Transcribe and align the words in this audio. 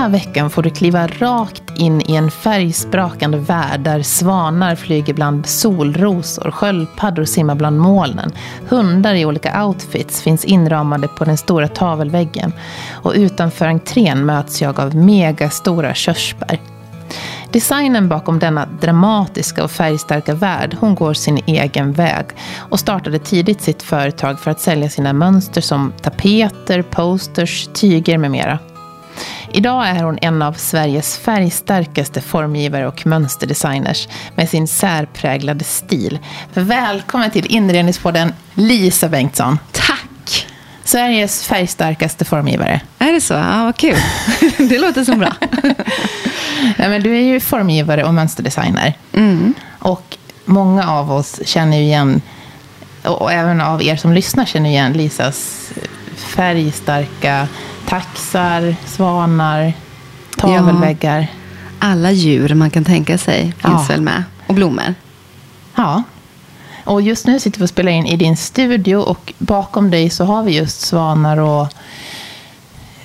Den 0.00 0.12
här 0.12 0.18
veckan 0.18 0.50
får 0.50 0.62
du 0.62 0.70
kliva 0.70 1.06
rakt 1.06 1.62
in 1.76 2.02
i 2.06 2.14
en 2.14 2.30
färgsprakande 2.30 3.38
värld 3.38 3.80
där 3.80 4.02
svanar 4.02 4.74
flyger 4.74 5.14
bland 5.14 5.46
solrosor, 5.46 6.50
sköldpaddor 6.50 7.24
simmar 7.24 7.54
bland 7.54 7.78
molnen, 7.78 8.32
hundar 8.68 9.14
i 9.14 9.24
olika 9.24 9.64
outfits 9.64 10.22
finns 10.22 10.44
inramade 10.44 11.08
på 11.08 11.24
den 11.24 11.36
stora 11.36 11.68
tavelväggen 11.68 12.52
och 12.92 13.12
utanför 13.16 13.66
entrén 13.66 14.26
möts 14.26 14.62
jag 14.62 14.80
av 14.80 14.96
megastora 14.96 15.94
körsbär. 15.94 16.60
Designen 17.52 18.08
bakom 18.08 18.38
denna 18.38 18.66
dramatiska 18.80 19.64
och 19.64 19.70
färgstarka 19.70 20.34
värld, 20.34 20.76
hon 20.80 20.94
går 20.94 21.14
sin 21.14 21.40
egen 21.46 21.92
väg 21.92 22.26
och 22.58 22.80
startade 22.80 23.18
tidigt 23.18 23.60
sitt 23.60 23.82
företag 23.82 24.40
för 24.40 24.50
att 24.50 24.60
sälja 24.60 24.88
sina 24.88 25.12
mönster 25.12 25.60
som 25.60 25.92
tapeter, 26.02 26.82
posters, 26.82 27.68
tyger 27.74 28.18
med 28.18 28.30
mera. 28.30 28.58
Idag 29.52 29.88
är 29.88 30.02
hon 30.02 30.18
en 30.22 30.42
av 30.42 30.52
Sveriges 30.52 31.18
färgstarkaste 31.18 32.20
formgivare 32.20 32.86
och 32.86 33.06
mönsterdesigners 33.06 34.08
med 34.34 34.48
sin 34.48 34.68
särpräglade 34.68 35.64
stil. 35.64 36.18
Välkommen 36.54 37.30
till 37.30 37.46
Inredningspodden 37.46 38.32
Lisa 38.54 39.08
Bengtsson. 39.08 39.58
Tack! 39.72 40.46
Sveriges 40.84 41.46
färgstarkaste 41.46 42.24
formgivare. 42.24 42.80
Är 42.98 43.12
det 43.12 43.20
så? 43.20 43.34
Ja, 43.34 43.64
vad 43.64 43.76
kul. 43.76 43.96
Det 44.68 44.78
låter 44.78 45.04
så 45.04 45.16
bra. 45.16 45.32
ja, 46.78 46.88
men 46.88 47.02
du 47.02 47.16
är 47.16 47.22
ju 47.22 47.40
formgivare 47.40 48.04
och 48.04 48.14
mönsterdesigner. 48.14 48.94
Mm. 49.12 49.54
Och 49.78 50.16
många 50.44 50.90
av 50.90 51.12
oss 51.12 51.40
känner 51.44 51.76
ju 51.76 51.82
igen, 51.82 52.22
och 53.04 53.32
även 53.32 53.60
av 53.60 53.82
er 53.82 53.96
som 53.96 54.12
lyssnar 54.12 54.44
känner 54.44 54.70
igen 54.70 54.92
Lisas 54.92 55.70
färgstarka 56.22 57.48
taxar, 57.86 58.76
svanar, 58.86 59.72
tavelväggar. 60.36 61.26
Alla 61.78 62.10
djur 62.12 62.54
man 62.54 62.70
kan 62.70 62.84
tänka 62.84 63.18
sig 63.18 63.42
finns 63.42 63.54
Ja. 63.62 63.84
väl 63.88 64.00
med. 64.00 64.24
Och 64.46 64.54
blommor. 64.54 64.94
Ja. 65.74 66.02
Och 66.84 67.02
just 67.02 67.26
nu 67.26 67.40
sitter 67.40 67.58
vi 67.58 67.64
och 67.64 67.68
spelar 67.68 67.92
in 67.92 68.06
i 68.06 68.16
din 68.16 68.36
studio 68.36 68.96
och 68.96 69.32
bakom 69.38 69.90
dig 69.90 70.10
så 70.10 70.24
har 70.24 70.42
vi 70.42 70.56
just 70.56 70.80
svanar 70.80 71.36
och 71.36 71.68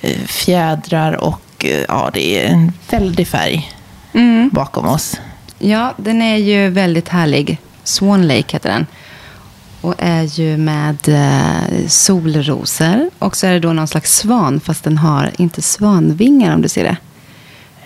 eh, 0.00 0.18
fjädrar 0.26 1.12
och 1.24 1.42
eh, 1.64 1.84
ja, 1.88 2.10
det 2.14 2.44
är 2.44 2.48
en 2.52 2.72
väldig 2.90 3.28
färg 3.28 3.72
Mm. 4.12 4.50
bakom 4.52 4.86
oss. 4.88 5.20
Ja, 5.58 5.94
den 5.96 6.22
är 6.22 6.36
ju 6.36 6.68
väldigt 6.68 7.08
härlig. 7.08 7.58
Swan 7.84 8.26
Lake 8.28 8.52
heter 8.52 8.68
den. 8.70 8.86
Och 9.86 9.94
är 9.98 10.22
ju 10.22 10.56
med 10.56 11.08
eh, 11.08 11.88
solrosor. 11.88 13.10
Och 13.18 13.36
så 13.36 13.46
är 13.46 13.52
det 13.52 13.60
då 13.60 13.72
någon 13.72 13.88
slags 13.88 14.16
svan, 14.16 14.60
fast 14.60 14.84
den 14.84 14.98
har 14.98 15.30
inte 15.38 15.62
svanvingar 15.62 16.54
om 16.54 16.62
du 16.62 16.68
ser 16.68 16.84
det. 16.84 16.96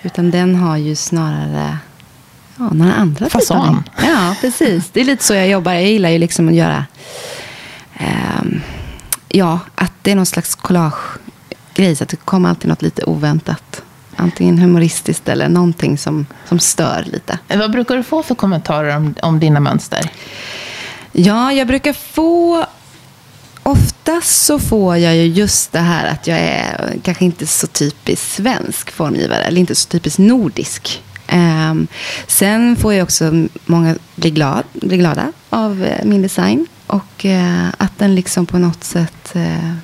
Utan 0.02 0.30
den 0.30 0.54
har 0.54 0.76
ju 0.76 0.96
snarare 0.96 1.78
ja, 2.58 2.70
några 2.72 2.92
andra 2.94 3.28
Fasan. 3.28 3.82
Ja, 4.02 4.36
precis. 4.40 4.90
Det 4.92 5.00
är 5.00 5.04
lite 5.04 5.24
så 5.24 5.34
jag 5.34 5.48
jobbar. 5.48 5.72
Jag 5.72 5.84
gillar 5.84 6.10
ju 6.10 6.18
liksom 6.18 6.48
att 6.48 6.54
göra... 6.54 6.84
ehm, 7.98 8.60
ja, 9.28 9.58
att 9.74 9.92
det 10.02 10.10
är 10.10 10.16
någon 10.16 10.26
slags 10.26 10.54
collage-grej. 10.54 11.96
Så 11.96 12.04
att 12.04 12.10
det 12.10 12.16
kommer 12.16 12.48
alltid 12.48 12.68
något 12.68 12.82
lite 12.82 13.04
oväntat. 13.04 13.82
Antingen 14.16 14.58
humoristiskt 14.58 15.28
eller 15.28 15.48
någonting 15.48 15.98
som, 15.98 16.26
som 16.48 16.58
stör 16.58 17.04
lite. 17.06 17.38
Eh, 17.48 17.58
Vad 17.58 17.70
brukar 17.70 17.96
du 17.96 18.02
få 18.02 18.22
för 18.22 18.34
kommentarer 18.34 18.96
om, 18.96 19.14
om 19.22 19.40
dina 19.40 19.60
mönster? 19.60 20.10
Ja, 21.24 21.52
jag 21.52 21.66
brukar 21.66 21.92
få... 21.92 22.66
Oftast 23.62 24.44
så 24.44 24.58
får 24.58 24.96
jag 24.96 25.16
ju 25.16 25.24
just 25.24 25.72
det 25.72 25.78
här 25.78 26.06
att 26.06 26.26
jag 26.26 26.38
är 26.38 26.94
kanske 27.02 27.24
inte 27.24 27.46
så 27.46 27.66
typiskt 27.66 28.32
svensk 28.32 28.90
formgivare. 28.90 29.44
Eller 29.44 29.60
inte 29.60 29.74
så 29.74 29.88
typiskt 29.88 30.18
nordisk. 30.18 31.02
Um, 31.32 31.86
sen 32.26 32.76
får 32.76 32.94
jag 32.94 33.02
också 33.02 33.46
många 33.66 33.96
bli, 34.14 34.30
glad, 34.30 34.64
bli 34.72 34.96
glada 34.96 35.32
av 35.50 35.82
uh, 35.82 36.04
min 36.04 36.22
design. 36.22 36.66
Och 36.86 37.24
uh, 37.24 37.68
att 37.78 37.98
den 37.98 38.14
liksom 38.14 38.46
på 38.46 38.58
något 38.58 38.84
sätt 38.84 39.32
uh, 39.36 39.74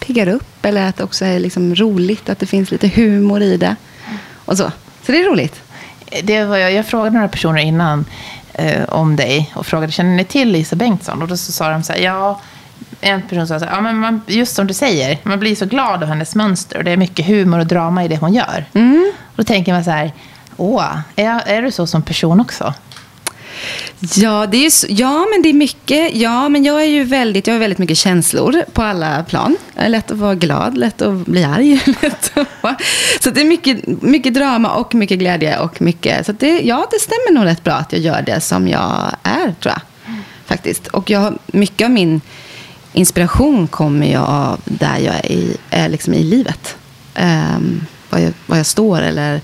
piggar 0.00 0.28
upp. 0.28 0.64
Eller 0.64 0.88
att 0.88 0.96
det 0.96 1.04
också 1.04 1.24
är 1.24 1.38
liksom 1.38 1.74
roligt. 1.74 2.28
Att 2.28 2.38
det 2.38 2.46
finns 2.46 2.70
lite 2.70 2.88
humor 2.88 3.42
i 3.42 3.56
det. 3.56 3.76
Och 4.34 4.56
så. 4.56 4.72
Så 5.06 5.12
det 5.12 5.18
är 5.18 5.30
roligt. 5.30 5.62
Det 6.22 6.44
var 6.44 6.56
jag, 6.56 6.72
jag 6.72 6.86
frågade 6.86 7.10
några 7.10 7.28
personer 7.28 7.62
innan 7.62 8.04
eh, 8.58 8.84
om 8.88 9.16
dig 9.16 9.52
och 9.54 9.66
frågade, 9.66 9.92
känner 9.92 10.16
ni 10.16 10.24
till 10.24 10.52
Lisa 10.52 10.76
Bengtsson? 10.76 11.22
Och 11.22 11.28
då 11.28 11.36
så 11.36 11.52
sa 11.52 11.68
de 11.68 11.82
så 11.82 11.92
här, 11.92 12.00
ja, 12.00 12.40
en 13.00 13.22
person 13.22 13.46
sa 13.46 13.58
så 13.58 13.64
här, 13.64 13.74
ja 13.74 13.80
men 13.80 13.96
man, 13.96 14.20
just 14.26 14.56
som 14.56 14.66
du 14.66 14.74
säger, 14.74 15.18
man 15.22 15.38
blir 15.40 15.54
så 15.56 15.66
glad 15.66 16.02
av 16.02 16.08
hennes 16.08 16.34
mönster 16.34 16.78
och 16.78 16.84
det 16.84 16.90
är 16.90 16.96
mycket 16.96 17.26
humor 17.26 17.58
och 17.58 17.66
drama 17.66 18.04
i 18.04 18.08
det 18.08 18.16
hon 18.16 18.34
gör. 18.34 18.64
Och 19.26 19.36
då 19.36 19.44
tänker 19.44 19.72
man 19.72 19.84
så 19.84 19.90
här, 19.90 20.12
åh, 20.56 20.98
är, 21.16 21.42
är 21.46 21.62
du 21.62 21.70
så 21.70 21.86
som 21.86 22.02
person 22.02 22.40
också? 22.40 22.74
Ja, 24.16 24.46
det 24.46 24.66
är 24.66 24.70
så, 24.70 24.86
ja, 24.90 25.26
men 25.32 25.42
det 25.42 25.48
är 25.48 25.52
mycket. 25.52 26.14
Ja, 26.14 26.48
men 26.48 26.64
jag 26.64 26.82
är 26.82 26.86
ju 26.86 27.04
väldigt, 27.04 27.46
jag 27.46 27.54
har 27.54 27.58
väldigt 27.58 27.78
mycket 27.78 27.98
känslor 27.98 28.64
på 28.72 28.82
alla 28.82 29.24
plan. 29.24 29.56
Jag 29.74 29.90
lätt 29.90 30.10
att 30.10 30.18
vara 30.18 30.34
glad, 30.34 30.78
lätt 30.78 31.02
att 31.02 31.26
bli 31.26 31.44
arg. 31.44 31.80
Lätt 32.02 32.38
att 32.38 32.48
vara, 32.60 32.76
så 33.20 33.30
det 33.30 33.40
är 33.40 33.44
mycket, 33.44 34.02
mycket 34.02 34.34
drama 34.34 34.74
och 34.74 34.94
mycket 34.94 35.18
glädje 35.18 35.58
och 35.58 35.82
mycket. 35.82 36.26
Så 36.26 36.32
det, 36.32 36.60
ja, 36.60 36.86
det 36.90 36.98
stämmer 36.98 37.32
nog 37.32 37.44
rätt 37.44 37.64
bra 37.64 37.74
att 37.74 37.92
jag 37.92 38.02
gör 38.02 38.22
det 38.22 38.40
som 38.40 38.68
jag 38.68 39.16
är, 39.22 39.54
tror 39.60 39.74
jag. 39.74 39.80
Faktiskt. 40.46 40.86
Och 40.86 41.10
jag, 41.10 41.38
mycket 41.46 41.84
av 41.84 41.90
min 41.90 42.20
inspiration 42.92 43.68
kommer 43.68 44.06
ju 44.06 44.16
av 44.16 44.60
där 44.64 44.98
jag 44.98 45.14
är, 45.14 45.32
i, 45.32 45.56
är 45.70 45.88
liksom 45.88 46.14
i 46.14 46.22
livet. 46.22 46.76
Um, 47.14 47.86
vad, 48.10 48.22
jag, 48.22 48.32
vad 48.46 48.58
jag 48.58 48.66
står 48.66 49.02
eller 49.02 49.40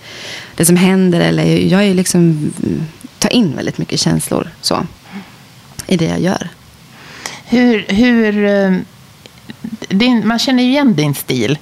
det 0.56 0.64
som 0.64 0.76
händer. 0.76 1.20
Eller 1.20 1.44
jag 1.44 1.84
är 1.84 1.94
liksom, 1.94 2.52
tar 3.22 3.33
in 3.33 3.56
väldigt 3.56 3.78
mycket 3.78 4.00
känslor 4.00 4.50
så, 4.60 4.87
i 5.87 5.97
det 5.97 6.05
jag 6.05 6.21
gör. 6.21 6.49
Hur, 7.44 7.84
hur 7.88 8.44
eh, 8.44 8.78
din, 9.88 10.28
man 10.28 10.38
känner 10.38 10.62
ju 10.62 10.69
igen 10.69 10.94
din 10.94 11.15
stil 11.15 11.59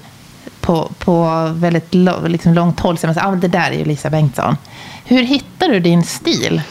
på, 0.60 0.92
på 0.98 1.46
väldigt 1.54 1.94
liksom 2.26 2.54
långt 2.54 2.80
håll. 2.80 2.98
Så 2.98 3.06
man 3.06 3.14
säger, 3.14 3.26
ah, 3.26 3.30
men 3.30 3.40
det 3.40 3.48
där 3.48 3.70
är 3.70 3.78
ju 3.78 3.84
Lisa 3.84 4.10
Bengtsson. 4.10 4.56
Hur 5.04 5.22
hittar 5.22 5.68
du 5.68 5.80
din 5.80 6.04
stil? 6.04 6.62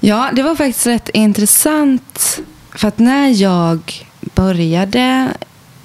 Ja, 0.00 0.30
det 0.32 0.42
var 0.42 0.56
faktiskt 0.56 0.86
rätt 0.86 1.08
intressant. 1.08 2.40
För 2.70 2.88
att 2.88 2.98
när 2.98 3.42
jag 3.42 4.06
började 4.20 5.28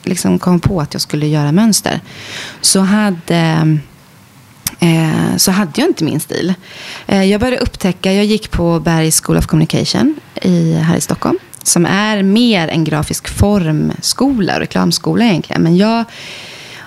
liksom 0.04 0.40
kom 0.40 0.60
på 0.60 0.82
att 0.82 0.94
jag 0.94 1.02
skulle 1.02 1.28
göra 1.28 1.52
mönster 1.52 2.00
så 2.62 2.80
hade, 2.80 3.78
eh, 4.80 5.38
så 5.38 5.52
hade 5.52 5.72
jag 5.76 5.90
inte 5.90 6.04
min 6.04 6.20
stil. 6.20 6.54
Eh, 7.08 7.24
jag 7.24 7.42
började 7.42 7.58
upptäcka, 7.58 8.14
jag 8.14 8.26
gick 8.26 8.52
på 8.52 8.80
Bergs 8.80 9.22
School 9.22 9.38
of 9.38 9.46
Communication 9.46 10.16
i, 10.42 10.74
här 10.74 10.98
i 10.98 11.02
Stockholm 11.02 11.40
som 11.64 11.86
är 11.86 12.24
mer 12.24 12.68
en 12.68 12.84
grafisk 12.84 13.28
formskola 13.28 14.60
reklamskola 14.60 15.26
egentligen. 15.26 15.64
Men 15.64 15.78
jag, 15.78 16.06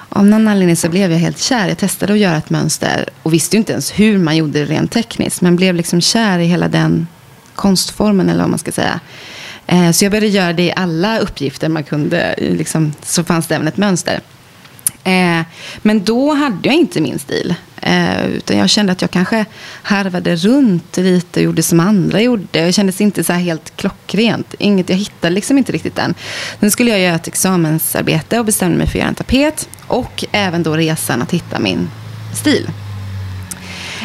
av 0.08 0.26
någon 0.26 0.48
anledning 0.48 0.76
så 0.76 0.88
blev 0.88 1.12
jag 1.12 1.18
helt 1.18 1.38
kär. 1.38 1.68
Jag 1.68 1.78
testade 1.78 2.12
att 2.12 2.18
göra 2.18 2.36
ett 2.36 2.50
mönster 2.50 3.08
och 3.22 3.32
visste 3.32 3.56
ju 3.56 3.58
inte 3.58 3.72
ens 3.72 3.92
hur 3.92 4.18
man 4.18 4.36
gjorde 4.36 4.58
det 4.58 4.64
rent 4.64 4.92
tekniskt. 4.92 5.40
Men 5.40 5.56
blev 5.56 5.74
liksom 5.74 6.00
kär 6.00 6.38
i 6.38 6.44
hela 6.44 6.68
den 6.68 7.06
konstformen 7.54 8.28
eller 8.28 8.40
vad 8.40 8.50
man 8.50 8.58
ska 8.58 8.72
säga. 8.72 9.00
Eh, 9.66 9.90
så 9.90 10.04
jag 10.04 10.12
började 10.12 10.28
göra 10.28 10.52
det 10.52 10.62
i 10.62 10.72
alla 10.76 11.18
uppgifter 11.18 11.68
man 11.68 11.84
kunde. 11.84 12.34
Liksom, 12.38 12.92
så 13.02 13.24
fanns 13.24 13.46
det 13.46 13.54
även 13.54 13.68
ett 13.68 13.76
mönster. 13.76 14.20
Eh, 15.04 15.40
Men 15.82 16.04
då 16.04 16.34
hade 16.34 16.68
jag 16.68 16.74
inte 16.74 17.00
min 17.00 17.18
stil. 17.18 17.54
Eh, 17.82 18.26
Utan 18.26 18.58
jag 18.58 18.70
kände 18.70 18.92
att 18.92 19.00
jag 19.02 19.10
kanske 19.10 19.44
harvade 19.82 20.36
runt 20.36 20.96
lite 20.96 21.40
och 21.40 21.44
gjorde 21.44 21.62
som 21.62 21.80
andra 21.80 22.20
gjorde. 22.20 22.44
Det 22.50 22.72
kändes 22.72 23.00
inte 23.00 23.24
så 23.24 23.32
här 23.32 23.40
helt 23.40 23.76
klockrent. 23.76 24.54
Inget, 24.58 24.88
jag 24.88 24.96
hittade 24.96 25.34
liksom 25.34 25.58
inte 25.58 25.72
riktigt 25.72 25.96
den. 25.96 26.14
Sen 26.60 26.70
skulle 26.70 26.90
jag 26.90 27.00
göra 27.00 27.14
ett 27.14 27.28
examensarbete 27.28 28.38
och 28.38 28.44
bestämde 28.44 28.78
mig 28.78 28.86
för 28.86 28.92
att 28.92 29.00
göra 29.00 29.08
en 29.08 29.14
tapet. 29.14 29.68
Och 29.86 30.24
även 30.32 30.62
då 30.62 30.76
resan 30.76 31.22
att 31.22 31.30
hitta 31.32 31.58
min 31.58 31.90
stil. 32.34 32.70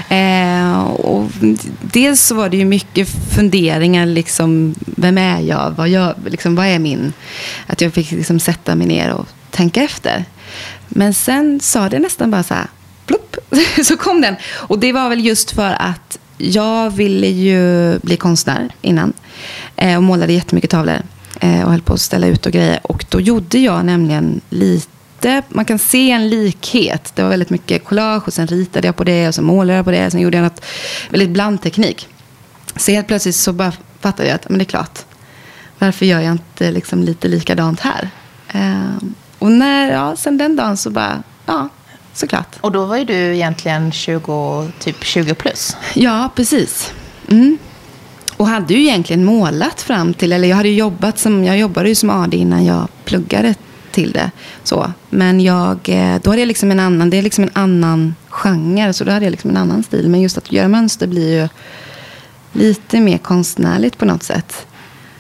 Eh, 0.10 0.82
och 0.84 1.30
dels 1.82 2.22
så 2.22 2.36
var 2.36 2.50
det 2.50 2.58
ju 2.58 2.66
mycket 2.66 3.10
funderingar, 3.36 4.06
liksom, 4.06 4.76
vem 4.80 5.18
är 5.18 5.40
jag? 5.42 5.74
Vad, 5.78 5.90
jag, 5.90 6.16
liksom, 6.26 6.56
vad 6.56 6.66
är 6.66 6.80
min... 6.80 7.14
Att 7.68 7.82
jag 7.82 7.94
fick 7.94 8.12
liksom 8.12 8.40
sätta 8.40 8.76
mig 8.76 8.88
ner 8.88 9.12
och 9.14 9.28
tänka 9.52 9.84
efter. 9.84 10.26
Men 10.98 11.14
sen 11.14 11.60
sa 11.60 11.90
det 11.90 12.00
nästan 12.00 12.32
bara 12.32 12.44
så 12.44 12.54
här, 12.54 12.68
plopp, 13.06 13.36
så 13.84 13.98
kom 13.98 14.22
den. 14.22 14.36
Och 14.54 14.80
det 14.80 14.94
var 14.94 15.10
väl 15.10 15.26
just 15.26 15.52
för 15.52 15.76
att 15.80 16.18
jag 16.38 16.90
ville 16.90 17.28
ju 17.28 18.00
bli 18.00 18.18
konstnär 18.18 18.70
innan. 18.82 19.14
Eh, 19.76 19.98
och 19.98 20.04
målade 20.04 20.34
jättemycket 20.34 20.70
tavlor. 20.70 21.02
Eh, 21.40 21.64
och 21.64 21.72
höll 21.72 21.82
på 21.82 21.94
att 21.94 22.02
ställa 22.02 22.28
ut 22.28 22.46
och 22.46 22.52
grejer. 22.52 22.80
Och 22.84 23.06
då 23.10 23.22
gjorde 23.22 23.60
jag 23.60 23.86
nämligen 23.86 24.42
lite 24.50 25.44
man 25.50 25.66
kan 25.66 25.80
se 25.80 26.12
en 26.12 26.30
likhet. 26.30 27.12
Det 27.16 27.24
var 27.24 27.30
väldigt 27.30 27.50
mycket 27.50 27.86
collage 27.86 28.28
och 28.28 28.34
sen 28.34 28.48
ritade 28.48 28.88
jag 28.88 28.96
på 28.96 29.04
det 29.04 29.28
och 29.28 29.36
så 29.36 29.42
målade 29.42 29.78
jag 29.78 29.86
på 29.86 29.92
det. 29.92 30.12
Sen 30.12 30.22
gjorde 30.22 30.38
jag 30.38 30.44
något 30.44 30.66
väldigt 31.10 31.30
blandteknik. 31.30 32.08
Så 32.76 32.92
helt 32.92 33.08
plötsligt 33.08 33.36
så 33.36 33.54
bara 33.54 33.74
fattade 34.00 34.30
jag 34.30 34.36
att 34.36 34.50
men 34.50 34.58
det 34.58 34.64
är 34.64 34.66
klart. 34.66 35.00
Varför 35.80 36.06
gör 36.06 36.20
jag 36.20 36.32
inte 36.32 36.72
liksom 36.72 37.04
lite 37.04 37.28
likadant 37.28 37.80
här? 37.80 38.10
Ehm, 38.48 39.16
och 39.40 39.52
när, 39.52 39.92
ja, 39.92 40.16
sen 40.16 40.38
den 40.38 40.56
dagen 40.56 40.78
så 40.78 40.90
bara, 40.90 41.24
ja, 41.46 41.70
såklart. 42.14 42.56
Och 42.62 42.72
då 42.72 42.86
var 42.86 42.98
ju 42.98 43.06
du 43.06 43.36
egentligen 43.36 43.92
20, 43.92 44.68
typ 44.80 45.04
20 45.04 45.34
plus. 45.34 45.78
Ja, 45.94 46.30
precis. 46.36 46.94
Mm. 47.30 47.58
Och 48.38 48.48
hade 48.48 48.74
ju 48.74 48.82
egentligen 48.82 49.26
målat 49.26 49.82
fram 49.82 50.14
till, 50.14 50.34
eller 50.34 50.48
jag 50.48 50.56
hade 50.56 50.70
jobbat 50.70 51.20
som, 51.20 51.44
jag 51.44 51.58
jobbade 51.58 51.90
ju 51.90 51.96
som 51.96 52.10
AD 52.10 52.38
innan 52.38 52.66
jag 52.66 52.88
pluggade 53.06 53.56
till 53.92 54.12
det. 54.12 54.32
Så. 54.64 54.92
Men 55.10 55.42
jag, 55.42 55.80
eh, 55.90 56.16
då 56.24 56.30
hade 56.30 56.42
jag 56.42 56.48
liksom 56.48 56.72
en 56.72 56.80
annan, 56.80 57.10
det 57.10 57.18
är 57.18 57.22
liksom 57.22 57.44
en 57.44 57.50
annan 57.54 58.16
genre, 58.30 58.94
så 58.94 59.04
då 59.04 59.12
hade 59.12 59.26
jag 59.26 59.32
liksom 59.32 59.50
en 59.50 59.58
annan 59.58 59.84
stil. 59.84 60.10
Men 60.10 60.22
just 60.22 60.38
att 60.38 60.52
göra 60.52 60.68
mönster 60.68 61.08
blir 61.08 61.42
ju 61.42 61.50
lite 62.52 63.00
mer 63.00 63.18
konstnärligt 63.18 63.98
på 63.98 64.06
något 64.06 64.24
sätt. 64.24 64.68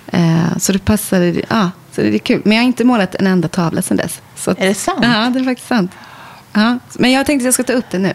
Eh, 0.07 0.57
så 0.57 0.71
det 0.71 0.79
passade, 0.79 1.41
ja, 1.49 1.71
så 1.97 2.03
det 2.03 2.15
är 2.15 2.19
kul. 2.19 2.41
Men 2.45 2.57
jag 2.57 2.63
har 2.63 2.67
inte 2.67 2.83
målat 2.83 3.15
en 3.15 3.27
enda 3.27 3.47
tavla 3.47 3.81
sedan 3.81 3.97
dess. 3.97 4.21
Så 4.35 4.51
att, 4.51 4.59
är 4.59 4.65
det 4.65 4.73
sant? 4.73 4.99
Ja, 5.01 5.29
det 5.33 5.39
är 5.39 5.43
faktiskt 5.43 5.67
sant. 5.67 5.91
Ja, 6.53 6.79
men 6.93 7.11
jag 7.11 7.25
tänkte 7.25 7.41
att 7.41 7.45
jag 7.45 7.53
ska 7.53 7.63
ta 7.63 7.73
upp 7.73 7.85
det 7.91 7.97
nu. 7.97 8.13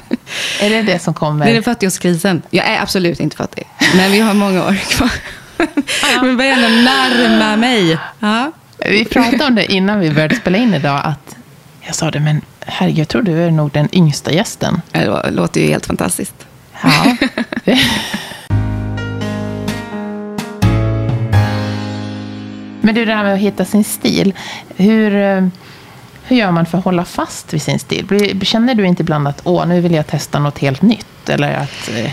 Är 0.60 0.70
det 0.70 0.82
det 0.82 0.98
som 0.98 1.14
kommer? 1.14 1.44
Det 1.44 1.50
är 1.50 1.54
den 1.54 1.62
40-årskrisen. 1.62 2.42
Jag 2.50 2.66
är 2.66 2.82
absolut 2.82 3.20
inte 3.20 3.36
40, 3.36 3.62
men 3.96 4.12
vi 4.12 4.20
har 4.20 4.34
många 4.34 4.64
år 4.64 4.74
kvar. 4.74 5.10
Vi 6.22 6.36
börjar 6.36 6.52
ändå 6.52 6.68
närma 6.68 7.56
mig. 7.56 7.98
Ja. 8.20 8.52
Vi 8.78 9.04
pratade 9.04 9.44
om 9.44 9.54
det 9.54 9.72
innan 9.72 10.00
vi 10.00 10.10
började 10.10 10.36
spela 10.36 10.58
in 10.58 10.74
idag. 10.74 11.00
Att 11.04 11.36
jag 11.80 11.94
sa 11.94 12.10
det, 12.10 12.20
men 12.20 12.40
herregud, 12.60 12.98
jag 12.98 13.08
tror 13.08 13.22
du 13.22 13.42
är 13.42 13.50
nog 13.50 13.70
den 13.70 13.88
yngsta 13.92 14.32
gästen. 14.32 14.82
Det 14.92 15.30
låter 15.30 15.60
ju 15.60 15.66
helt 15.66 15.86
fantastiskt. 15.86 16.46
Ja. 16.82 17.16
men 22.84 22.94
du, 22.94 23.04
det 23.04 23.14
här 23.14 23.24
med 23.24 23.34
att 23.34 23.40
hitta 23.40 23.64
sin 23.64 23.84
stil. 23.84 24.34
Hur, 24.76 25.14
eh, 25.14 25.46
hur 26.24 26.36
gör 26.36 26.50
man 26.50 26.66
för 26.66 26.78
att 26.78 26.84
hålla 26.84 27.04
fast 27.04 27.54
vid 27.54 27.62
sin 27.62 27.78
stil? 27.78 28.40
Känner 28.42 28.74
du 28.74 28.86
inte 28.86 29.02
ibland 29.02 29.28
att 29.28 29.40
åh, 29.44 29.66
nu 29.66 29.80
vill 29.80 29.94
jag 29.94 30.06
testa 30.06 30.38
något 30.38 30.58
helt 30.58 30.82
nytt? 30.82 31.28
Eller 31.28 31.52
att... 31.52 31.90
Eh... 31.96 32.10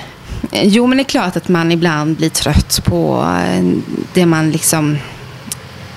Jo, 0.52 0.88
men 0.88 0.98
det 0.98 1.02
är 1.02 1.06
klart 1.06 1.36
att 1.36 1.48
man 1.48 1.72
ibland 1.72 2.18
blir 2.18 2.30
trött 2.30 2.82
på 2.86 3.28
eh, 3.46 3.64
det 4.14 4.26
man 4.26 4.52
liksom 4.52 4.98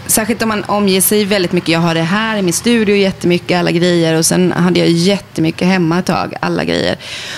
Särskilt 0.06 0.42
om 0.42 0.48
man 0.48 0.64
omger 0.64 1.00
sig 1.00 1.24
väldigt 1.24 1.52
mycket. 1.52 1.68
Jag 1.68 1.80
har 1.80 1.94
det 1.94 2.02
här 2.02 2.36
i 2.36 2.42
min 2.42 2.52
studio 2.52 2.96
jättemycket, 2.96 3.58
alla 3.58 3.70
grejer. 3.70 4.18
Och 4.18 4.26
sen 4.26 4.52
hade 4.52 4.78
jag 4.78 4.88
jättemycket 4.88 5.68
hemma 5.68 5.98
ett 5.98 6.06
tag, 6.06 6.34
alla 6.40 6.64
grejer. 6.64 6.96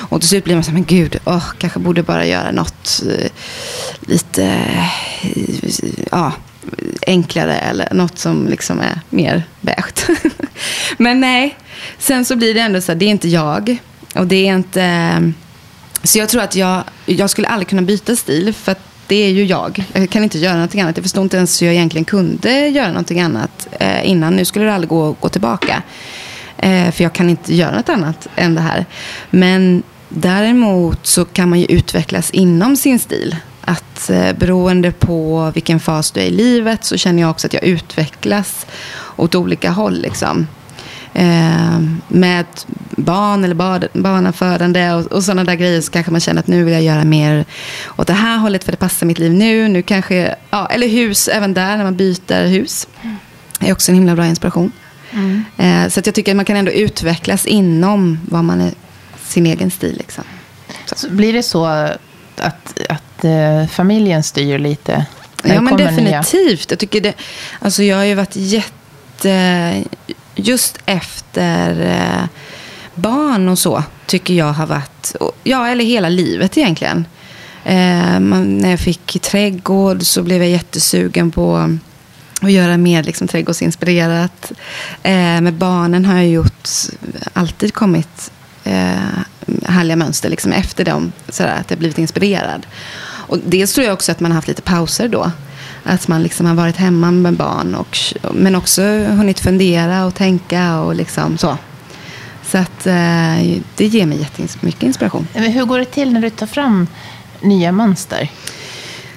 Och 0.09 0.21
till 0.21 0.29
slut 0.29 0.45
blir 0.45 0.55
man 0.55 0.65
så 0.65 0.71
här, 0.71 0.75
men 0.75 0.85
gud, 0.85 1.17
åh, 1.25 1.45
kanske 1.59 1.79
borde 1.79 2.03
bara 2.03 2.27
göra 2.27 2.51
något 2.51 3.03
eh, 3.11 3.31
lite, 4.01 4.61
ja, 6.11 6.33
enklare. 7.07 7.59
Eller 7.59 7.95
något 7.95 8.19
som 8.19 8.49
liksom 8.49 8.81
är 8.81 9.01
mer 9.11 9.43
beige. 9.61 10.19
men 10.97 11.21
nej, 11.21 11.57
sen 11.99 12.25
så 12.25 12.37
blir 12.37 12.55
det 12.55 12.61
ändå 12.61 12.81
så 12.81 12.93
här, 12.93 12.99
det 12.99 13.05
är 13.05 13.11
inte 13.11 13.29
jag. 13.29 13.77
Och 14.15 14.27
det 14.27 14.49
är 14.49 14.55
inte... 14.55 14.83
Eh, 14.83 15.21
så 16.03 16.19
jag 16.19 16.29
tror 16.29 16.43
att 16.43 16.57
jag, 16.57 16.85
jag 17.07 17.31
skulle 17.31 17.49
aldrig 17.49 17.69
kunna 17.69 17.83
byta 17.83 18.17
stil. 18.17 18.55
För 18.55 18.73
att 18.73 18.81
det 19.07 19.17
är 19.17 19.31
ju 19.31 19.45
jag. 19.45 19.85
Jag 19.93 20.11
kan 20.11 20.23
inte 20.23 20.39
göra 20.39 20.55
någonting 20.55 20.81
annat. 20.81 20.97
Jag 20.97 21.05
förstår 21.05 21.23
inte 21.23 21.37
ens 21.37 21.63
hur 21.63 21.67
jag 21.67 21.75
egentligen 21.75 22.05
kunde 22.05 22.69
göra 22.69 22.89
någonting 22.89 23.21
annat 23.21 23.69
eh, 23.81 24.11
innan. 24.11 24.37
Nu 24.37 24.45
skulle 24.45 24.65
det 24.65 24.75
aldrig 24.75 24.89
gå 24.89 25.11
att 25.11 25.21
gå 25.21 25.29
tillbaka. 25.29 25.83
Eh, 26.59 26.91
för 26.91 27.03
jag 27.03 27.13
kan 27.13 27.31
inte 27.31 27.55
göra 27.55 27.77
något 27.77 27.89
annat 27.89 28.29
än 28.37 28.55
det 28.55 28.61
här. 28.61 28.87
Men 29.31 29.83
däremot 30.09 31.07
så 31.07 31.25
kan 31.25 31.49
man 31.49 31.61
ju 31.61 31.67
utvecklas 31.67 32.31
inom 32.31 32.77
sin 32.77 32.99
stil. 32.99 33.37
Att 33.69 34.11
eh, 34.11 34.33
beroende 34.33 34.93
på 34.93 35.51
vilken 35.55 35.81
fas 35.81 36.11
du 36.11 36.21
är 36.21 36.25
i 36.25 36.31
livet 36.31 36.85
så 36.85 36.97
känner 36.97 37.23
jag 37.23 37.31
också 37.31 37.47
att 37.47 37.53
jag 37.53 37.65
utvecklas 37.65 38.67
åt 39.17 39.35
olika 39.35 39.71
håll. 39.71 40.01
Liksom. 40.01 40.47
Eh, 41.15 41.81
med 42.09 42.47
barn 42.91 43.45
eller 43.45 43.55
bar, 43.55 43.89
barnafödande 43.93 44.93
och, 44.93 45.13
och 45.13 45.25
sådana 45.25 45.45
där 45.45 45.55
grejer 45.55 45.81
så 45.81 45.93
kanske 45.93 46.13
man 46.13 46.21
känner 46.21 46.41
att 46.41 46.47
nu 46.47 46.65
vill 46.65 46.75
jag 46.75 46.83
göra 46.83 47.05
mer 47.05 47.45
åt 47.97 48.07
det 48.07 48.13
här 48.13 48.39
hållet 48.39 48.65
för 48.65 48.73
det 48.73 48.79
passar 48.79 49.07
mitt 49.07 49.19
liv 49.19 49.35
nu. 49.35 49.69
nu 49.69 49.83
kanske, 49.83 50.35
ja, 50.51 50.67
eller 50.67 50.89
hus, 50.89 51.29
även 51.29 51.55
där 51.55 51.77
när 51.77 51.85
man 51.85 51.97
byter 51.97 52.47
hus. 52.47 52.89
Det 53.61 53.69
är 53.69 53.73
också 53.73 53.93
en 53.93 53.95
himla 53.95 54.15
bra 54.15 54.27
inspiration. 54.27 54.73
Mm. 55.11 55.45
Eh, 55.57 55.89
så 55.89 56.01
att 56.01 56.07
jag 56.07 56.15
tycker 56.15 56.33
att 56.33 56.37
man 56.37 56.45
kan 56.45 56.57
ändå 56.57 56.73
utvecklas 56.73 57.47
inom 57.47 58.21
vad 58.29 58.45
man 58.45 58.61
är, 58.61 58.73
sin 59.23 59.47
egen 59.47 59.71
stil. 59.71 59.97
Liksom. 59.99 60.25
Så. 60.87 60.95
så 60.97 61.11
blir 61.11 61.33
det 61.33 61.43
så 61.43 61.89
att, 62.41 62.81
att 62.89 63.25
uh, 63.25 63.67
familjen 63.67 64.23
styr 64.23 64.59
lite? 64.59 65.07
Ja, 65.43 65.61
men 65.61 65.77
definitivt. 65.77 66.33
Nya... 66.33 66.59
Jag, 66.69 66.79
tycker 66.79 67.01
det, 67.01 67.15
alltså 67.59 67.83
jag 67.83 67.97
har 67.97 68.05
ju 68.05 68.15
varit 68.15 68.37
jätte 68.37 69.85
just 70.35 70.79
efter 70.87 71.81
eh, 71.81 72.29
barn 72.95 73.49
och 73.49 73.59
så 73.59 73.83
tycker 74.07 74.35
jag 74.35 74.53
har 74.53 74.67
varit, 74.67 75.17
ja 75.45 75.69
eller 75.69 75.85
hela 75.85 76.09
livet 76.09 76.59
egentligen. 76.59 77.05
Eh, 77.65 78.21
man, 78.21 78.59
när 78.59 78.71
jag 78.71 78.81
fick 78.81 79.23
trädgård 79.23 80.03
så 80.03 80.23
blev 80.23 80.43
jag 80.43 80.51
jättesugen 80.51 81.31
på 81.31 81.77
att 82.41 82.53
göra 82.53 82.77
mer 82.77 83.03
liksom, 83.03 83.29
trädgårdsinspirerat. 83.29 84.53
Eh, 85.03 85.41
med 85.41 85.55
barnen 85.55 86.05
har 86.05 86.17
jag 86.17 86.29
gjort, 86.29 86.69
alltid 87.33 87.75
kommit 87.75 88.31
eh, 88.65 88.97
härliga 89.65 89.97
mönster 89.97 90.29
liksom, 90.29 90.53
efter 90.53 90.85
dem. 90.85 91.13
Sådär, 91.29 91.57
att 91.61 91.71
jag 91.71 91.79
blivit 91.79 91.99
inspirerad. 91.99 92.67
Och 93.29 93.39
dels 93.45 93.75
tror 93.75 93.87
jag 93.87 93.95
också 93.95 94.13
att 94.13 94.21
man 94.21 94.31
har 94.31 94.37
haft 94.37 94.49
lite 94.49 94.63
pauser 94.63 95.09
då. 95.09 95.31
Att 95.85 96.09
man 96.09 96.23
liksom 96.23 96.47
har 96.47 96.55
varit 96.55 96.77
hemma 96.77 97.11
med 97.11 97.35
barn. 97.35 97.75
Och, 97.75 97.99
men 98.35 98.55
också 98.55 98.83
hunnit 99.05 99.41
fundera 99.41 100.07
och 100.07 100.15
tänka 100.15 100.81
och 100.81 100.95
liksom 100.95 101.39
så. 101.39 101.59
Så 102.45 102.59
att 102.59 102.87
eh, 102.87 103.57
det 103.77 103.87
ger 103.87 104.07
mig 104.07 104.19
jättemycket 104.19 104.83
inspiration. 104.83 105.29
Men 105.35 105.53
hur 105.53 105.65
går 105.65 105.79
det 105.79 105.85
till 105.85 106.13
när 106.13 106.21
du 106.21 106.31
tar 106.31 106.47
fram 106.47 106.87
nya 107.41 107.73
mönster? 107.73 108.31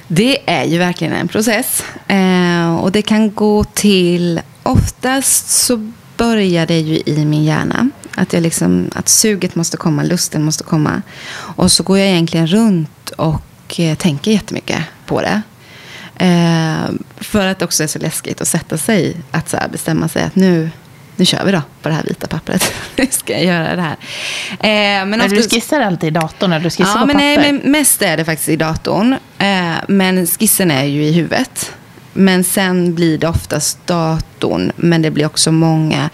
Det 0.08 0.38
är 0.46 0.64
ju 0.64 0.78
verkligen 0.78 1.14
en 1.14 1.28
process. 1.28 1.84
Eh, 2.08 2.76
och 2.76 2.92
det 2.92 3.02
kan 3.02 3.34
gå 3.34 3.64
till... 3.64 4.42
Oftast 4.64 5.50
så 5.50 5.92
börjar 6.18 6.66
det 6.66 6.80
ju 6.80 7.02
i 7.06 7.26
min 7.26 7.44
hjärna. 7.44 7.90
Att, 8.20 8.34
jag 8.34 8.44
liksom, 8.44 8.90
att 8.96 9.10
suget 9.10 9.56
måste 9.56 9.78
komma, 9.78 10.04
lusten 10.04 10.44
måste 10.44 10.64
komma. 10.64 11.02
Och 11.32 11.72
så 11.72 11.84
går 11.84 12.00
jag 12.00 12.08
egentligen 12.08 12.48
runt 12.48 13.10
och 13.10 13.80
eh, 13.80 13.98
tänker 13.98 14.32
jättemycket 14.32 14.84
på 15.06 15.22
det. 15.22 15.42
Eh, 16.16 16.90
för 17.18 17.48
att 17.48 17.60
det 17.60 17.66
också 17.66 17.84
är 17.84 17.88
så 17.88 18.00
läskigt 18.00 18.42
att 18.42 18.48
sätta 18.48 18.78
sig, 18.78 19.18
att 19.32 19.50
så 19.50 19.58
bestämma 19.72 20.08
sig 20.08 20.24
att 20.24 20.36
nu, 20.36 20.70
nu 21.16 21.26
kör 21.26 21.46
vi 21.46 21.52
då 21.52 21.62
på 21.82 21.90
det 21.90 21.96
här 21.96 22.04
vita 22.04 22.28
pappret. 22.28 22.74
nu 22.96 23.08
ska 23.12 23.34
jag 23.34 23.44
göra 23.44 23.76
det 23.76 23.82
här. 23.82 23.98
Eh, 24.52 25.06
men, 25.06 25.10
men 25.10 25.30
du 25.30 25.50
skissar 25.50 25.82
alltid 25.82 26.08
i 26.08 26.12
datorn 26.12 26.52
eller 26.52 26.64
du 26.64 26.70
skissar 26.70 26.86
ja, 26.86 27.00
på 27.00 27.06
men 27.06 27.16
papper? 27.16 27.38
Nej, 27.38 27.54
men 27.54 27.72
mest 27.72 28.02
är 28.02 28.18
det 28.18 28.26
faktiskt 28.26 28.50
i 28.50 28.56
datorn. 28.56 29.16
Eh, 29.38 29.74
men 29.88 30.28
skissen 30.28 30.72
är 30.72 30.84
ju 30.84 31.04
i 31.04 31.12
huvudet. 31.12 31.72
Men 32.20 32.44
sen 32.44 32.96
blir 32.96 33.18
det 33.18 33.28
oftast 33.28 33.88
datorn, 33.88 34.72
men 34.76 35.02
det 35.02 35.12
blir 35.12 35.26
också 35.26 35.52
många. 35.52 36.10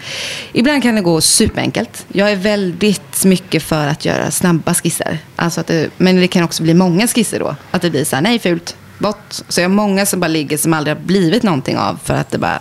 Ibland 0.52 0.82
kan 0.82 0.94
det 0.94 1.00
gå 1.00 1.20
superenkelt. 1.20 2.06
Jag 2.12 2.32
är 2.32 2.36
väldigt 2.36 3.24
mycket 3.24 3.62
för 3.62 3.86
att 3.86 4.04
göra 4.04 4.30
snabba 4.30 4.74
skisser. 4.74 5.18
Alltså 5.36 5.60
att 5.60 5.66
det, 5.66 5.90
men 5.96 6.16
det 6.16 6.28
kan 6.28 6.44
också 6.44 6.62
bli 6.62 6.74
många 6.74 7.08
skisser 7.08 7.38
då. 7.38 7.56
Att 7.70 7.82
det 7.82 7.90
blir 7.90 8.04
så 8.04 8.16
här, 8.16 8.22
nej 8.22 8.38
fult, 8.38 8.76
bort. 8.98 9.32
Så 9.48 9.60
jag 9.60 9.68
har 9.68 9.74
många 9.74 10.06
som 10.06 10.20
bara 10.20 10.28
ligger 10.28 10.56
som 10.56 10.72
aldrig 10.72 10.96
har 10.96 11.02
blivit 11.02 11.42
någonting 11.42 11.78
av 11.78 11.98
för 12.04 12.14
att 12.14 12.30
det 12.30 12.38
bara... 12.38 12.60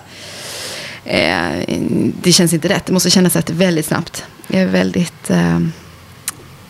Eh, 1.05 1.79
det 2.21 2.31
känns 2.31 2.53
inte 2.53 2.69
rätt. 2.69 2.85
Det 2.85 2.93
måste 2.93 3.09
kännas 3.09 3.35
rätt 3.35 3.49
väldigt 3.49 3.85
snabbt. 3.85 4.25
Jag 4.47 4.61
är 4.61 4.67
väldigt... 4.67 5.29
Eh, 5.29 5.59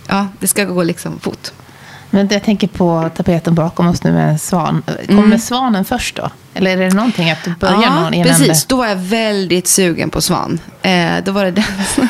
ja, 0.07 0.27
det 0.39 0.47
ska 0.47 0.65
gå 0.65 0.83
liksom 0.83 1.19
fort. 1.19 1.51
Men 2.15 2.27
jag 2.31 2.43
tänker 2.43 2.67
på 2.67 3.09
tapeten 3.15 3.55
bakom 3.55 3.87
oss 3.87 4.03
nu 4.03 4.11
med 4.11 4.41
svan. 4.41 4.83
Kommer 5.07 5.23
mm. 5.23 5.39
svanen 5.39 5.85
först 5.85 6.15
då? 6.15 6.29
Eller 6.53 6.77
är 6.77 6.89
det 6.89 6.95
någonting 6.95 7.31
att 7.31 7.43
du 7.43 7.55
börjar 7.55 7.81
ja, 7.83 8.01
någon 8.01 8.13
innan 8.13 8.27
precis. 8.27 8.65
Det... 8.65 8.69
Då 8.69 8.77
var 8.77 8.87
jag 8.87 8.95
väldigt 8.95 9.67
sugen 9.67 10.09
på 10.09 10.21
svan. 10.21 10.59
Eh, 10.81 11.13
då 11.25 11.31
var 11.31 11.45
det 11.45 11.51
den 11.51 11.63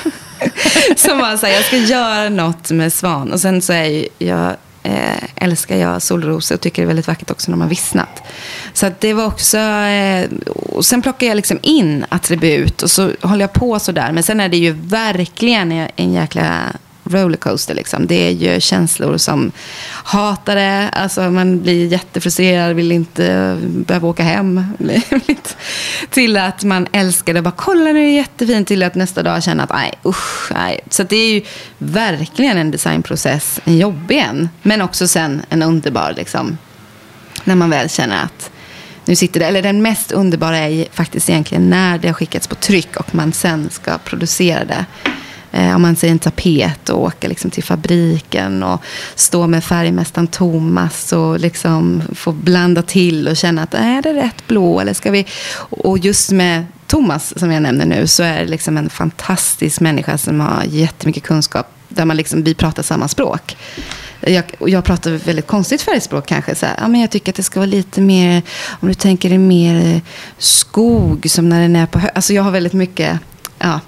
som 0.96 1.18
var 1.18 1.38
så 1.38 1.46
här, 1.46 1.54
jag 1.54 1.64
ska 1.64 1.78
göra 1.78 2.30
något 2.30 2.72
med 2.72 2.94
svan. 2.94 3.32
Och 3.32 3.40
sen 3.40 3.62
så 3.62 3.74
är 3.74 4.08
jag 4.20 4.56
eh, 4.84 5.24
älskar 5.36 5.78
jag 5.78 6.02
solrosor 6.02 6.56
och 6.56 6.62
tycker 6.62 6.82
det 6.82 6.86
är 6.86 6.88
väldigt 6.88 7.08
vackert 7.08 7.32
också 7.32 7.52
när 7.52 7.58
de 7.58 7.62
har 7.62 7.70
vissnat. 7.70 8.24
Så 8.74 8.92
det 9.00 9.14
var 9.14 9.26
också, 9.26 9.58
eh, 9.58 10.30
och 10.54 10.86
sen 10.86 11.02
plockar 11.02 11.28
jag 11.28 11.36
liksom 11.36 11.60
in 11.62 12.06
attribut 12.10 12.82
och 12.82 12.92
så 12.92 13.12
håller 13.22 13.42
jag 13.42 13.54
på 13.54 13.80
sådär. 13.80 14.12
Men 14.12 14.24
sen 14.24 14.40
är 14.40 14.50
det 14.50 14.58
ju 14.58 14.72
verkligen 14.72 15.72
en 15.96 16.14
jäkla 16.14 16.64
rollercoaster. 17.06 17.76
Liksom. 17.76 18.08
Det 18.08 18.28
är 18.28 18.32
ju 18.32 18.62
känslor 18.62 19.18
som 19.18 19.52
hatar 20.04 20.56
det. 20.56 20.90
Alltså, 20.90 21.22
man 21.22 21.62
blir 21.62 21.88
jättefrustrerad, 21.88 22.76
vill 22.76 22.92
inte 22.92 23.58
behöva 23.62 24.08
åka 24.08 24.24
hem. 24.24 24.64
till 26.10 26.38
att 26.38 26.64
man 26.64 26.88
älskar 26.92 27.34
det. 27.34 27.42
Bara 27.42 27.54
kolla 27.58 27.92
nu 27.92 28.00
är 28.00 28.06
det 28.06 28.12
jättefint. 28.12 28.68
Till 28.68 28.84
att 28.84 28.96
nästa 28.96 29.24
dag 29.24 29.44
känna 29.44 29.64
att 29.64 29.70
nej, 29.70 29.94
usch, 30.06 30.52
nej. 30.52 30.80
Så 30.90 31.04
det 31.04 31.16
är 31.16 31.34
ju 31.34 31.42
verkligen 31.78 32.58
en 32.58 32.72
designprocess. 32.72 33.60
En 33.64 33.78
jobbig 33.78 34.18
en. 34.18 34.50
Men 34.62 34.82
också 34.82 35.08
sen 35.08 35.42
en 35.50 35.64
underbar. 35.64 36.14
Liksom, 36.18 36.58
när 37.44 37.56
man 37.56 37.70
väl 37.70 37.90
känner 37.90 38.24
att 38.24 38.52
nu 39.06 39.16
sitter 39.16 39.40
det. 39.40 39.46
Eller 39.46 39.62
den 39.62 39.82
mest 39.82 40.12
underbara 40.12 40.58
är 40.58 40.86
faktiskt 40.92 41.30
egentligen 41.30 41.70
när 41.70 41.98
det 41.98 42.08
har 42.08 42.14
skickats 42.14 42.48
på 42.48 42.56
tryck 42.56 42.96
och 42.98 43.16
man 43.16 43.34
sen 43.34 43.70
ska 43.70 43.98
producera 43.98 44.66
det 44.66 44.86
eh, 45.56 45.76
om 45.76 45.82
man 45.82 45.96
säger 45.96 46.12
en 46.12 46.20
tapet 46.20 46.90
och 46.90 47.02
åka 47.02 47.28
liksom 47.28 47.52
till 47.52 47.64
fabriken 47.64 48.64
och 48.64 48.82
stå 49.16 49.48
med 49.48 49.64
färgmästaren 49.64 50.28
Thomas 50.28 51.14
och 51.14 51.40
liksom 51.40 52.04
få 52.16 52.32
blanda 52.32 52.82
till 52.82 53.28
och 53.28 53.38
känna 53.38 53.64
att 53.64 53.74
äh, 53.74 53.86
är 53.86 54.02
det 54.02 54.14
rätt 54.14 54.48
blå 54.48 54.80
eller 54.80 54.94
ska 54.94 55.12
vi... 55.12 55.26
Och 55.70 55.98
just 55.98 56.32
med 56.32 56.66
Thomas 56.88 57.40
som 57.40 57.52
jag 57.52 57.64
nämner 57.64 57.86
nu 57.86 58.08
så 58.08 58.24
är 58.24 58.40
det 58.40 58.48
liksom 58.48 58.78
en 58.78 58.90
fantastisk 58.90 59.80
människa 59.80 60.18
som 60.18 60.40
har 60.40 60.64
jättemycket 60.64 61.24
kunskap 61.24 61.72
där 61.90 62.06
man 62.06 62.18
liksom, 62.18 62.44
vi 62.44 62.54
pratar 62.54 62.84
samma 62.84 63.08
språk. 63.08 63.58
Jag, 64.20 64.44
jag 64.60 64.84
pratar 64.84 65.12
väldigt 65.12 65.48
konstigt 65.48 65.82
färgspråk 65.82 66.26
kanske. 66.26 66.56
Så 66.56 66.66
här, 66.66 66.76
ja, 66.82 66.88
men 66.88 67.02
jag 67.02 67.12
tycker 67.12 67.32
att 67.32 67.36
det 67.36 67.44
ska 67.44 67.60
vara 67.60 67.70
lite 67.70 68.02
mer, 68.02 68.42
om 68.80 68.88
du 68.88 68.94
tänker 68.94 69.30
dig 69.30 69.38
mer 69.38 70.02
skog 70.38 71.30
som 71.30 71.50
när 71.50 71.62
den 71.62 71.76
är 71.76 71.86
på 71.86 72.00
hö 72.00 72.10
Alltså 72.16 72.34
jag 72.34 72.44
har 72.44 72.52
väldigt 72.52 72.74
mycket 72.74 73.20
ja, 73.60 73.80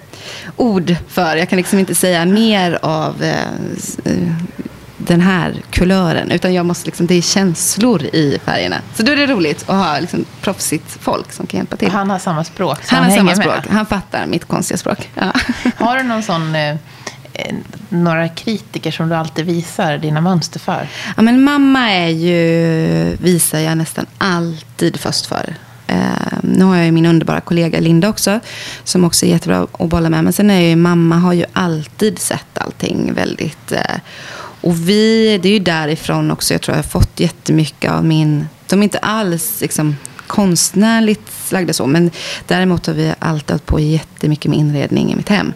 ord 0.56 0.96
för. 1.08 1.36
Jag 1.36 1.50
kan 1.50 1.58
liksom 1.58 1.80
inte 1.80 1.96
säga 1.96 2.26
mer 2.26 2.80
av 2.82 3.24
eh, 3.24 4.12
den 5.08 5.22
här 5.22 5.56
kulören. 5.72 6.32
Utan 6.32 6.54
jag 6.54 6.66
måste 6.66 6.86
liksom, 6.86 7.08
det 7.08 7.16
är 7.16 7.22
känslor 7.22 8.04
i 8.04 8.40
färgerna. 8.46 8.82
Så 8.96 9.04
då 9.04 9.12
är 9.12 9.16
det 9.16 9.28
roligt 9.28 9.70
att 9.70 9.76
ha 9.76 10.00
liksom 10.00 10.26
proffsigt 10.42 10.98
folk 11.00 11.32
som 11.32 11.48
kan 11.48 11.58
hjälpa 11.58 11.76
till. 11.76 11.92
Han 11.92 12.10
har 12.10 12.20
samma 12.20 12.44
språk. 12.44 12.80
Han, 12.88 13.04
han 13.04 13.12
har 13.12 13.18
samma 13.18 13.36
språk. 13.36 13.68
Han 13.70 13.86
fattar 13.86 14.26
mitt 14.28 14.46
konstiga 14.46 14.78
språk. 14.78 15.10
Ja. 15.14 15.34
Har 15.86 15.98
du 15.98 16.04
någon 16.04 16.24
sån... 16.24 16.56
Eh, 16.56 16.76
några 17.90 18.30
kritiker 18.30 18.92
som 18.92 19.10
du 19.10 19.16
alltid 19.16 19.46
visar 19.46 19.98
dina 19.98 20.22
mönster 20.22 20.60
för? 20.60 20.88
Ja, 21.16 21.22
men 21.22 21.44
mamma 21.44 21.90
är 21.92 22.08
ju, 22.08 23.18
visar 23.22 23.60
jag 23.60 23.78
nästan 23.78 24.06
alltid 24.18 25.00
först 25.00 25.26
för. 25.26 25.56
Eh, 25.88 26.38
nu 26.44 26.66
har 26.66 26.76
jag 26.76 26.86
ju 26.86 26.92
min 26.92 27.06
underbara 27.06 27.42
kollega 27.42 27.80
Linda 27.80 28.10
också, 28.10 28.40
som 28.84 29.04
också 29.04 29.26
är 29.26 29.30
jättebra 29.30 29.68
att 29.72 29.90
bolla 29.90 30.10
med. 30.10 30.24
Men 30.24 30.34
sen 30.34 30.50
är 30.50 30.62
ju 30.62 30.76
mamma 30.76 31.16
har 31.18 31.34
ju 31.34 31.46
alltid 31.54 32.20
sett 32.20 32.58
allting 32.58 33.14
väldigt... 33.14 33.72
Eh, 33.72 34.00
och 34.62 34.90
vi, 34.90 35.38
det 35.44 35.50
är 35.50 35.54
ju 35.54 35.60
därifrån 35.60 36.32
också 36.32 36.54
jag 36.54 36.62
tror 36.62 36.78
jag 36.78 36.84
har 36.84 36.90
fått 36.90 37.20
jättemycket 37.20 37.92
av 37.92 38.06
min... 38.06 38.48
De 38.68 38.80
är 38.80 38.84
inte 38.84 38.98
alls 38.98 39.62
liksom, 39.62 39.96
konstnärligt 40.28 41.52
lagda 41.52 41.74
så, 41.74 41.88
men 41.88 42.12
däremot 42.48 42.86
har 42.86 42.94
vi 42.94 43.14
alltid 43.20 43.50
hållit 43.50 43.66
på 43.66 43.80
jättemycket 43.80 44.50
med 44.50 44.60
inredning 44.60 45.12
i 45.12 45.16
mitt 45.16 45.30
hem. 45.30 45.54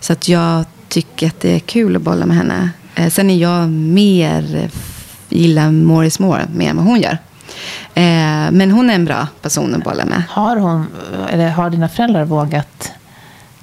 Så 0.00 0.12
att 0.12 0.28
jag 0.28 0.64
tycker 0.88 1.26
att 1.26 1.40
det 1.40 1.54
är 1.54 1.58
kul 1.58 1.96
att 1.96 2.02
bolla 2.02 2.26
med 2.26 2.36
henne. 2.36 2.70
Eh, 2.94 3.10
sen 3.10 3.30
är 3.30 3.36
jag 3.36 3.68
mer, 3.70 4.70
gillar 5.28 5.70
more 5.70 6.06
is 6.06 6.18
more 6.18 6.46
mer 6.54 6.70
än 6.70 6.76
vad 6.76 6.86
hon 6.86 7.00
gör. 7.00 7.18
Eh, 7.94 8.50
men 8.52 8.70
hon 8.70 8.90
är 8.90 8.94
en 8.94 9.04
bra 9.04 9.26
person 9.42 9.74
att 9.74 9.84
bolla 9.84 10.04
med. 10.04 10.22
Har, 10.28 10.56
hon, 10.56 10.86
eller 11.30 11.48
har 11.48 11.70
dina 11.70 11.88
föräldrar 11.88 12.24
vågat? 12.24 12.92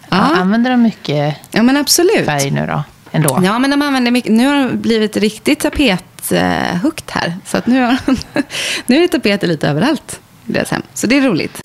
Ja. 0.09 0.17
Använder 0.17 0.71
de 0.71 0.81
mycket 0.81 1.35
ja, 1.51 1.63
men 1.63 1.77
absolut. 1.77 2.25
färg 2.25 2.51
nu 2.51 2.65
då? 2.67 2.83
Ändå? 3.11 3.39
Ja, 3.43 3.59
men 3.59 3.69
de 3.69 3.81
använder 3.81 4.11
mycket. 4.11 4.31
Nu 4.31 4.47
har 4.47 4.55
det 4.55 4.77
blivit 4.77 5.17
riktigt 5.17 5.59
tapethukt 5.59 7.11
här. 7.11 7.37
Så 7.45 7.57
att 7.57 7.67
nu, 7.67 7.81
har, 7.81 7.97
nu 8.85 8.97
är 8.97 9.01
det 9.01 9.07
tapeter 9.07 9.47
lite 9.47 9.67
överallt 9.67 10.19
i 10.45 10.51
deras 10.51 10.71
hem. 10.71 10.81
Så 10.93 11.07
det 11.07 11.17
är 11.17 11.21
roligt. 11.21 11.61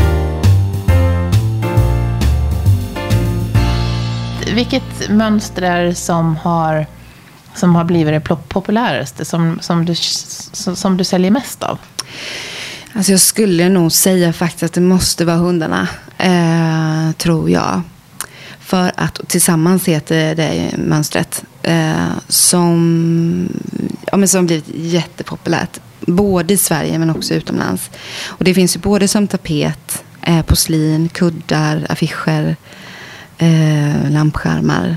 Vilket 4.54 5.10
mönster 5.10 5.62
är 5.62 5.84
det 5.84 5.94
som 5.94 6.36
har, 6.36 6.86
som 7.54 7.74
har 7.74 7.84
blivit 7.84 8.14
det 8.14 8.36
populäraste? 8.48 9.24
Som, 9.24 9.58
som, 9.60 9.84
du, 9.84 9.94
som 10.74 10.96
du 10.96 11.04
säljer 11.04 11.30
mest 11.30 11.62
av? 11.62 11.78
Alltså 12.92 13.12
jag 13.12 13.20
skulle 13.20 13.68
nog 13.68 13.92
säga 13.92 14.32
faktiskt 14.32 14.62
att 14.62 14.72
det 14.72 14.80
måste 14.80 15.24
vara 15.24 15.36
hundarna. 15.36 15.88
Eh, 16.18 17.12
tror 17.16 17.50
jag. 17.50 17.82
För 18.60 18.92
att 18.96 19.20
tillsammans 19.28 19.88
heter 19.88 20.34
det 20.34 20.70
mönstret. 20.78 21.44
Eh, 21.62 22.12
som, 22.28 23.48
ja, 24.10 24.16
men 24.16 24.28
som 24.28 24.46
blivit 24.46 24.68
jättepopulärt. 24.74 25.80
Både 26.00 26.54
i 26.54 26.56
Sverige 26.56 26.98
men 26.98 27.10
också 27.10 27.34
utomlands. 27.34 27.90
Och 28.26 28.44
det 28.44 28.54
finns 28.54 28.76
ju 28.76 28.80
både 28.80 29.08
som 29.08 29.26
tapet, 29.26 30.04
eh, 30.22 30.42
porslin, 30.42 31.08
kuddar, 31.08 31.86
affischer 31.88 32.56
eh, 33.38 34.10
lampskärmar, 34.10 34.96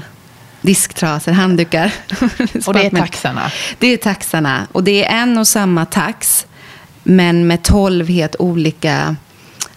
disktrasor, 0.68 1.32
handdukar. 1.32 1.94
och 2.68 2.74
det 2.74 2.86
är 2.86 2.90
taxarna? 2.90 3.52
Det 3.80 3.88
är 3.88 3.98
taxarna. 3.98 4.68
Och 4.72 4.84
det 4.84 5.06
är 5.06 5.22
en 5.22 5.38
och 5.38 5.48
samma 5.48 5.86
tax, 5.86 6.46
men 7.04 7.48
med 7.48 7.64
tolv 7.64 8.08
helt 8.08 8.36
olika 8.40 9.16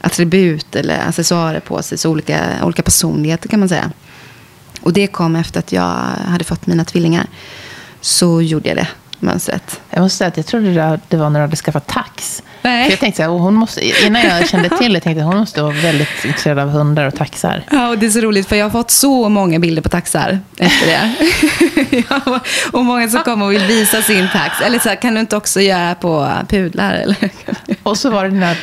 attribut 0.00 0.76
eller 0.76 1.08
accessoarer 1.08 1.60
på 1.60 1.82
sig. 1.82 1.98
Så 1.98 2.10
olika, 2.10 2.64
olika 2.64 2.82
personligheter 2.82 3.48
kan 3.48 3.60
man 3.60 3.68
säga. 3.68 3.90
Och 4.80 4.92
det 4.92 5.06
kom 5.06 5.36
efter 5.36 5.58
att 5.58 5.72
jag 5.72 5.96
hade 6.26 6.44
fått 6.44 6.66
mina 6.66 6.84
tvillingar. 6.84 7.26
Så 8.00 8.42
gjorde 8.42 8.68
jag 8.68 8.76
det 8.76 8.88
mönstret. 9.18 9.80
Jag 9.90 10.00
måste 10.00 10.18
säga 10.18 10.28
att 10.28 10.36
jag 10.36 10.46
trodde 10.46 11.00
det 11.08 11.16
var 11.16 11.30
när 11.30 11.40
du 11.40 11.44
hade 11.44 11.56
skaffat 11.56 11.86
tax. 11.86 12.42
Nej. 12.62 12.84
För 12.84 12.90
jag 12.90 13.00
tänkte 13.00 13.16
så 13.16 13.22
här, 13.22 13.38
hon 13.38 13.54
måste, 13.54 14.06
innan 14.06 14.22
jag 14.22 14.48
kände 14.48 14.68
till 14.68 14.92
det 14.92 15.00
tänkte 15.00 15.20
jag 15.20 15.26
att 15.28 15.32
hon 15.32 15.40
måste 15.40 15.62
vara 15.62 15.72
väldigt 15.72 16.24
intresserad 16.24 16.58
av 16.58 16.68
hundar 16.68 17.04
och 17.06 17.14
taxar. 17.14 17.64
Ja, 17.70 17.88
och 17.88 17.98
det 17.98 18.06
är 18.06 18.10
så 18.10 18.20
roligt 18.20 18.48
för 18.48 18.56
jag 18.56 18.64
har 18.64 18.70
fått 18.70 18.90
så 18.90 19.28
många 19.28 19.58
bilder 19.58 19.82
på 19.82 19.88
taxar 19.88 20.38
efter 20.58 20.86
det. 20.86 21.12
ja, 22.08 22.40
och 22.72 22.84
många 22.84 23.08
som 23.08 23.22
kommer 23.22 23.46
och 23.46 23.52
vill 23.52 23.66
visa 23.66 24.02
sin 24.02 24.28
tax. 24.32 24.60
Eller 24.60 24.78
så 24.78 24.88
här, 24.88 24.96
kan 24.96 25.14
du 25.14 25.20
inte 25.20 25.36
också 25.36 25.60
göra 25.60 25.94
på 25.94 26.32
pudlar? 26.48 26.94
Eller? 26.94 27.16
och 27.82 27.98
så 27.98 28.10
var 28.10 28.24
det 28.24 28.30
dina 28.30 28.54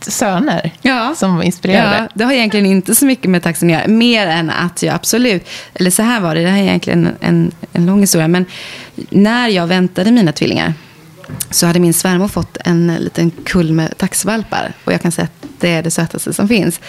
söner 0.00 0.70
ja. 0.82 1.14
som 1.16 1.42
inspirerade. 1.42 1.96
Ja, 1.96 2.08
det 2.14 2.24
har 2.24 2.32
egentligen 2.32 2.66
inte 2.66 2.94
så 2.94 3.06
mycket 3.06 3.30
med 3.30 3.42
taxen 3.42 3.68
att 3.68 3.72
göra. 3.72 3.88
Mer 3.88 4.26
än 4.26 4.50
att 4.50 4.82
jag 4.82 4.94
absolut, 4.94 5.48
eller 5.74 5.90
så 5.90 6.02
här 6.02 6.20
var 6.20 6.34
det, 6.34 6.40
det 6.40 6.48
här 6.48 6.58
är 6.58 6.62
egentligen 6.62 7.08
en, 7.20 7.52
en 7.72 7.86
lång 7.86 8.00
historia. 8.00 8.28
Men 8.28 8.46
när 9.10 9.48
jag 9.48 9.66
väntade 9.66 10.10
mina 10.10 10.32
tvillingar 10.32 10.74
så 11.50 11.66
hade 11.66 11.80
min 11.80 11.94
svärmor 11.94 12.28
fått 12.28 12.56
en 12.64 12.86
liten 12.86 13.30
kull 13.30 13.72
med 13.72 13.98
taxvalpar. 13.98 14.72
Och 14.84 14.92
jag 14.92 15.02
kan 15.02 15.12
säga 15.12 15.24
att 15.24 15.48
det 15.60 15.70
är 15.70 15.82
det 15.82 15.90
sötaste 15.90 16.32
som 16.32 16.48
finns. 16.48 16.80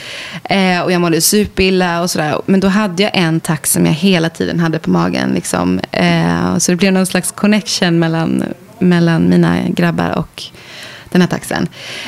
Eh, 0.44 0.82
och 0.82 0.92
jag 0.92 1.02
mådde 1.02 1.22
superilla 1.22 2.02
och 2.02 2.10
sådär. 2.10 2.42
Men 2.46 2.60
då 2.60 2.68
hade 2.68 3.04
jag 3.04 3.12
en 3.14 3.40
tax 3.40 3.72
som 3.72 3.86
jag 3.86 3.94
hela 3.94 4.30
tiden 4.30 4.60
hade 4.60 4.80
på 4.80 4.90
magen. 4.90 5.32
Liksom. 5.34 5.80
Eh, 5.92 6.58
så 6.58 6.72
det 6.72 6.76
blev 6.76 6.94
någon 6.94 7.06
slags 7.06 7.32
connection 7.32 8.00
mellan, 8.00 8.44
mellan 8.80 9.30
mina 9.30 9.58
grabbar 9.70 10.10
och 10.18 10.44
den 11.10 11.22
här 11.22 11.28
taxen. 11.28 11.68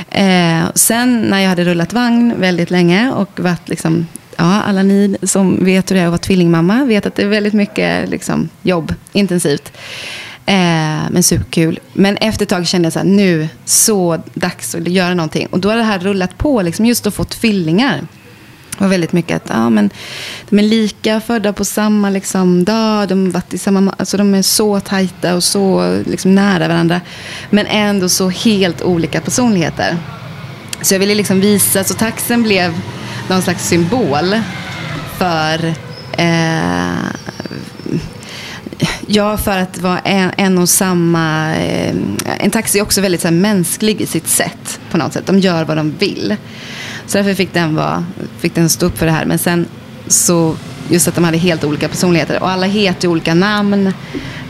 Eh, 0.09 0.63
sen 0.75 1.21
när 1.21 1.39
jag 1.39 1.49
hade 1.49 1.63
rullat 1.63 1.93
vagn 1.93 2.33
väldigt 2.37 2.71
länge 2.71 3.11
och 3.11 3.39
varit 3.39 3.69
liksom 3.69 4.07
Ja, 4.37 4.61
alla 4.61 4.83
ni 4.83 5.17
som 5.23 5.65
vet 5.65 5.91
hur 5.91 5.95
det 5.95 6.01
är 6.01 6.05
att 6.05 6.11
vara 6.11 6.17
tvillingmamma 6.17 6.85
vet 6.85 7.05
att 7.05 7.15
det 7.15 7.23
är 7.23 7.27
väldigt 7.27 7.53
mycket 7.53 8.09
liksom, 8.09 8.49
jobb, 8.61 8.93
intensivt. 9.11 9.71
Eh, 10.45 11.09
men 11.11 11.23
superkul. 11.23 11.79
Men 11.93 12.17
efter 12.17 12.43
ett 12.45 12.49
tag 12.49 12.67
kände 12.67 12.85
jag 12.85 12.93
så 12.93 12.99
här, 12.99 13.05
nu, 13.05 13.49
så 13.65 14.23
dags 14.33 14.75
att 14.75 14.87
göra 14.87 15.13
någonting. 15.13 15.47
Och 15.47 15.59
då 15.59 15.69
har 15.69 15.77
det 15.77 15.83
här 15.83 15.99
rullat 15.99 16.37
på, 16.37 16.61
liksom, 16.61 16.85
just 16.85 17.07
att 17.07 17.13
få 17.13 17.23
tvillingar. 17.23 18.01
Det 18.77 18.83
var 18.83 18.87
väldigt 18.87 19.13
mycket 19.13 19.35
att 19.35 19.49
ja, 19.49 19.69
men, 19.69 19.89
de 20.49 20.59
är 20.59 20.63
lika, 20.63 21.21
födda 21.21 21.53
på 21.53 21.65
samma 21.65 22.09
liksom, 22.09 22.63
dag. 22.63 23.07
De, 23.07 23.31
varit 23.31 23.53
i 23.53 23.57
samma, 23.57 23.93
alltså, 23.97 24.17
de 24.17 24.35
är 24.35 24.41
så 24.41 24.79
tajta 24.79 25.35
och 25.35 25.43
så 25.43 25.95
liksom, 26.05 26.35
nära 26.35 26.67
varandra. 26.67 27.01
Men 27.49 27.65
ändå 27.65 28.09
så 28.09 28.29
helt 28.29 28.81
olika 28.81 29.21
personligheter. 29.21 29.97
Så 30.81 30.93
jag 30.93 30.99
ville 30.99 31.15
liksom 31.15 31.41
visa, 31.41 31.83
så 31.83 31.93
taxen 31.93 32.43
blev 32.43 32.79
någon 33.29 33.41
slags 33.41 33.67
symbol 33.67 34.35
för 35.17 35.73
eh, 36.17 37.11
Ja, 39.07 39.37
för 39.37 39.57
att 39.57 39.77
vara 39.77 39.99
en, 39.99 40.31
en 40.37 40.57
och 40.57 40.69
samma... 40.69 41.55
Eh, 41.55 41.95
en 42.39 42.51
taxi 42.51 42.79
är 42.79 42.83
också 42.83 43.01
väldigt 43.01 43.21
så 43.21 43.27
här, 43.27 43.35
mänsklig 43.35 44.01
i 44.01 44.05
sitt 44.05 44.27
sätt 44.27 44.79
på 44.91 44.97
något 44.97 45.13
sätt. 45.13 45.25
De 45.25 45.39
gör 45.39 45.65
vad 45.65 45.77
de 45.77 45.91
vill. 45.91 46.35
Så 47.05 47.17
därför 47.17 47.33
fick 47.33 47.53
den, 47.53 47.75
vara, 47.75 48.05
fick 48.39 48.55
den 48.55 48.69
stå 48.69 48.85
upp 48.85 48.97
för 48.97 49.05
det 49.05 49.11
här. 49.11 49.25
Men 49.25 49.39
sen 49.39 49.65
så, 50.07 50.55
just 50.89 51.07
att 51.07 51.15
de 51.15 51.23
hade 51.23 51.37
helt 51.37 51.63
olika 51.63 51.89
personligheter. 51.89 52.43
Och 52.43 52.49
alla 52.49 52.65
heter 52.65 53.07
olika 53.07 53.33
namn. 53.33 53.93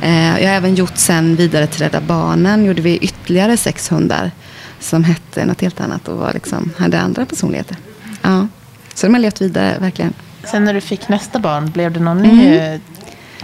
Eh, 0.01 0.41
jag 0.41 0.49
har 0.49 0.55
även 0.55 0.75
gjort 0.75 0.97
sen 0.97 1.35
vidare 1.35 1.67
till 1.67 1.81
Rädda 1.81 2.01
Barnen. 2.01 2.65
Gjorde 2.65 2.81
vi 2.81 2.97
ytterligare 2.97 3.57
sex 3.57 3.91
hundar. 3.91 4.31
Som 4.79 5.03
hette 5.03 5.45
något 5.45 5.61
helt 5.61 5.81
annat 5.81 6.07
och 6.07 6.17
var 6.17 6.33
liksom, 6.33 6.71
hade 6.77 6.99
andra 6.99 7.25
personligheter. 7.25 7.77
Ja. 8.21 8.47
Så 8.93 9.07
de 9.07 9.13
har 9.13 9.21
levt 9.21 9.41
vidare, 9.41 9.77
verkligen. 9.79 10.13
Sen 10.43 10.63
när 10.63 10.73
du 10.73 10.81
fick 10.81 11.09
nästa 11.09 11.39
barn, 11.39 11.71
blev 11.71 11.91
det 11.91 11.99
någon 11.99 12.25
mm. 12.25 12.37
ny 12.37 12.79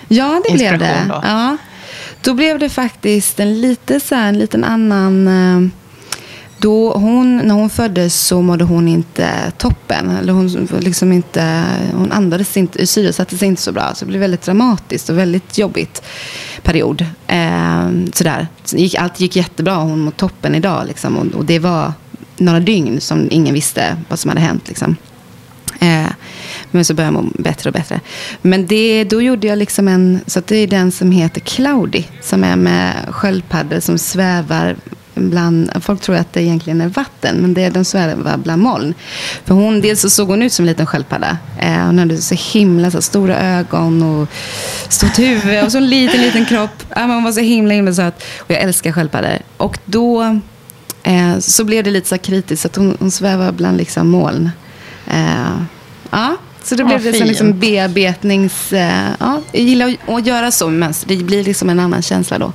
Ja, 0.08 0.42
det 0.48 0.54
blev 0.54 0.80
det. 0.80 1.06
Då. 1.10 1.22
Ja. 1.24 1.58
Då 2.22 2.34
blev 2.34 2.60
det 2.60 2.70
faktiskt 2.70 3.40
en 3.40 3.62
lite 3.62 4.00
så 4.00 4.16
här, 4.16 4.30
en 4.30 4.40
liten 4.40 4.64
annan... 4.64 5.28
Eh, 5.28 5.70
då 6.60 6.94
hon, 6.94 7.38
när 7.38 7.56
hon 7.56 7.70
föddes 7.70 8.22
så 8.22 8.42
mådde 8.42 8.64
hon 8.64 8.88
inte 8.88 9.52
toppen. 9.58 10.10
Eller 10.10 10.34
hon, 10.34 10.68
liksom 10.80 11.12
inte, 11.12 11.64
hon 11.94 12.12
andades 12.12 12.58
inte, 12.58 12.88
syresatte 12.88 13.38
sig 13.38 13.48
inte 13.48 13.62
så 13.62 13.72
bra. 13.72 13.94
Så 13.96 14.06
det 14.06 14.10
blev 14.10 14.22
väldigt 14.22 14.42
dramatiskt 14.42 15.10
och 15.10 15.18
väldigt 15.18 15.58
jobbigt 15.58 16.04
period. 16.64 17.06
Eh, 17.28 17.90
sådär. 18.14 18.48
Allt 18.98 19.20
gick 19.20 19.36
jättebra. 19.36 19.76
Hon 19.76 20.00
mår 20.00 20.12
toppen 20.12 20.56
idag. 20.56 20.88
Liksom, 20.88 21.18
och, 21.18 21.26
och, 21.26 21.46
det 21.46 21.60
var 21.60 21.94
några 22.38 22.60
dygn 22.60 23.02
som 23.02 23.28
ingen 23.32 23.54
visste 23.54 23.98
vad 24.10 24.20
som 24.20 24.30
hade 24.30 24.42
hänt. 24.42 24.68
Liksom. 24.68 24.96
Eh, 25.80 26.08
Men 26.72 26.86
så 26.86 26.94
började 26.94 27.16
jag 27.16 27.24
må 27.24 27.30
bättre 27.36 27.70
och 27.70 27.74
bättre. 27.74 28.00
Men 28.42 28.68
det, 28.68 29.04
då 29.04 29.22
gjorde 29.22 29.48
jag 29.48 29.58
liksom 29.58 29.88
en, 29.88 30.20
så 30.28 30.40
att 30.40 30.48
det 30.48 30.56
är 30.56 30.68
den 30.68 30.92
som 30.92 31.12
heter 31.12 31.42
Cloudy. 31.42 32.04
Som 32.22 32.44
är 32.44 32.56
med 32.56 32.94
sköldpaddor 33.10 33.80
som 33.80 33.98
svävar 33.98 34.76
bland, 35.16 35.72
folk 35.82 36.02
tror 36.02 36.16
att 36.16 36.34
det 36.34 36.42
egentligen 36.42 36.82
är 36.82 36.88
vatten, 36.88 37.38
men 37.38 37.54
det 37.54 37.64
är 37.64 37.72
den 37.72 37.86
svävar 37.86 38.38
bland 38.38 38.62
moln. 38.62 38.94
För 39.46 39.54
hon, 39.56 39.82
dels 39.82 40.02
så 40.02 40.10
såg 40.10 40.28
hon 40.28 40.42
ut 40.44 40.54
som 40.54 40.64
en 40.64 40.68
liten 40.68 40.86
sköldpadda. 40.86 41.38
Eh, 41.60 41.86
hon 41.86 42.00
hade 42.00 42.18
så 42.18 42.36
himla 42.54 42.92
så 42.92 43.02
stora 43.02 43.40
ögon 43.40 44.04
och 44.04 44.28
stort 44.90 45.20
huvud 45.20 45.64
och 45.64 45.72
så 45.72 45.78
en 45.78 45.90
liten, 45.90 46.22
liten 46.22 46.46
kropp. 46.46 46.84
Ja, 46.96 47.02
hon 47.02 47.24
var 47.24 47.32
så 47.32 47.40
himla, 47.40 47.74
himla 47.74 47.94
söt. 47.94 48.24
Och 48.40 48.52
jag 48.52 48.62
älskar 48.62 48.92
sköldpaddor. 48.92 49.38
Och 49.58 49.78
då 49.86 50.40
eh, 51.04 51.40
så 51.40 51.64
blev 51.64 51.84
det 51.84 51.92
lite 51.92 52.10
så 52.10 52.18
kritiskt, 52.18 52.66
att 52.66 52.76
hon, 52.76 52.98
hon 53.00 53.12
svävar 53.12 53.52
bland 53.52 53.78
liksom 53.78 54.10
moln. 54.10 54.50
Eh, 55.08 55.62
ja. 56.10 56.36
Så 56.64 56.76
då 56.76 56.86
blev 56.86 57.04
det 57.04 57.26
liksom 57.26 57.60
bearbetnings... 57.60 58.74
Eh, 58.74 59.10
ja, 59.20 59.42
jag 59.52 59.62
gillar 59.62 59.96
att 60.08 60.26
göra 60.26 60.52
så, 60.52 60.70
men 60.70 60.94
det 61.06 61.16
blir 61.16 61.44
liksom 61.44 61.70
en 61.70 61.80
annan 61.80 62.02
känsla 62.02 62.38
då. 62.38 62.54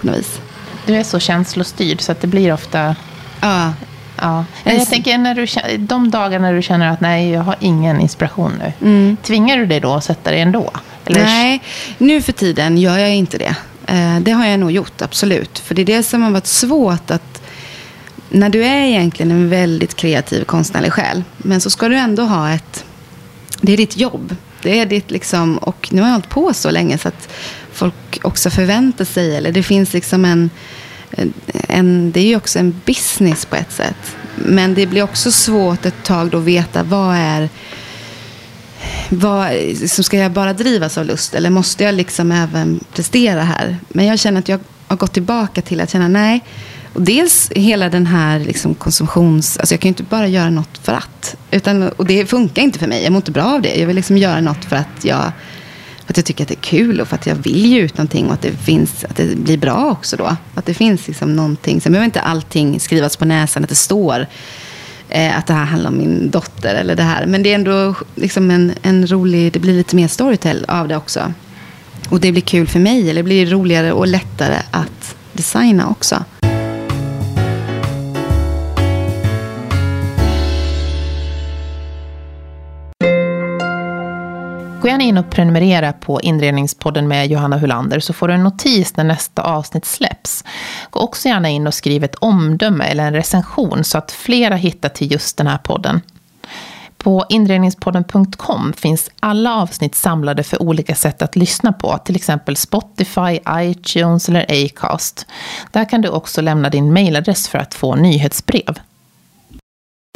På 0.00 0.06
något 0.06 0.18
vis 0.18 0.40
du 0.86 0.96
är 0.96 1.04
så 1.04 1.18
känslostyrd 1.18 2.00
så 2.00 2.12
att 2.12 2.20
det 2.20 2.26
blir 2.26 2.52
ofta... 2.52 2.96
Ja. 3.40 3.72
ja. 4.16 4.44
Men 4.64 4.78
jag 4.78 4.88
tänker, 4.88 5.18
när 5.18 5.34
du, 5.34 5.46
de 5.76 6.10
dagar 6.10 6.38
när 6.38 6.54
du 6.54 6.62
känner 6.62 6.88
att 6.88 7.00
nej, 7.00 7.30
jag 7.30 7.40
har 7.40 7.56
ingen 7.60 8.00
inspiration 8.00 8.52
nu. 8.58 8.88
Mm. 8.88 9.16
Tvingar 9.22 9.56
du 9.56 9.66
dig 9.66 9.80
då 9.80 9.94
att 9.94 10.04
sätta 10.04 10.30
dig 10.30 10.40
ändå? 10.40 10.70
Eller? 11.06 11.24
Nej, 11.24 11.62
nu 11.98 12.22
för 12.22 12.32
tiden 12.32 12.78
gör 12.78 12.98
jag 12.98 13.14
inte 13.14 13.38
det. 13.38 13.54
Eh, 13.86 14.20
det 14.20 14.30
har 14.30 14.46
jag 14.46 14.60
nog 14.60 14.70
gjort, 14.70 15.02
absolut. 15.02 15.58
För 15.58 15.74
det 15.74 15.82
är 15.82 15.86
det 15.86 16.02
som 16.02 16.22
har 16.22 16.30
varit 16.30 16.46
svårt 16.46 17.10
att... 17.10 17.31
När 18.34 18.48
du 18.48 18.64
är 18.64 18.86
egentligen 18.86 19.30
en 19.30 19.48
väldigt 19.48 19.94
kreativ 19.94 20.44
konstnärlig 20.44 20.92
själ, 20.92 21.22
men 21.38 21.60
så 21.60 21.70
ska 21.70 21.88
du 21.88 21.96
ändå 21.96 22.22
ha 22.22 22.50
ett... 22.50 22.84
Det 23.60 23.72
är 23.72 23.76
ditt 23.76 23.96
jobb. 23.96 24.36
Det 24.62 24.80
är 24.80 24.86
ditt 24.86 25.10
liksom... 25.10 25.58
Och 25.58 25.88
nu 25.92 26.00
har 26.00 26.08
jag 26.08 26.14
hållit 26.14 26.28
på 26.28 26.54
så 26.54 26.70
länge 26.70 26.98
så 26.98 27.08
att 27.08 27.28
folk 27.72 28.20
också 28.22 28.50
förväntar 28.50 29.04
sig. 29.04 29.36
Eller 29.36 29.52
det 29.52 29.62
finns 29.62 29.92
liksom 29.92 30.24
en, 30.24 30.50
en... 31.68 32.12
Det 32.12 32.20
är 32.20 32.26
ju 32.26 32.36
också 32.36 32.58
en 32.58 32.80
business 32.84 33.44
på 33.44 33.56
ett 33.56 33.72
sätt. 33.72 34.16
Men 34.36 34.74
det 34.74 34.86
blir 34.86 35.02
också 35.02 35.32
svårt 35.32 35.86
ett 35.86 36.04
tag 36.04 36.30
då 36.30 36.38
att 36.38 36.44
veta 36.44 36.82
vad 36.82 37.16
är... 37.16 37.48
Vad, 39.08 39.52
liksom 39.52 40.04
ska 40.04 40.16
jag 40.16 40.32
bara 40.32 40.52
drivas 40.52 40.98
av 40.98 41.06
lust 41.06 41.34
eller 41.34 41.50
måste 41.50 41.84
jag 41.84 41.94
liksom 41.94 42.32
även 42.32 42.80
prestera 42.94 43.42
här? 43.42 43.78
Men 43.88 44.06
jag 44.06 44.18
känner 44.18 44.38
att 44.38 44.48
jag 44.48 44.60
har 44.86 44.96
gått 44.96 45.12
tillbaka 45.12 45.62
till 45.62 45.80
att 45.80 45.90
känna 45.90 46.08
nej. 46.08 46.40
Och 46.92 47.02
dels 47.02 47.50
hela 47.54 47.88
den 47.88 48.06
här 48.06 48.38
liksom 48.38 48.74
konsumtions... 48.74 49.58
Alltså 49.58 49.74
jag 49.74 49.80
kan 49.80 49.88
ju 49.88 49.90
inte 49.90 50.02
bara 50.02 50.26
göra 50.26 50.50
något 50.50 50.78
för 50.82 50.92
att. 50.92 51.36
Utan, 51.50 51.88
och 51.88 52.06
det 52.06 52.26
funkar 52.26 52.62
inte 52.62 52.78
för 52.78 52.86
mig. 52.86 53.02
Jag 53.02 53.12
mår 53.12 53.18
inte 53.18 53.30
bra 53.30 53.44
av 53.44 53.62
det. 53.62 53.74
Jag 53.74 53.86
vill 53.86 53.96
liksom 53.96 54.18
göra 54.18 54.40
något 54.40 54.64
för 54.64 54.76
att 54.76 55.04
jag 55.04 55.32
för 56.04 56.12
att 56.12 56.16
jag 56.16 56.24
tycker 56.26 56.44
att 56.44 56.48
det 56.48 56.54
är 56.54 56.62
kul 56.62 57.00
och 57.00 57.08
för 57.08 57.14
att 57.14 57.26
jag 57.26 57.34
vill 57.34 57.66
ge 57.66 57.80
ut 57.80 57.98
någonting 57.98 58.26
och 58.26 58.32
att 58.32 58.42
det, 58.42 58.50
finns, 58.50 59.04
att 59.04 59.16
det 59.16 59.36
blir 59.36 59.58
bra 59.58 59.90
också 59.90 60.16
då. 60.16 60.36
Att 60.54 60.66
det 60.66 60.74
finns 60.74 61.08
liksom 61.08 61.36
någonting. 61.36 61.80
Sen 61.80 61.92
behöver 61.92 62.04
inte 62.04 62.20
allting 62.20 62.80
skrivas 62.80 63.16
på 63.16 63.24
näsan, 63.24 63.62
att 63.62 63.68
det 63.68 63.74
står 63.74 64.26
eh, 65.08 65.38
att 65.38 65.46
det 65.46 65.52
här 65.52 65.64
handlar 65.64 65.90
om 65.90 65.98
min 65.98 66.30
dotter 66.30 66.74
eller 66.74 66.96
det 66.96 67.02
här. 67.02 67.26
Men 67.26 67.42
det 67.42 67.50
är 67.50 67.54
ändå 67.54 67.94
liksom 68.14 68.50
en, 68.50 68.72
en 68.82 69.06
rolig, 69.06 69.52
det 69.52 69.58
blir 69.58 69.74
lite 69.74 69.96
mer 69.96 70.08
storytell 70.08 70.64
av 70.68 70.88
det 70.88 70.96
också. 70.96 71.32
Och 72.08 72.20
det 72.20 72.32
blir 72.32 72.42
kul 72.42 72.66
för 72.66 72.80
mig, 72.80 73.10
eller 73.10 73.14
det 73.14 73.22
blir 73.22 73.46
roligare 73.46 73.92
och 73.92 74.06
lättare 74.06 74.56
att 74.70 75.16
designa 75.32 75.88
också. 75.88 76.24
Gå 84.82 84.88
gärna 84.88 85.04
in 85.04 85.18
och 85.18 85.30
prenumerera 85.30 85.92
på 85.92 86.20
Inredningspodden 86.20 87.08
med 87.08 87.26
Johanna 87.26 87.58
Hulander 87.58 88.00
så 88.00 88.12
får 88.12 88.28
du 88.28 88.34
en 88.34 88.42
notis 88.42 88.96
när 88.96 89.04
nästa 89.04 89.42
avsnitt 89.42 89.84
släpps. 89.84 90.44
Gå 90.90 91.00
också 91.00 91.28
gärna 91.28 91.48
in 91.48 91.66
och 91.66 91.74
skriv 91.74 92.04
ett 92.04 92.14
omdöme 92.14 92.84
eller 92.84 93.06
en 93.06 93.12
recension 93.12 93.84
så 93.84 93.98
att 93.98 94.12
flera 94.12 94.56
hittar 94.56 94.88
till 94.88 95.12
just 95.12 95.36
den 95.36 95.46
här 95.46 95.58
podden. 95.58 96.00
På 96.96 97.24
inredningspodden.com 97.28 98.72
finns 98.72 99.10
alla 99.20 99.56
avsnitt 99.56 99.94
samlade 99.94 100.42
för 100.42 100.62
olika 100.62 100.94
sätt 100.94 101.22
att 101.22 101.36
lyssna 101.36 101.72
på, 101.72 101.98
till 101.98 102.16
exempel 102.16 102.56
Spotify, 102.56 103.40
iTunes 103.50 104.28
eller 104.28 104.64
Acast. 104.64 105.26
Där 105.70 105.88
kan 105.88 106.00
du 106.00 106.08
också 106.08 106.40
lämna 106.40 106.70
din 106.70 106.92
mailadress 106.92 107.48
för 107.48 107.58
att 107.58 107.74
få 107.74 107.94
nyhetsbrev. 107.94 108.78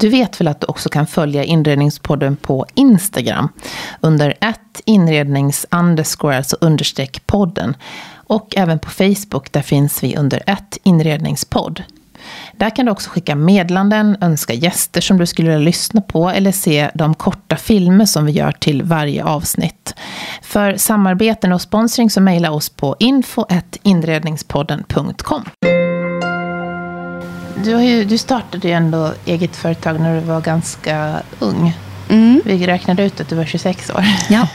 Du 0.02 0.08
vet 0.08 0.40
väl 0.40 0.48
att 0.48 0.60
du 0.60 0.66
också 0.66 0.88
kan 0.88 1.06
följa 1.06 1.44
Inredningspodden 1.44 2.36
på 2.36 2.66
Instagram 2.74 3.48
under 4.00 4.34
ett 4.40 4.80
inrednings 4.84 5.66
underscore, 5.70 6.36
alltså 6.36 6.56
understreck 6.60 7.26
podden. 7.26 7.76
Och 8.14 8.56
även 8.56 8.78
på 8.78 8.90
Facebook, 8.90 9.52
där 9.52 9.62
finns 9.62 10.02
vi 10.02 10.16
under 10.16 10.42
ett 10.46 10.78
inredningspodd. 10.82 11.82
Där 12.52 12.70
kan 12.70 12.86
du 12.86 12.92
också 12.92 13.10
skicka 13.10 13.34
medlanden, 13.34 14.16
önska 14.20 14.54
gäster 14.54 15.00
som 15.00 15.18
du 15.18 15.26
skulle 15.26 15.48
vilja 15.48 15.64
lyssna 15.64 16.00
på 16.00 16.30
eller 16.30 16.52
se 16.52 16.90
de 16.94 17.14
korta 17.14 17.56
filmer 17.56 18.04
som 18.04 18.26
vi 18.26 18.32
gör 18.32 18.52
till 18.52 18.82
varje 18.82 19.24
avsnitt. 19.24 19.94
För 20.42 20.76
samarbeten 20.76 21.52
och 21.52 21.60
sponsring 21.60 22.10
så 22.10 22.20
mejla 22.20 22.50
oss 22.50 22.70
på 22.70 22.96
info.inredningspodden.com 22.98 25.44
du, 27.64 27.82
ju, 27.82 28.04
du 28.04 28.18
startade 28.18 28.68
ju 28.68 28.74
ändå 28.74 29.12
eget 29.24 29.56
företag 29.56 30.00
när 30.00 30.20
du 30.20 30.26
var 30.26 30.40
ganska 30.40 31.22
ung. 31.38 31.76
Mm. 32.08 32.42
Vi 32.44 32.66
räknade 32.66 33.04
ut 33.04 33.20
att 33.20 33.28
du 33.28 33.36
var 33.36 33.44
26 33.44 33.90
år. 33.90 34.04
Ja. 34.28 34.48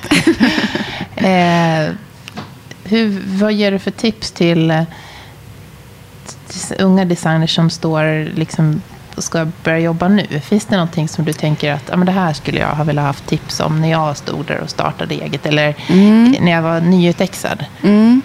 eh, 1.28 1.94
hur, 2.84 3.22
vad 3.26 3.54
ger 3.54 3.72
du 3.72 3.80
för 3.80 3.92
tips 3.92 4.32
till, 4.32 4.86
till 6.48 6.76
unga 6.80 7.06
designers 7.06 7.56
som 7.56 7.70
står 7.70 8.36
liksom 8.36 8.82
och 9.16 9.24
ska 9.24 9.48
börja 9.64 9.80
jobba 9.80 10.08
nu? 10.08 10.28
Finns 10.44 10.66
det 10.66 10.76
någonting 10.76 11.08
som 11.08 11.26
du 11.26 11.34
tänker 11.34 11.72
att 11.74 11.84
ja, 11.90 11.98
men 11.98 12.06
det 12.06 12.12
här 12.12 12.34
skulle 12.34 12.60
jag 12.60 12.68
ha 12.68 12.84
velat 12.84 13.06
haft 13.06 13.28
tips 13.28 13.60
om 13.60 13.82
när 13.82 13.92
jag 13.92 14.18
stod 14.18 14.46
där 14.46 14.60
och 14.60 14.70
startade 14.70 15.16
eget 15.16 15.46
eller 15.46 15.76
mm. 15.88 16.36
när 16.42 16.52
jag 16.52 16.62
var 16.62 16.82
nyutexad? 16.82 17.66
Mm. 17.84 18.22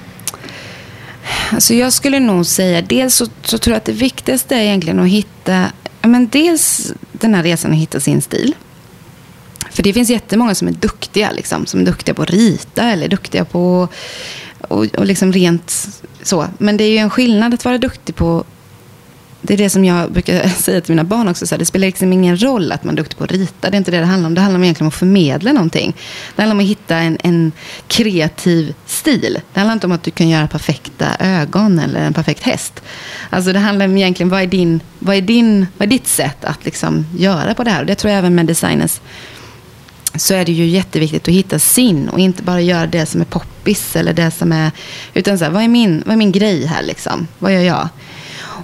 Alltså 1.53 1.75
jag 1.75 1.93
skulle 1.93 2.21
nog 2.21 2.47
säga, 2.47 2.83
dels 2.83 3.15
så, 3.15 3.27
så, 3.43 3.59
tror 3.59 3.75
jag 3.75 3.79
att 3.79 3.85
det 3.85 3.93
viktigaste 3.93 4.57
är 4.57 4.61
egentligen 4.61 5.01
att 5.01 5.09
hitta, 5.09 5.65
men 6.03 6.29
dels 6.29 6.93
den 7.13 7.35
här 7.35 7.43
resan 7.43 7.71
att 7.71 7.79
hitta 7.79 8.01
sin 8.01 8.23
stil. 8.23 8.55
För 9.71 9.83
det 9.83 9.93
finns 9.93 10.11
jättemånga 10.11 10.55
som 10.55 10.69
är 10.69 10.73
duktiga, 10.73 11.31
liksom, 11.31 11.67
som 11.67 11.81
är 11.81 11.85
duktiga 11.85 12.15
på 12.15 12.23
att 12.23 12.31
rita 12.31 12.83
eller 12.83 13.09
duktiga 13.09 13.45
på 13.45 13.89
och, 14.61 14.85
och 14.85 15.07
liksom 15.07 15.33
rent 15.33 15.89
så. 16.23 16.47
Men 16.59 16.77
det 16.77 16.85
är 16.85 16.91
ju 16.91 16.99
en 16.99 17.11
skillnad 17.11 17.55
att 17.55 17.65
vara 17.65 17.79
duktig 17.79 18.17
på 18.17 18.45
det 19.43 19.55
är 19.55 19.59
det 19.59 19.71
som 19.71 19.85
jag 19.85 20.13
brukar 20.13 20.49
säga 20.63 20.81
till 20.81 20.93
mina 20.93 21.05
barn 21.05 21.29
också. 21.29 21.47
Så 21.47 21.55
här, 21.55 21.59
det 21.59 21.65
spelar 21.65 21.87
liksom 21.87 22.13
ingen 22.13 22.43
roll 22.43 22.73
att 22.73 22.85
man 22.85 22.95
är 22.95 22.97
duktig 22.97 23.19
på 23.19 23.25
att 23.25 23.33
rita. 23.33 23.71
Det 23.71 23.77
är 23.77 23.79
inte 23.79 23.91
det 23.91 23.99
det 23.99 24.07
handlar 24.07 24.29
om. 24.29 24.35
Det 24.35 24.41
handlar 24.41 24.63
egentligen 24.63 24.85
om 24.85 24.89
att 24.89 24.95
förmedla 24.95 25.53
någonting. 25.53 25.97
Det 26.37 26.43
handlar 26.43 26.55
om 26.55 26.61
att 26.61 26.67
hitta 26.67 26.97
en, 26.97 27.19
en 27.23 27.53
kreativ 27.89 28.75
stil. 28.87 29.41
Det 29.53 29.61
handlar 29.61 29.73
inte 29.73 29.87
om 29.87 29.93
att 29.93 30.03
du 30.03 30.11
kan 30.11 30.29
göra 30.29 30.47
perfekta 30.47 31.17
ögon 31.19 31.79
eller 31.79 32.01
en 32.01 32.15
perfekt 32.15 32.43
häst. 32.43 32.83
Alltså 33.31 33.53
det 33.53 33.59
handlar 33.59 33.87
om 33.87 33.97
egentligen 33.97 34.31
vad 34.31 34.43
är, 34.43 34.47
din, 34.47 34.81
vad 34.99 35.17
är, 35.17 35.21
din, 35.21 35.67
vad 35.77 35.87
är 35.87 35.91
ditt 35.91 36.07
sätt 36.07 36.45
att 36.45 36.65
liksom 36.65 37.07
göra 37.19 37.55
på 37.55 37.65
det 37.65 37.71
här. 37.71 37.81
Och 37.81 37.87
det 37.87 37.95
tror 37.95 38.11
jag 38.11 38.19
även 38.19 38.35
med 38.35 38.47
designers 38.47 39.01
så 40.15 40.35
är 40.35 40.45
det 40.45 40.53
ju 40.53 40.67
jätteviktigt 40.67 41.29
att 41.29 41.35
hitta 41.35 41.59
sin 41.59 42.09
och 42.09 42.19
inte 42.19 42.43
bara 42.43 42.61
göra 42.61 42.87
det 42.87 43.07
som 43.07 43.21
är 43.21 43.25
poppis 43.25 43.97
eller 43.97 44.13
det 44.13 44.31
som 44.31 44.53
är... 44.53 44.71
Utan 45.15 45.39
så 45.39 45.45
här, 45.45 45.53
vad 45.53 45.63
är 45.63 45.69
min, 45.69 46.03
vad 46.07 46.13
är 46.13 46.17
min 46.17 46.33
grej 46.33 46.67
här 46.67 46.83
liksom? 46.83 47.29
Vad 47.39 47.53
gör 47.53 47.61
jag? 47.61 47.89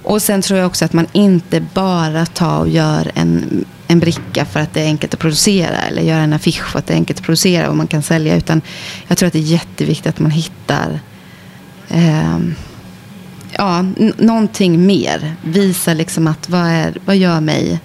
Och 0.03 0.21
sen 0.21 0.41
tror 0.41 0.59
jag 0.59 0.67
också 0.67 0.85
att 0.85 0.93
man 0.93 1.07
inte 1.11 1.61
bara 1.73 2.25
tar 2.25 2.59
och 2.59 2.69
gör 2.69 3.11
en, 3.15 3.65
en 3.87 3.99
bricka 3.99 4.45
för 4.45 4.59
att 4.59 4.73
det 4.73 4.81
är 4.81 4.85
enkelt 4.85 5.13
att 5.13 5.19
producera. 5.19 5.77
Eller 5.77 6.01
gör 6.01 6.19
en 6.19 6.33
affisch 6.33 6.71
för 6.71 6.79
att 6.79 6.87
det 6.87 6.93
är 6.93 6.97
enkelt 6.97 7.19
att 7.19 7.25
producera 7.25 7.69
och 7.69 7.77
man 7.77 7.87
kan 7.87 8.03
sälja. 8.03 8.35
Utan 8.35 8.61
jag 9.07 9.17
tror 9.17 9.27
att 9.27 9.33
det 9.33 9.39
är 9.39 9.41
jätteviktigt 9.41 10.07
att 10.07 10.19
man 10.19 10.31
hittar 10.31 10.99
eh, 11.89 12.37
ja, 13.51 13.85
någonting 14.17 14.85
mer. 14.85 15.35
Visa 15.41 15.93
liksom 15.93 16.27
att 16.27 16.49
vad, 16.49 16.61
är, 16.61 16.97
vad 17.05 17.15
gör 17.15 17.39
mig 17.39 17.79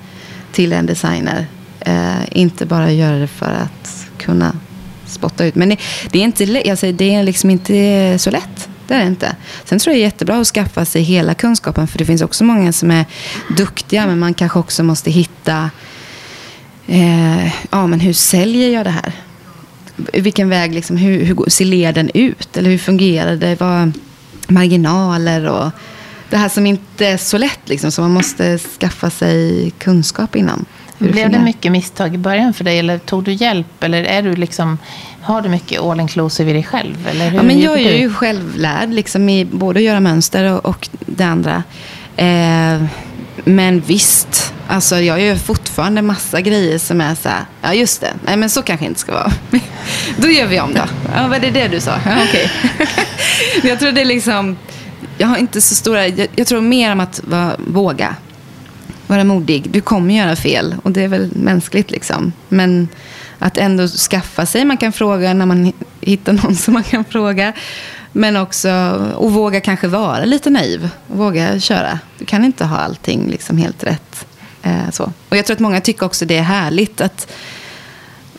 till 0.53 0.73
en 0.73 0.87
designer. 0.87 1.47
Eh, 1.81 2.39
inte 2.39 2.67
bara 2.67 2.93
göra 2.93 3.19
det 3.19 3.29
för 3.29 3.53
att 3.53 4.07
kunna 4.19 4.53
spotta 5.07 5.45
ut. 5.45 5.55
Men 5.55 5.69
det, 5.69 5.79
det 6.11 6.19
är, 6.19 6.25
inte, 6.25 6.71
alltså, 6.71 6.93
det 6.93 7.15
är 7.15 7.23
liksom 7.23 7.51
inte 7.51 8.19
så 8.19 8.31
lätt. 8.31 8.69
Det 8.89 8.95
är 8.95 9.01
det 9.01 9.07
inte. 9.07 9.37
Sen 9.65 9.79
tror 9.79 9.93
jag 9.93 9.99
det 9.99 10.03
är 10.03 10.05
jättebra 10.05 10.41
att 10.41 10.47
skaffa 10.47 10.85
sig 10.85 11.03
hela 11.03 11.35
kunskapen. 11.35 11.89
För 11.89 11.99
det 11.99 12.05
finns 12.05 12.23
också 12.23 12.45
många 12.45 12.73
som 12.73 12.91
är 12.91 13.05
duktiga. 13.57 14.07
Men 14.07 14.19
man 14.19 14.35
kanske 14.35 14.59
också 14.59 14.83
måste 14.83 15.11
hitta. 15.11 15.71
Eh, 16.87 17.47
ja, 17.71 17.87
men 17.87 18.01
hur 18.01 18.13
säljer 18.13 18.71
jag 18.71 18.87
det 18.87 18.91
här? 18.91 19.13
Vilken 19.97 20.49
väg, 20.49 20.75
liksom, 20.75 20.97
hur, 20.97 21.25
hur 21.25 21.51
ser 21.51 21.65
leden 21.65 22.11
ut? 22.15 22.57
Eller 22.57 22.71
hur 22.71 22.79
fungerar 22.79 23.37
det? 23.37 23.61
Vad 23.61 23.93
marginaler 24.49 25.47
och 25.47 25.71
det 26.31 26.37
här 26.37 26.49
som 26.49 26.67
inte 26.67 27.07
är 27.07 27.17
så 27.17 27.39
lätt. 27.39 27.69
Liksom, 27.69 27.93
som 27.93 28.05
man 28.05 28.13
måste 28.13 28.59
skaffa 28.59 29.11
sig 29.11 29.71
kunskap 29.79 30.37
innan. 30.37 30.65
hur 30.99 31.13
Blev 31.13 31.31
det 31.31 31.39
mycket 31.39 31.73
misstag 31.73 32.15
i 32.15 32.19
början 32.19 32.55
för 32.55 32.65
dig? 32.65 32.79
Eller 32.79 32.99
tog 32.99 33.25
du 33.25 33.33
hjälp? 33.33 33.83
Eller 33.83 34.05
är 34.05 34.23
du 34.23 34.37
liksom, 34.37 34.79
har 35.29 35.43
du 35.43 35.49
mycket 35.49 35.81
all 35.81 36.01
inclusive 36.01 36.51
i 36.51 36.53
dig 36.53 36.65
själv? 36.65 37.09
Eller 37.09 37.29
hur 37.29 37.37
Ja, 37.37 37.43
men 37.43 37.61
jag 37.61 37.81
är 37.81 37.97
ju 37.97 38.13
självlärd 38.13 38.91
liksom, 38.91 39.29
i 39.29 39.45
både 39.45 39.79
att 39.79 39.85
göra 39.85 40.01
mönster 40.01 40.53
och, 40.53 40.67
och 40.67 40.89
det 41.07 41.25
andra. 41.25 41.63
Eh, 42.17 42.83
men 43.45 43.81
visst, 43.81 44.55
alltså, 44.69 45.01
jag 45.01 45.21
gör 45.21 45.37
fortfarande 45.37 46.03
massa 46.03 46.41
grejer 46.41 46.79
som 46.79 47.01
är 47.01 47.15
så 47.15 47.29
här, 47.29 47.45
ja 47.63 47.75
just 47.75 48.01
det, 48.01 48.13
nej 48.25 48.37
men 48.37 48.51
så 48.51 48.63
kanske 48.63 48.87
inte 48.87 49.01
ska 49.01 49.13
vara. 49.13 49.33
då 50.17 50.29
gör 50.29 50.47
vi 50.47 50.61
om 50.61 50.75
då. 50.75 50.83
Ja, 51.17 51.29
var 51.29 51.39
det 51.39 51.51
det 51.51 51.69
du 51.69 51.81
sa? 51.81 51.95
Ja, 52.07 52.17
okej. 52.29 52.51
jag 53.71 53.79
tror 53.79 53.93
det 53.93 54.01
är 54.01 54.05
liksom, 54.05 54.57
jag 55.19 55.29
har 55.29 55.37
inte 55.37 55.61
så 55.61 55.75
stora, 55.75 56.09
jag, 56.09 56.29
jag 56.37 56.47
tror 56.47 56.61
mer 56.61 56.93
om 56.93 57.01
att 57.01 57.21
vara, 57.25 57.53
våga. 57.67 58.15
Vara 59.07 59.25
modig. 59.25 59.71
Du 59.71 59.81
kommer 59.81 60.15
göra 60.15 60.37
fel 60.37 60.75
och 60.83 60.93
det 60.93 61.03
är 61.03 61.09
väl 61.09 61.31
mänskligt 61.35 61.91
liksom. 61.91 62.33
Men 62.49 62.89
att 63.39 63.59
ändå 63.59 63.89
skaffa 63.89 64.47
sig, 64.47 64.65
man 64.65 64.77
kan 64.77 64.93
fråga 64.93 65.35
när 65.35 65.47
man 65.47 65.73
hittar 66.01 66.33
någon 66.33 66.57
som 66.57 66.75
man 66.75 66.83
kan 66.83 67.05
fråga. 67.05 67.53
Men 68.13 68.37
också, 68.37 68.71
och 69.17 69.33
våga 69.33 69.61
kanske 69.61 69.89
vara 69.89 70.25
lite 70.25 70.51
naiv. 70.51 70.91
Och 71.07 71.17
våga 71.17 71.61
köra. 71.61 71.99
Du 72.19 72.25
kan 72.25 72.45
inte 72.45 72.65
ha 72.65 72.77
allting 72.77 73.31
liksom 73.31 73.59
helt 73.59 73.85
rätt. 73.85 74.27
Eh, 74.63 74.91
så. 74.93 75.13
Och 75.29 75.37
jag 75.37 75.47
tror 75.47 75.55
att 75.55 75.61
många 75.61 75.81
tycker 75.81 76.07
också 76.07 76.25
det 76.25 76.37
är 76.37 76.43
härligt 76.43 77.01
att 77.01 77.33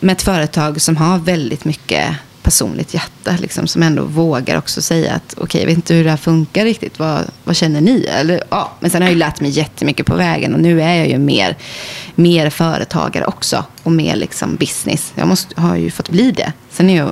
med 0.00 0.12
ett 0.12 0.22
företag 0.22 0.80
som 0.80 0.96
har 0.96 1.18
väldigt 1.18 1.64
mycket 1.64 2.16
personligt 2.42 2.94
hjärta, 2.94 3.36
liksom, 3.40 3.66
som 3.66 3.82
ändå 3.82 4.04
vågar 4.04 4.58
också 4.58 4.82
säga 4.82 5.14
att 5.14 5.34
okej, 5.38 5.60
jag 5.60 5.66
vet 5.66 5.76
inte 5.76 5.94
hur 5.94 6.04
det 6.04 6.10
här 6.10 6.16
funkar 6.16 6.64
riktigt, 6.64 6.98
vad, 6.98 7.24
vad 7.44 7.56
känner 7.56 7.80
ni? 7.80 8.04
Eller, 8.04 8.42
ja. 8.50 8.72
Men 8.80 8.90
sen 8.90 9.02
har 9.02 9.08
jag 9.08 9.12
ju 9.12 9.18
lärt 9.18 9.40
mig 9.40 9.50
jättemycket 9.50 10.06
på 10.06 10.14
vägen 10.14 10.54
och 10.54 10.60
nu 10.60 10.82
är 10.82 10.94
jag 10.94 11.08
ju 11.08 11.18
mer, 11.18 11.56
mer 12.14 12.50
företagare 12.50 13.24
också 13.24 13.64
och 13.82 13.92
mer 13.92 14.16
liksom 14.16 14.56
business. 14.56 15.12
Jag 15.14 15.28
måste, 15.28 15.60
har 15.60 15.76
ju 15.76 15.90
fått 15.90 16.08
bli 16.10 16.30
det. 16.32 16.52
Sen 16.70 16.90
är 16.90 16.96
jag 16.96 17.10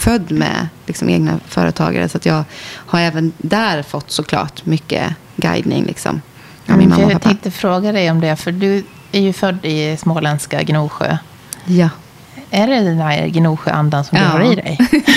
född 0.00 0.30
med 0.30 0.68
liksom 0.86 1.08
egna 1.08 1.40
företagare 1.48 2.08
så 2.08 2.16
att 2.16 2.26
jag 2.26 2.44
har 2.68 3.00
även 3.00 3.32
där 3.38 3.82
fått 3.82 4.10
såklart 4.10 4.66
mycket 4.66 5.14
guidning 5.36 5.84
liksom, 5.84 6.20
av 6.68 6.76
min 6.76 6.86
Mm, 6.86 6.88
mamma 6.88 7.04
och 7.04 7.12
jag 7.12 7.20
pappa. 7.22 7.28
tänkte 7.28 7.50
fråga 7.50 7.92
dig 7.92 8.10
om 8.10 8.20
det, 8.20 8.36
för 8.36 8.52
du 8.52 8.84
är 9.12 9.20
ju 9.20 9.32
född 9.32 9.58
i 9.62 9.96
småländska 9.96 10.62
Gnosjö. 10.62 11.16
Ja. 11.64 11.88
Är 12.56 12.66
det 12.66 12.80
den 12.80 12.98
här 12.98 13.26
Gnosjöandan 13.28 14.04
som 14.04 14.18
du 14.18 14.24
Ja. 14.24 14.30
har 14.30 14.52
i 14.52 14.54
dig? 14.54 14.78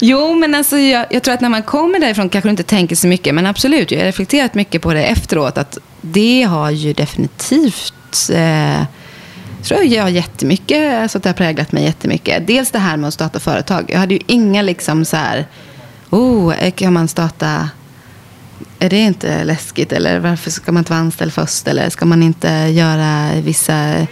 Jo, 0.00 0.34
men 0.34 0.54
alltså 0.54 0.78
jag, 0.78 1.06
jag 1.10 1.22
tror 1.22 1.34
att 1.34 1.40
när 1.40 1.48
man 1.48 1.62
kommer 1.62 1.98
därifrån 2.00 2.28
kanske 2.28 2.48
du 2.48 2.50
inte 2.50 2.62
tänker 2.62 2.96
så 2.96 3.06
mycket. 3.06 3.34
Men 3.34 3.46
absolut, 3.46 3.90
jag 3.90 3.98
har 3.98 4.04
reflekterat 4.06 4.54
mycket 4.54 4.82
på 4.82 4.94
det 4.94 5.04
efteråt. 5.04 5.58
Att 5.58 5.78
det 6.00 6.42
har 6.42 6.70
ju 6.70 6.92
definitivt... 6.92 8.30
Eh, 8.32 8.82
tror 9.62 9.84
jag 9.84 10.02
har 10.02 10.10
jättemycket, 10.10 11.02
alltså 11.02 11.18
att 11.18 11.22
det 11.24 11.28
har 11.28 11.34
präglat 11.34 11.72
mig 11.72 11.84
jättemycket. 11.84 12.46
Dels 12.46 12.70
det 12.70 12.78
här 12.78 12.96
med 12.96 13.08
att 13.08 13.14
starta 13.14 13.40
företag. 13.40 13.84
Jag 13.88 13.98
hade 13.98 14.14
ju 14.14 14.20
inga 14.26 14.62
liksom 14.62 15.04
så 15.04 15.16
här... 15.16 15.46
Oh, 16.10 16.70
kan 16.70 16.92
man 16.92 17.08
starta... 17.08 17.68
Är 18.78 18.90
det 18.90 18.98
inte 18.98 19.44
läskigt? 19.44 19.92
Eller 19.92 20.18
varför 20.18 20.50
ska 20.50 20.72
man 20.72 20.80
inte 20.80 20.92
vara 20.92 21.00
anställd 21.00 21.32
först? 21.32 21.68
Eller 21.68 21.90
ska 21.90 22.04
man 22.04 22.22
inte 22.22 22.48
göra 22.48 23.40
vissa 23.40 24.06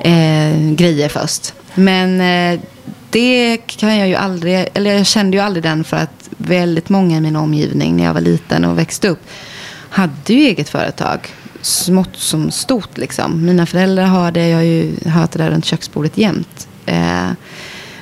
eh, 0.00 0.70
grejer 0.70 1.08
först? 1.08 1.54
Men 1.74 2.20
eh, 2.20 2.60
det 3.10 3.56
kan 3.66 3.96
jag 3.96 4.08
ju 4.08 4.14
aldrig, 4.14 4.68
eller 4.74 4.92
jag 4.92 5.06
kände 5.06 5.36
ju 5.36 5.42
aldrig 5.42 5.62
den 5.62 5.84
för 5.84 5.96
att 5.96 6.28
väldigt 6.36 6.88
många 6.88 7.16
i 7.16 7.20
min 7.20 7.36
omgivning 7.36 7.96
när 7.96 8.04
jag 8.04 8.14
var 8.14 8.20
liten 8.20 8.64
och 8.64 8.78
växte 8.78 9.08
upp 9.08 9.22
hade 9.90 10.34
ju 10.34 10.40
eget 10.40 10.68
företag. 10.68 11.20
Smått 11.62 12.16
som 12.16 12.50
stort 12.50 12.98
liksom. 12.98 13.46
Mina 13.46 13.66
föräldrar 13.66 14.04
har 14.04 14.32
det, 14.32 14.48
jag 14.48 14.56
har 14.56 14.64
ju 14.64 14.94
hört 15.04 15.30
det 15.30 15.38
där 15.38 15.50
runt 15.50 15.64
köksbordet 15.64 16.18
jämt. 16.18 16.68
Eh, 16.86 17.30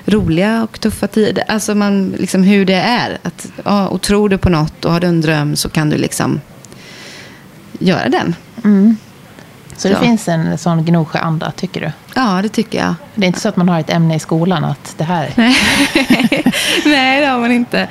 roliga 0.06 0.62
och 0.62 0.80
tuffa 0.80 1.06
tider. 1.06 1.44
Alltså 1.48 1.74
man, 1.74 2.10
liksom 2.10 2.42
hur 2.42 2.64
det 2.64 2.74
är. 2.74 3.18
Att, 3.22 3.46
ja, 3.64 3.88
och 3.88 4.02
tror 4.02 4.28
du 4.28 4.38
på 4.38 4.48
något 4.48 4.84
och 4.84 4.92
har 4.92 5.00
du 5.00 5.06
en 5.06 5.20
dröm 5.20 5.56
så 5.56 5.68
kan 5.68 5.90
du 5.90 5.96
liksom 5.96 6.40
göra 7.78 8.08
den. 8.08 8.34
Mm. 8.64 8.96
Så 9.76 9.88
det 9.88 9.94
Så. 9.94 10.00
finns 10.00 10.28
en 10.28 10.58
sån 10.58 10.84
Gnosjöanda, 10.84 11.50
tycker 11.50 11.80
du? 11.80 11.92
Ja, 12.14 12.40
det 12.42 12.48
tycker 12.48 12.78
jag. 12.78 12.94
Det 13.14 13.24
är 13.24 13.28
inte 13.28 13.40
så 13.40 13.48
att 13.48 13.56
man 13.56 13.68
har 13.68 13.80
ett 13.80 13.90
ämne 13.90 14.16
i 14.16 14.18
skolan 14.18 14.64
att 14.64 14.94
det 14.98 15.04
här... 15.04 15.32
Nej. 15.34 15.56
nej, 16.84 17.20
det 17.20 17.26
har 17.26 17.38
man 17.38 17.52
inte. 17.52 17.88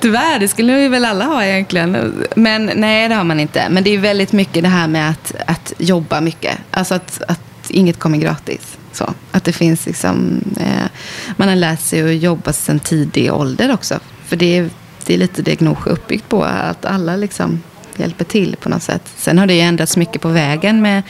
Tyvärr, 0.00 0.38
det 0.38 0.48
skulle 0.48 0.74
vi 0.74 0.88
väl 0.88 1.04
alla 1.04 1.24
ha 1.24 1.44
egentligen. 1.44 2.14
Men 2.36 2.70
nej, 2.74 3.08
det 3.08 3.14
har 3.14 3.24
man 3.24 3.40
inte. 3.40 3.68
Men 3.70 3.84
det 3.84 3.90
är 3.90 3.98
väldigt 3.98 4.32
mycket 4.32 4.62
det 4.62 4.68
här 4.68 4.88
med 4.88 5.10
att, 5.10 5.34
att 5.46 5.72
jobba 5.78 6.20
mycket. 6.20 6.58
Alltså 6.70 6.94
att, 6.94 7.22
att 7.28 7.40
inget 7.70 7.98
kommer 7.98 8.18
gratis. 8.18 8.78
Så, 8.94 9.14
att 9.30 9.44
det 9.44 9.52
finns 9.52 9.86
liksom, 9.86 10.40
eh, 10.60 10.88
man 11.36 11.48
har 11.48 11.56
lärt 11.56 11.80
sig 11.80 12.02
att 12.02 12.22
jobba 12.22 12.52
sedan 12.52 12.80
tidig 12.80 13.32
ålder 13.32 13.72
också. 13.72 13.98
För 14.24 14.36
det 14.36 14.58
är, 14.58 14.70
det 15.06 15.14
är 15.14 15.18
lite 15.18 15.42
det 15.42 15.54
Gnosjö 15.54 15.90
är 15.90 15.94
uppbyggt 15.94 16.28
på. 16.28 16.44
Att 16.44 16.84
alla 16.84 17.16
liksom 17.16 17.62
hjälper 17.96 18.24
till 18.24 18.56
på 18.56 18.68
något 18.68 18.82
sätt. 18.82 19.02
Sen 19.16 19.38
har 19.38 19.46
det 19.46 19.54
ju 19.54 19.60
ändrats 19.60 19.96
mycket 19.96 20.22
på 20.22 20.28
vägen 20.28 20.82
med, 20.82 21.02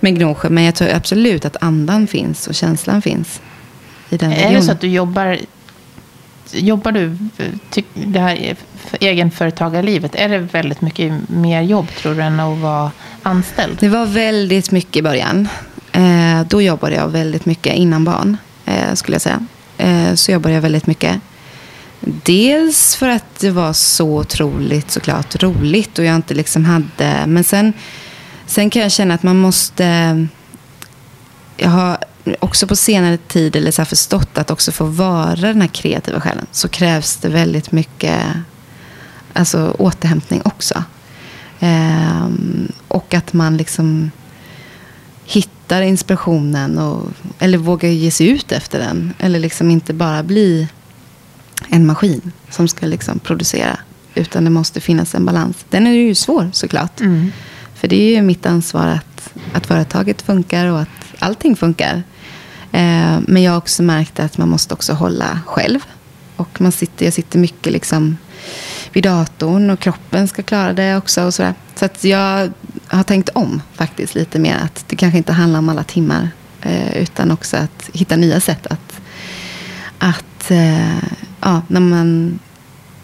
med 0.00 0.14
Gnosjö. 0.16 0.48
Men 0.48 0.64
jag 0.64 0.74
tror 0.74 0.88
absolut 0.88 1.44
att 1.44 1.56
andan 1.60 2.06
finns 2.06 2.46
och 2.46 2.54
känslan 2.54 3.02
finns. 3.02 3.40
I 4.10 4.16
den 4.16 4.32
Är 4.32 4.36
regionen. 4.36 4.54
det 4.54 4.62
så 4.62 4.72
att 4.72 4.80
du 4.80 4.88
jobbar... 4.88 5.38
Jobbar 6.52 6.92
du, 6.92 7.18
det 7.94 8.20
här 8.20 8.56
för 8.76 8.98
egenföretagarlivet, 9.00 10.14
är 10.14 10.28
det 10.28 10.38
väldigt 10.38 10.80
mycket 10.80 11.28
mer 11.28 11.62
jobb 11.62 11.88
tror 11.88 12.14
du 12.14 12.22
än 12.22 12.40
att 12.40 12.58
vara 12.58 12.90
anställd? 13.22 13.76
Det 13.80 13.88
var 13.88 14.06
väldigt 14.06 14.70
mycket 14.70 14.96
i 14.96 15.02
början. 15.02 15.48
Eh, 15.96 16.46
då 16.48 16.62
jobbade 16.62 16.94
jag 16.94 17.08
väldigt 17.08 17.46
mycket 17.46 17.74
innan 17.74 18.04
barn, 18.04 18.36
eh, 18.64 18.94
skulle 18.94 19.14
jag 19.14 19.22
säga. 19.22 19.46
Eh, 19.78 20.14
så 20.14 20.32
jobbade 20.32 20.54
jag 20.54 20.62
väldigt 20.62 20.86
mycket. 20.86 21.20
Dels 22.00 22.96
för 22.96 23.08
att 23.08 23.40
det 23.40 23.50
var 23.50 23.72
så 23.72 24.18
otroligt 24.18 24.90
såklart 24.90 25.42
roligt 25.42 25.98
och 25.98 26.04
jag 26.04 26.16
inte 26.16 26.34
liksom 26.34 26.64
hade... 26.64 27.26
Men 27.26 27.44
sen, 27.44 27.72
sen 28.46 28.70
kan 28.70 28.82
jag 28.82 28.92
känna 28.92 29.14
att 29.14 29.22
man 29.22 29.38
måste... 29.38 30.26
Jag 31.56 31.70
har 31.70 31.98
också 32.40 32.66
på 32.66 32.76
senare 32.76 33.16
tid 33.16 33.56
eller 33.56 33.70
så 33.70 33.82
här 33.82 33.86
förstått 33.86 34.38
att 34.38 34.50
också 34.50 34.72
få 34.72 34.84
vara 34.84 35.36
den 35.36 35.60
här 35.60 35.68
kreativa 35.68 36.20
själen 36.20 36.46
så 36.52 36.68
krävs 36.68 37.16
det 37.16 37.28
väldigt 37.28 37.72
mycket 37.72 38.22
alltså, 39.32 39.76
återhämtning 39.78 40.42
också. 40.44 40.84
Ehm, 41.60 42.72
och 42.88 43.14
att 43.14 43.32
man 43.32 43.56
liksom 43.56 44.10
hittar 45.26 45.82
inspirationen 45.82 46.78
och, 46.78 47.10
eller 47.38 47.58
vågar 47.58 47.88
ge 47.88 48.10
sig 48.10 48.28
ut 48.28 48.52
efter 48.52 48.78
den. 48.78 49.12
Eller 49.18 49.38
liksom 49.38 49.70
inte 49.70 49.94
bara 49.94 50.22
bli 50.22 50.68
en 51.68 51.86
maskin 51.86 52.32
som 52.50 52.68
ska 52.68 52.86
liksom 52.86 53.18
producera. 53.18 53.78
Utan 54.14 54.44
det 54.44 54.50
måste 54.50 54.80
finnas 54.80 55.14
en 55.14 55.24
balans. 55.24 55.64
Den 55.68 55.86
är 55.86 55.90
ju 55.90 56.14
svår 56.14 56.50
såklart. 56.52 57.00
Mm. 57.00 57.32
För 57.74 57.88
det 57.88 57.96
är 57.96 58.14
ju 58.14 58.22
mitt 58.22 58.46
ansvar 58.46 58.86
att, 58.86 59.32
att 59.52 59.66
företaget 59.66 60.22
funkar 60.22 60.66
och 60.66 60.80
att 60.80 60.88
allting 61.18 61.56
funkar. 61.56 62.02
Eh, 62.72 63.18
men 63.26 63.42
jag 63.42 63.52
har 63.52 63.58
också 63.58 63.82
märkt 63.82 64.20
att 64.20 64.38
man 64.38 64.48
måste 64.48 64.74
också 64.74 64.92
hålla 64.92 65.40
själv. 65.46 65.80
Och 66.36 66.60
man 66.60 66.72
sitter, 66.72 67.04
jag 67.04 67.14
sitter 67.14 67.38
mycket 67.38 67.72
liksom 67.72 68.16
vid 68.92 69.04
datorn 69.04 69.70
och 69.70 69.80
kroppen 69.80 70.28
ska 70.28 70.42
klara 70.42 70.72
det 70.72 70.96
också. 70.96 71.22
Och 71.22 71.34
sådär. 71.34 71.54
Så 71.74 71.84
att 71.84 72.04
jag 72.04 72.52
har 72.88 73.02
tänkt 73.02 73.28
om 73.28 73.62
faktiskt 73.72 74.14
lite 74.14 74.38
mer. 74.38 74.56
Att 74.56 74.84
det 74.86 74.96
kanske 74.96 75.18
inte 75.18 75.32
handlar 75.32 75.58
om 75.58 75.68
alla 75.68 75.84
timmar. 75.84 76.30
Eh, 76.62 76.96
utan 76.96 77.30
också 77.30 77.56
att 77.56 77.90
hitta 77.92 78.16
nya 78.16 78.40
sätt 78.40 78.66
att, 78.66 79.00
att, 79.98 80.50
eh, 80.50 80.98
ja, 81.40 81.62
när 81.68 81.80
man, 81.80 82.38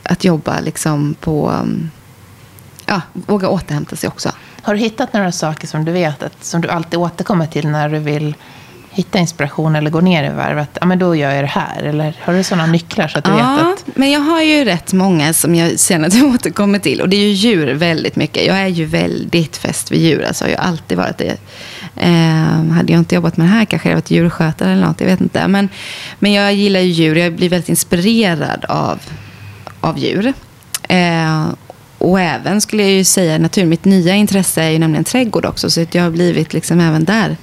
att 0.02 0.24
jobba 0.24 0.60
liksom 0.60 1.14
på... 1.20 1.50
Mm, 1.50 1.90
ja, 2.86 3.00
våga 3.12 3.48
återhämta 3.48 3.96
sig 3.96 4.08
också. 4.08 4.32
Har 4.62 4.74
du 4.74 4.80
hittat 4.80 5.12
några 5.12 5.32
saker 5.32 5.66
som 5.66 5.84
du 5.84 5.92
vet 5.92 6.22
att, 6.22 6.44
som 6.44 6.60
du 6.60 6.68
alltid 6.68 6.98
återkommer 6.98 7.46
till 7.46 7.68
när 7.68 7.88
du 7.88 7.98
vill 7.98 8.34
hitta 8.92 9.18
inspiration 9.18 9.76
eller 9.76 9.90
gå 9.90 10.00
ner 10.00 10.30
i 10.30 10.34
varv? 10.34 10.58
Att, 10.58 10.78
ja, 10.80 10.86
men 10.86 10.98
då 10.98 11.16
gör 11.16 11.30
jag 11.30 11.44
det 11.44 11.48
här. 11.48 11.82
Eller 11.82 12.16
har 12.20 12.34
du 12.34 12.42
sådana 12.42 12.66
nycklar 12.66 13.08
så 13.08 13.18
att 13.18 13.24
du 13.24 13.30
vet 13.30 13.40
Ja, 13.40 13.72
att... 13.72 13.96
men 13.96 14.10
jag 14.10 14.20
har 14.20 14.42
ju 14.42 14.64
rätt 14.64 14.92
många 14.92 15.32
som 15.32 15.54
jag 15.54 15.80
känner 15.80 16.06
att 16.06 16.14
jag 16.14 16.26
återkommer 16.34 16.78
till. 16.78 17.00
Och 17.00 17.08
det 17.08 17.16
är 17.16 17.20
ju 17.20 17.32
djur 17.32 17.74
väldigt 17.74 18.16
mycket. 18.16 18.46
Jag 18.46 18.56
är 18.56 18.66
ju 18.66 18.84
väldigt 18.84 19.56
fäst 19.56 19.90
vid 19.90 20.00
djur. 20.00 20.24
Alltså, 20.24 20.48
jag 20.48 20.58
har 20.58 20.64
alltid 20.64 20.98
varit 20.98 21.18
det. 21.18 21.36
Eh, 21.96 22.72
hade 22.72 22.92
jag 22.92 22.98
inte 22.98 23.14
jobbat 23.14 23.36
med 23.36 23.46
det 23.46 23.50
här 23.50 23.64
kanske 23.64 23.88
jag 23.88 23.96
varit 23.96 24.10
djurskötare 24.10 24.72
eller 24.72 24.86
något. 24.86 25.00
Jag 25.00 25.06
vet 25.06 25.20
inte. 25.20 25.48
Men, 25.48 25.68
men 26.18 26.32
jag 26.32 26.54
gillar 26.54 26.80
ju 26.80 26.88
djur. 26.88 27.16
Jag 27.16 27.32
blir 27.32 27.48
väldigt 27.48 27.68
inspirerad 27.68 28.64
av, 28.68 29.00
av 29.80 29.98
djur. 29.98 30.32
Eh, 30.88 31.48
och 31.98 32.20
även 32.20 32.60
skulle 32.60 32.82
jag 32.82 32.92
ju 32.92 33.04
säga 33.04 33.38
natur. 33.38 33.64
Mitt 33.64 33.84
nya 33.84 34.14
intresse 34.14 34.62
är 34.62 34.70
ju 34.70 34.78
nämligen 34.78 35.04
trädgård 35.04 35.44
också. 35.44 35.70
Så 35.70 35.82
att 35.82 35.94
jag 35.94 36.02
har 36.02 36.10
blivit 36.10 36.52
liksom 36.52 36.80
även 36.80 37.04
där 37.04 37.36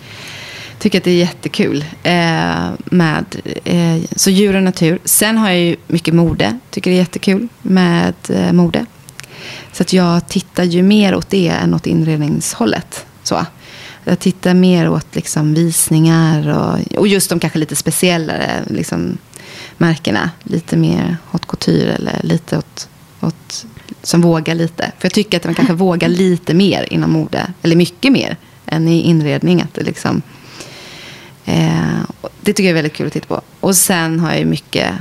tycker 0.79 0.97
att 0.97 1.03
det 1.03 1.11
är 1.11 1.15
jättekul 1.15 1.85
eh, 2.03 2.69
med 2.85 3.25
eh, 3.63 3.97
så 4.15 4.29
djur 4.29 4.55
och 4.55 4.63
natur. 4.63 4.99
Sen 5.05 5.37
har 5.37 5.49
jag 5.49 5.59
ju 5.59 5.75
mycket 5.87 6.13
mode. 6.13 6.59
Tycker 6.69 6.91
det 6.91 6.97
är 6.97 6.99
jättekul 6.99 7.47
med 7.61 8.13
eh, 8.29 8.53
mode. 8.53 8.85
Så 9.71 9.83
att 9.83 9.93
jag 9.93 10.27
tittar 10.27 10.63
ju 10.63 10.83
mer 10.83 11.15
åt 11.15 11.29
det 11.29 11.47
än 11.47 11.73
åt 11.73 11.87
inredningshållet. 11.87 13.05
Så. 13.23 13.45
Jag 14.03 14.19
tittar 14.19 14.53
mer 14.53 14.89
åt 14.89 15.15
liksom 15.15 15.53
visningar 15.53 16.49
och, 16.49 16.97
och 16.97 17.07
just 17.07 17.29
de 17.29 17.39
kanske 17.39 17.59
lite 17.59 17.75
speciellare 17.75 18.63
liksom, 18.67 19.17
märkena. 19.77 20.31
Lite 20.43 20.77
mer 20.77 21.17
haute 21.25 21.47
couture 21.47 21.93
eller 21.93 22.19
lite 22.23 22.57
åt, 22.57 22.89
åt 23.21 23.65
som 24.03 24.21
vågar 24.21 24.55
lite. 24.55 24.91
För 24.97 25.05
jag 25.05 25.13
tycker 25.13 25.37
att 25.37 25.45
man 25.45 25.55
kanske 25.55 25.73
vågar 25.73 26.07
lite 26.07 26.53
mer 26.53 26.93
inom 26.93 27.11
mode. 27.11 27.53
Eller 27.61 27.75
mycket 27.75 28.11
mer 28.11 28.37
än 28.65 28.87
i 28.87 29.01
inredning. 29.01 29.61
Att 29.61 29.73
det, 29.73 29.83
liksom, 29.83 30.21
eh, 31.49 32.29
det 32.41 32.53
tycker 32.53 32.63
jag 32.63 32.69
är 32.69 32.73
väldigt 32.73 32.93
kul 32.93 33.07
att 33.07 33.13
titta 33.13 33.27
på. 33.27 33.41
Och 33.59 33.75
sen 33.75 34.19
har 34.19 34.29
jag 34.29 34.39
ju 34.39 34.45
mycket 34.45 34.93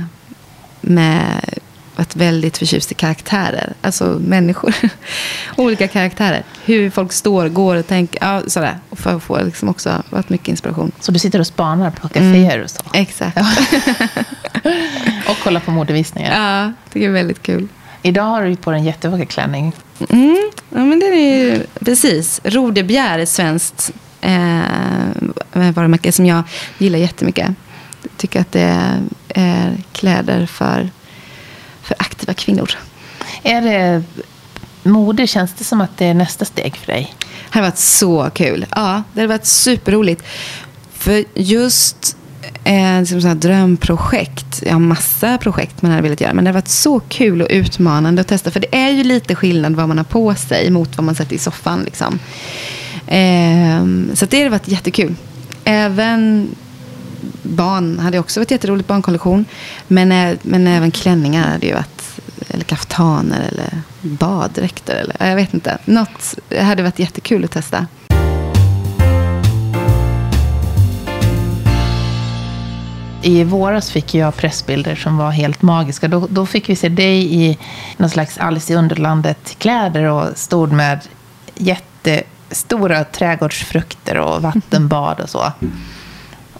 med 0.81 1.59
varit 1.95 2.15
väldigt 2.15 2.57
förtjust 2.57 2.91
i 2.91 2.95
karaktärer. 2.95 3.73
Alltså 3.81 4.19
människor. 4.21 4.75
Olika 5.57 5.87
karaktärer. 5.87 6.43
Hur 6.65 6.89
folk 6.89 7.11
står, 7.11 7.49
går 7.49 7.75
och 7.75 7.87
tänker. 7.87 8.19
Ja, 8.21 8.41
sådär. 8.47 8.79
Och 8.89 8.99
för 8.99 9.15
att 9.15 9.23
få 9.23 9.43
liksom 9.43 9.69
också 9.69 10.03
varit 10.09 10.29
mycket 10.29 10.47
inspiration. 10.47 10.91
Så 10.99 11.11
du 11.11 11.19
sitter 11.19 11.39
och 11.39 11.47
spanar 11.47 11.91
på 11.91 12.07
kaféer 12.07 12.53
mm. 12.53 12.63
och 12.63 12.69
så? 12.69 12.81
Exakt. 12.93 13.37
Ja. 13.37 13.51
och 15.31 15.37
kollar 15.43 15.59
på 15.59 15.71
modevisningar? 15.71 16.31
Ja, 16.31 16.73
det 16.93 17.05
är 17.05 17.09
väldigt 17.09 17.43
kul. 17.43 17.67
Idag 18.01 18.23
har 18.23 18.43
du 18.43 18.55
på 18.55 18.71
dig 18.71 18.79
en 18.79 18.85
jättevacker 18.85 19.25
klänning. 19.25 19.73
Mm, 20.09 20.51
ja, 20.69 20.79
men 20.79 20.99
den 20.99 21.13
är 21.13 21.37
ju, 21.37 21.63
precis. 21.79 22.41
Rodebjer 22.43 23.19
är 23.19 23.25
svenskt 23.25 23.91
eh, 24.29 25.71
varumärke 25.71 26.11
som 26.11 26.25
jag 26.25 26.43
gillar 26.77 26.99
jättemycket. 26.99 27.47
Jag 28.01 28.17
tycker 28.17 28.41
att 28.41 28.51
det 28.51 28.75
är 29.29 29.77
kläder 29.91 30.45
för, 30.45 30.89
för 31.81 31.95
aktiva 31.99 32.33
kvinnor. 32.33 32.71
Är 33.43 33.61
det 33.61 34.03
mode, 34.83 35.27
känns 35.27 35.53
det 35.53 35.63
som 35.63 35.81
att 35.81 35.97
det 35.97 36.05
är 36.05 36.13
nästa 36.13 36.45
steg 36.45 36.75
för 36.75 36.91
dig? 36.91 37.15
Det 37.19 37.59
har 37.59 37.61
varit 37.61 37.77
så 37.77 38.29
kul. 38.33 38.65
Ja, 38.75 39.03
det 39.13 39.21
har 39.21 39.27
varit 39.27 39.45
superroligt. 39.45 40.23
För 40.93 41.23
just 41.33 42.17
eh, 42.63 42.99
liksom 42.99 43.21
sådana 43.21 43.39
drömprojekt. 43.39 44.63
Jag 44.65 44.73
har 44.73 44.79
massa 44.79 45.37
projekt 45.37 45.81
man 45.81 45.91
hade 45.91 46.03
velat 46.03 46.21
göra. 46.21 46.33
Men 46.33 46.43
det 46.43 46.49
har 46.49 46.53
varit 46.53 46.67
så 46.67 46.99
kul 46.99 47.41
och 47.41 47.47
utmanande 47.51 48.21
att 48.21 48.27
testa. 48.27 48.51
För 48.51 48.59
det 48.59 48.75
är 48.75 48.89
ju 48.89 49.03
lite 49.03 49.35
skillnad 49.35 49.75
vad 49.75 49.87
man 49.87 49.97
har 49.97 50.05
på 50.05 50.35
sig 50.35 50.69
mot 50.69 50.97
vad 50.97 51.03
man 51.03 51.15
sätter 51.15 51.35
i 51.35 51.39
soffan. 51.39 51.83
Liksom. 51.83 52.19
Eh, 53.07 53.85
så 54.13 54.25
det 54.25 54.43
har 54.43 54.49
varit 54.49 54.67
jättekul. 54.67 55.15
Även 55.63 56.47
barn 57.43 57.99
hade 57.99 58.19
också 58.19 58.39
varit 58.39 58.51
jätteroligt. 58.51 58.87
Barnkollektion. 58.87 59.45
Men, 59.87 60.11
eh, 60.11 60.37
men 60.41 60.67
även 60.67 60.91
klänningar 60.91 61.51
hade 61.51 61.67
ju 61.67 61.73
varit. 61.73 62.19
Eller 62.47 62.63
kaftaner 62.63 63.41
eller 63.51 63.81
baddräkter. 64.01 64.95
Eller, 64.95 65.29
jag 65.29 65.35
vet 65.35 65.53
inte. 65.53 65.77
Något 65.85 66.35
hade 66.61 66.83
varit 66.83 66.99
jättekul 66.99 67.45
att 67.45 67.51
testa. 67.51 67.87
I 73.21 73.43
våras 73.43 73.91
fick 73.91 74.15
jag 74.15 74.35
pressbilder 74.35 74.95
som 74.95 75.17
var 75.17 75.31
helt 75.31 75.61
magiska. 75.61 76.07
Då, 76.07 76.27
då 76.29 76.45
fick 76.45 76.69
vi 76.69 76.75
se 76.75 76.89
dig 76.89 77.35
i 77.35 77.57
någon 77.97 78.09
slags 78.09 78.37
Alice 78.37 78.73
i 78.73 78.75
Underlandet-kläder 78.75 80.03
och 80.03 80.37
stod 80.37 80.71
med 80.71 80.99
jätte 81.55 82.23
jättestora 82.49 83.03
trädgårdsfrukter 83.03 84.17
och 84.17 84.41
vattenbad 84.41 85.19
och 85.19 85.29
så. 85.29 85.51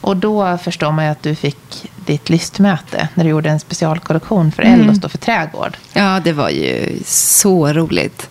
Och 0.02 0.18
då 0.18 0.58
förstår 0.58 0.92
man 0.92 1.06
ju 1.06 1.12
att 1.12 1.24
du 1.24 1.36
fick 1.36 1.92
ditt 2.06 2.30
lystmäte 2.30 3.10
när 3.14 3.24
du 3.24 3.30
gjorde 3.30 3.50
en 3.50 3.60
specialkollektion 3.60 4.52
för 4.52 4.64
mm. 4.64 4.82
Ellos, 4.82 4.98
då 4.98 5.10
för 5.10 5.18
trädgård. 5.18 5.78
Ja, 5.94 6.22
det 6.24 6.34
var 6.34 6.50
ju 6.50 7.00
så 7.06 7.74
roligt. 7.74 8.30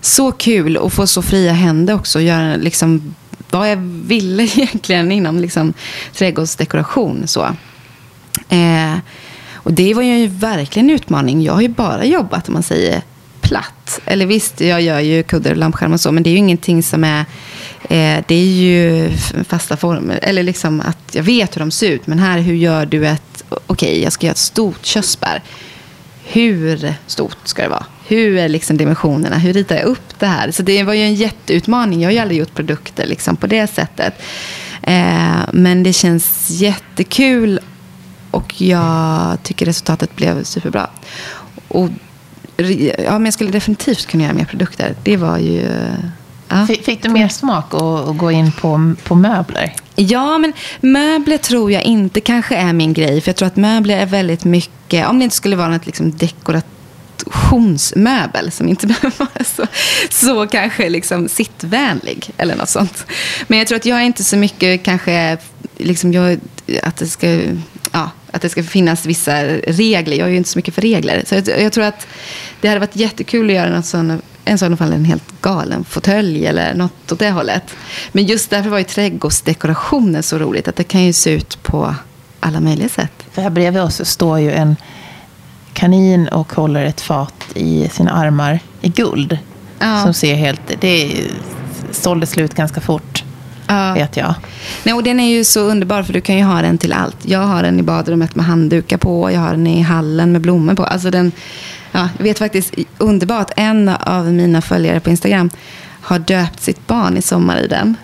Så 0.00 0.32
kul 0.32 0.76
att 0.76 0.92
få 0.92 1.06
så 1.06 1.22
fria 1.22 1.52
händer 1.52 1.94
också. 1.94 2.20
Göra 2.20 2.56
liksom 2.56 3.14
vad 3.50 3.70
jag 3.70 3.76
ville 4.06 4.42
egentligen 4.56 5.12
inom 5.12 5.38
liksom, 5.38 5.74
trädgårdsdekoration. 6.14 7.22
Så. 7.26 7.44
Eh, 8.48 8.96
och 9.54 9.72
det 9.72 9.94
var 9.94 10.02
ju 10.02 10.26
verkligen 10.26 10.90
en 10.90 10.94
utmaning. 10.96 11.42
Jag 11.42 11.52
har 11.52 11.62
ju 11.62 11.68
bara 11.68 12.04
jobbat, 12.04 12.48
om 12.48 12.54
man 12.54 12.62
säger, 12.62 13.02
platt. 13.52 14.00
Eller 14.04 14.26
visst, 14.26 14.60
jag 14.60 14.82
gör 14.82 15.00
ju 15.00 15.22
kuddar 15.22 15.50
och 15.50 15.56
lampskärmar 15.56 15.94
och 15.94 16.00
så, 16.00 16.12
men 16.12 16.22
det 16.22 16.30
är 16.30 16.32
ju 16.32 16.38
ingenting 16.38 16.82
som 16.82 17.04
är... 17.04 17.20
Eh, 17.82 18.24
det 18.28 18.34
är 18.34 18.46
ju 18.46 19.10
fasta 19.48 19.76
former. 19.76 20.18
Eller 20.22 20.42
liksom 20.42 20.80
att 20.80 21.14
jag 21.14 21.22
vet 21.22 21.56
hur 21.56 21.60
de 21.60 21.70
ser 21.70 21.90
ut. 21.90 22.06
Men 22.06 22.18
här, 22.18 22.38
hur 22.38 22.54
gör 22.54 22.86
du 22.86 23.06
ett... 23.06 23.44
Okej, 23.48 23.62
okay, 23.66 24.02
jag 24.02 24.12
ska 24.12 24.26
göra 24.26 24.32
ett 24.32 24.38
stort 24.38 24.86
körsbär. 24.86 25.42
Hur 26.24 26.94
stort 27.06 27.38
ska 27.44 27.62
det 27.62 27.68
vara? 27.68 27.86
hur 28.06 28.36
är 28.36 28.48
liksom 28.48 28.76
dimensionerna? 28.76 29.38
Hur 29.38 29.52
ritar 29.52 29.76
jag 29.76 29.84
upp 29.84 30.18
det 30.18 30.26
här? 30.26 30.50
Så 30.50 30.62
det 30.62 30.82
var 30.82 30.92
ju 30.92 31.02
en 31.02 31.14
jätteutmaning. 31.14 32.00
Jag 32.00 32.08
har 32.08 32.12
ju 32.12 32.18
aldrig 32.18 32.38
gjort 32.38 32.54
produkter 32.54 33.06
liksom 33.06 33.36
på 33.36 33.46
det 33.46 33.66
sättet. 33.66 34.14
Eh, 34.82 35.40
men 35.52 35.82
det 35.82 35.92
känns 35.92 36.50
jättekul 36.50 37.60
och 38.30 38.60
jag 38.60 39.38
tycker 39.42 39.66
resultatet 39.66 40.16
blev 40.16 40.44
superbra. 40.44 40.90
Och, 41.68 41.88
ja, 42.56 43.12
men 43.12 43.24
jag 43.24 43.34
skulle 43.34 43.50
definitivt 43.50 44.06
kunna 44.06 44.22
göra 44.22 44.34
mer 44.34 44.44
produkter. 44.44 44.94
Det 45.02 45.16
var 45.16 45.38
ju... 45.38 45.68
Ja. 46.48 46.66
Fick 46.66 47.02
du 47.02 47.08
mer 47.08 47.28
smak 47.28 47.74
att 47.74 48.18
gå 48.18 48.30
in 48.30 48.52
på, 48.52 48.94
på 49.04 49.14
möbler? 49.14 49.74
Ja, 49.96 50.38
men 50.38 50.52
möbler 50.80 51.38
tror 51.38 51.72
jag 51.72 51.82
inte 51.82 52.20
kanske 52.20 52.56
är 52.56 52.72
min 52.72 52.92
grej. 52.92 53.20
För 53.20 53.28
jag 53.28 53.36
tror 53.36 53.46
att 53.46 53.56
möbler 53.56 53.98
är 53.98 54.06
väldigt 54.06 54.44
mycket, 54.44 55.08
om 55.08 55.18
det 55.18 55.24
inte 55.24 55.36
skulle 55.36 55.56
vara 55.56 55.68
något 55.68 55.86
liksom 55.86 56.16
dekorativt 56.16 56.66
konstruktionsmöbel 57.22 58.52
som 58.52 58.68
inte 58.68 58.86
behöver 58.86 59.18
vara 59.18 59.44
så, 59.44 59.66
så 60.10 60.46
kanske 60.46 60.88
liksom 60.88 61.28
sittvänlig 61.28 62.30
eller 62.36 62.56
något 62.56 62.68
sånt. 62.68 63.06
Men 63.46 63.58
jag 63.58 63.68
tror 63.68 63.76
att 63.76 63.86
jag 63.86 63.98
är 63.98 64.02
inte 64.02 64.24
så 64.24 64.36
mycket 64.36 64.82
kanske 64.82 65.38
liksom 65.76 66.12
jag, 66.12 66.40
att 66.82 66.96
det 66.96 67.06
ska 67.06 67.40
ja, 67.92 68.10
att 68.32 68.42
det 68.42 68.48
ska 68.48 68.62
finnas 68.62 69.06
vissa 69.06 69.44
regler. 69.54 70.16
Jag 70.16 70.26
är 70.26 70.30
ju 70.30 70.36
inte 70.36 70.50
så 70.50 70.58
mycket 70.58 70.74
för 70.74 70.82
regler. 70.82 71.22
Så 71.26 71.34
jag, 71.34 71.48
jag 71.48 71.72
tror 71.72 71.84
att 71.84 72.06
det 72.60 72.68
hade 72.68 72.80
varit 72.80 72.96
jättekul 72.96 73.50
att 73.50 73.56
göra 73.56 73.76
något 73.76 73.86
sån, 73.86 74.22
en 74.44 74.58
sån 74.58 74.76
fall 74.76 74.92
en 74.92 75.04
helt 75.04 75.40
galen 75.40 75.84
fåtölj 75.84 76.46
eller 76.46 76.74
något 76.74 77.12
åt 77.12 77.18
det 77.18 77.30
hållet. 77.30 77.62
Men 78.12 78.24
just 78.24 78.50
därför 78.50 78.70
var 78.70 78.78
ju 78.78 78.84
trädgårdsdekorationen 78.84 80.22
så 80.22 80.38
roligt. 80.38 80.68
Att 80.68 80.76
det 80.76 80.84
kan 80.84 81.04
ju 81.04 81.12
se 81.12 81.30
ut 81.30 81.62
på 81.62 81.94
alla 82.40 82.60
möjliga 82.60 82.88
sätt. 82.88 83.12
För 83.32 83.42
här 83.42 83.50
bredvid 83.50 83.82
oss 83.82 84.04
står 84.04 84.38
ju 84.38 84.52
en 84.52 84.76
kanin 85.72 86.28
och 86.28 86.52
håller 86.52 86.84
ett 86.84 87.00
fat 87.00 87.34
i 87.54 87.88
sina 87.88 88.12
armar 88.12 88.60
i 88.80 88.88
guld. 88.88 89.38
Ja. 89.78 90.02
Som 90.02 90.14
ser 90.14 90.34
helt... 90.34 90.60
Det 90.80 91.24
sålde 91.90 92.26
slut 92.26 92.54
ganska 92.54 92.80
fort, 92.80 93.11
ja. 93.72 93.94
vet 93.94 94.16
jag. 94.16 94.34
Nej, 94.82 94.94
och 94.94 95.02
den 95.02 95.20
är 95.20 95.30
ju 95.30 95.44
så 95.44 95.60
underbar, 95.60 96.02
för 96.02 96.12
du 96.12 96.20
kan 96.20 96.36
ju 96.36 96.44
ha 96.44 96.62
den 96.62 96.78
till 96.78 96.92
allt. 96.92 97.16
Jag 97.22 97.40
har 97.40 97.62
den 97.62 97.78
i 97.78 97.82
badrummet 97.82 98.34
med 98.34 98.44
handdukar 98.44 98.96
på. 98.96 99.30
Jag 99.32 99.40
har 99.40 99.50
den 99.50 99.66
i 99.66 99.80
hallen 99.80 100.32
med 100.32 100.40
blommor 100.40 100.74
på. 100.74 100.84
Alltså 100.84 101.10
den, 101.10 101.32
ja, 101.92 102.08
jag 102.16 102.24
vet 102.24 102.38
faktiskt, 102.38 102.74
underbart. 102.98 103.50
En 103.56 103.88
av 103.88 104.32
mina 104.32 104.62
följare 104.62 105.00
på 105.00 105.10
Instagram 105.10 105.50
har 106.00 106.18
döpt 106.18 106.60
sitt 106.60 106.86
barn 106.86 107.16
i 107.16 107.22
sommar 107.22 107.58
i 107.58 107.66
den. 107.66 107.96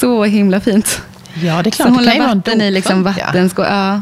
Så 0.00 0.24
himla 0.24 0.60
fint. 0.60 1.00
Ja, 1.34 1.62
det 1.62 1.68
är 1.68 1.70
klart. 1.70 1.74
Så 1.74 1.84
hon 1.84 1.94
håller 1.94 2.34
vatten 2.34 2.60
i 2.60 2.70
liksom 2.70 3.02
vattenskål. 3.02 3.66
Ja. 3.68 4.00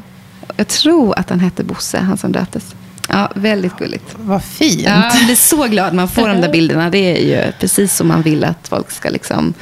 Jag 0.56 0.68
tror 0.68 1.18
att 1.18 1.30
han 1.30 1.40
hette 1.40 1.64
Bosse, 1.64 1.98
han 1.98 2.18
som 2.18 2.32
döptes. 2.32 2.74
Ja, 3.08 3.30
väldigt 3.34 3.76
gulligt. 3.76 4.14
Vad 4.16 4.44
fint. 4.44 4.82
Ja, 4.82 5.10
jag 5.14 5.24
blir 5.24 5.36
så 5.36 5.66
glad 5.66 5.94
man 5.94 6.08
får 6.08 6.28
de 6.28 6.40
där 6.40 6.52
bilderna. 6.52 6.90
Det 6.90 6.98
är 6.98 7.26
ju 7.26 7.52
precis 7.52 7.96
som 7.96 8.08
man 8.08 8.22
vill 8.22 8.44
att 8.44 8.68
folk 8.68 8.90
ska 8.90 9.10
liksom, 9.10 9.54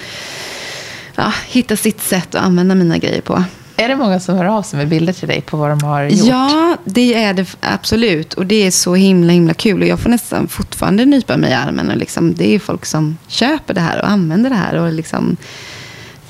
ja, 1.17 1.33
hitta 1.47 1.77
sitt 1.77 2.03
sätt 2.03 2.35
att 2.35 2.45
använda 2.45 2.75
mina 2.75 2.99
grejer 2.99 3.21
på. 3.21 3.45
Är 3.77 3.89
det 3.89 3.97
många 3.97 4.21
som 4.21 4.37
hör 4.37 4.45
av 4.45 4.63
sig 4.63 4.77
med 4.77 4.89
bilder 4.89 5.13
till 5.13 5.29
dig 5.29 5.41
på 5.41 5.57
vad 5.57 5.71
de 5.71 5.83
har 5.83 6.05
gjort? 6.05 6.29
Ja, 6.29 6.77
det 6.85 7.15
är 7.15 7.35
det 7.35 7.57
absolut. 7.61 8.35
Och 8.35 8.47
det 8.47 8.67
är 8.67 8.71
så 8.71 8.95
himla 8.95 9.33
himla 9.33 9.55
kul. 9.55 9.83
Och 9.83 9.89
jag 9.89 10.01
får 10.01 10.11
nästan 10.11 10.49
fortfarande 10.49 11.05
nypa 11.05 11.37
mig 11.37 11.51
i 11.51 11.55
armen. 11.55 11.91
Och 11.91 11.97
liksom, 11.97 12.35
det 12.35 12.55
är 12.55 12.59
folk 12.59 12.87
som 12.87 13.19
köper 13.29 13.75
det 13.75 13.81
här 13.81 13.99
och 13.99 14.09
använder 14.09 14.51
det 14.51 14.57
här. 14.57 14.75
Och 14.75 14.93
liksom 14.93 15.37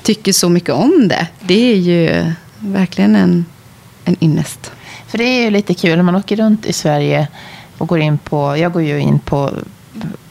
tycker 0.03 0.33
så 0.33 0.49
mycket 0.49 0.69
om 0.69 1.07
det. 1.07 1.27
Det 1.39 1.71
är 1.71 1.75
ju 1.75 2.31
verkligen 2.59 3.15
en, 3.15 3.45
en 4.05 4.15
ynnest. 4.21 4.71
För 5.07 5.17
det 5.17 5.23
är 5.23 5.43
ju 5.43 5.49
lite 5.49 5.73
kul 5.73 5.95
när 5.95 6.03
man 6.03 6.15
åker 6.15 6.35
runt 6.35 6.65
i 6.65 6.73
Sverige 6.73 7.27
och 7.77 7.87
går 7.87 7.99
in 7.99 8.17
på, 8.17 8.57
jag 8.57 8.73
går 8.73 8.81
ju 8.81 8.99
in 8.99 9.19
på 9.19 9.51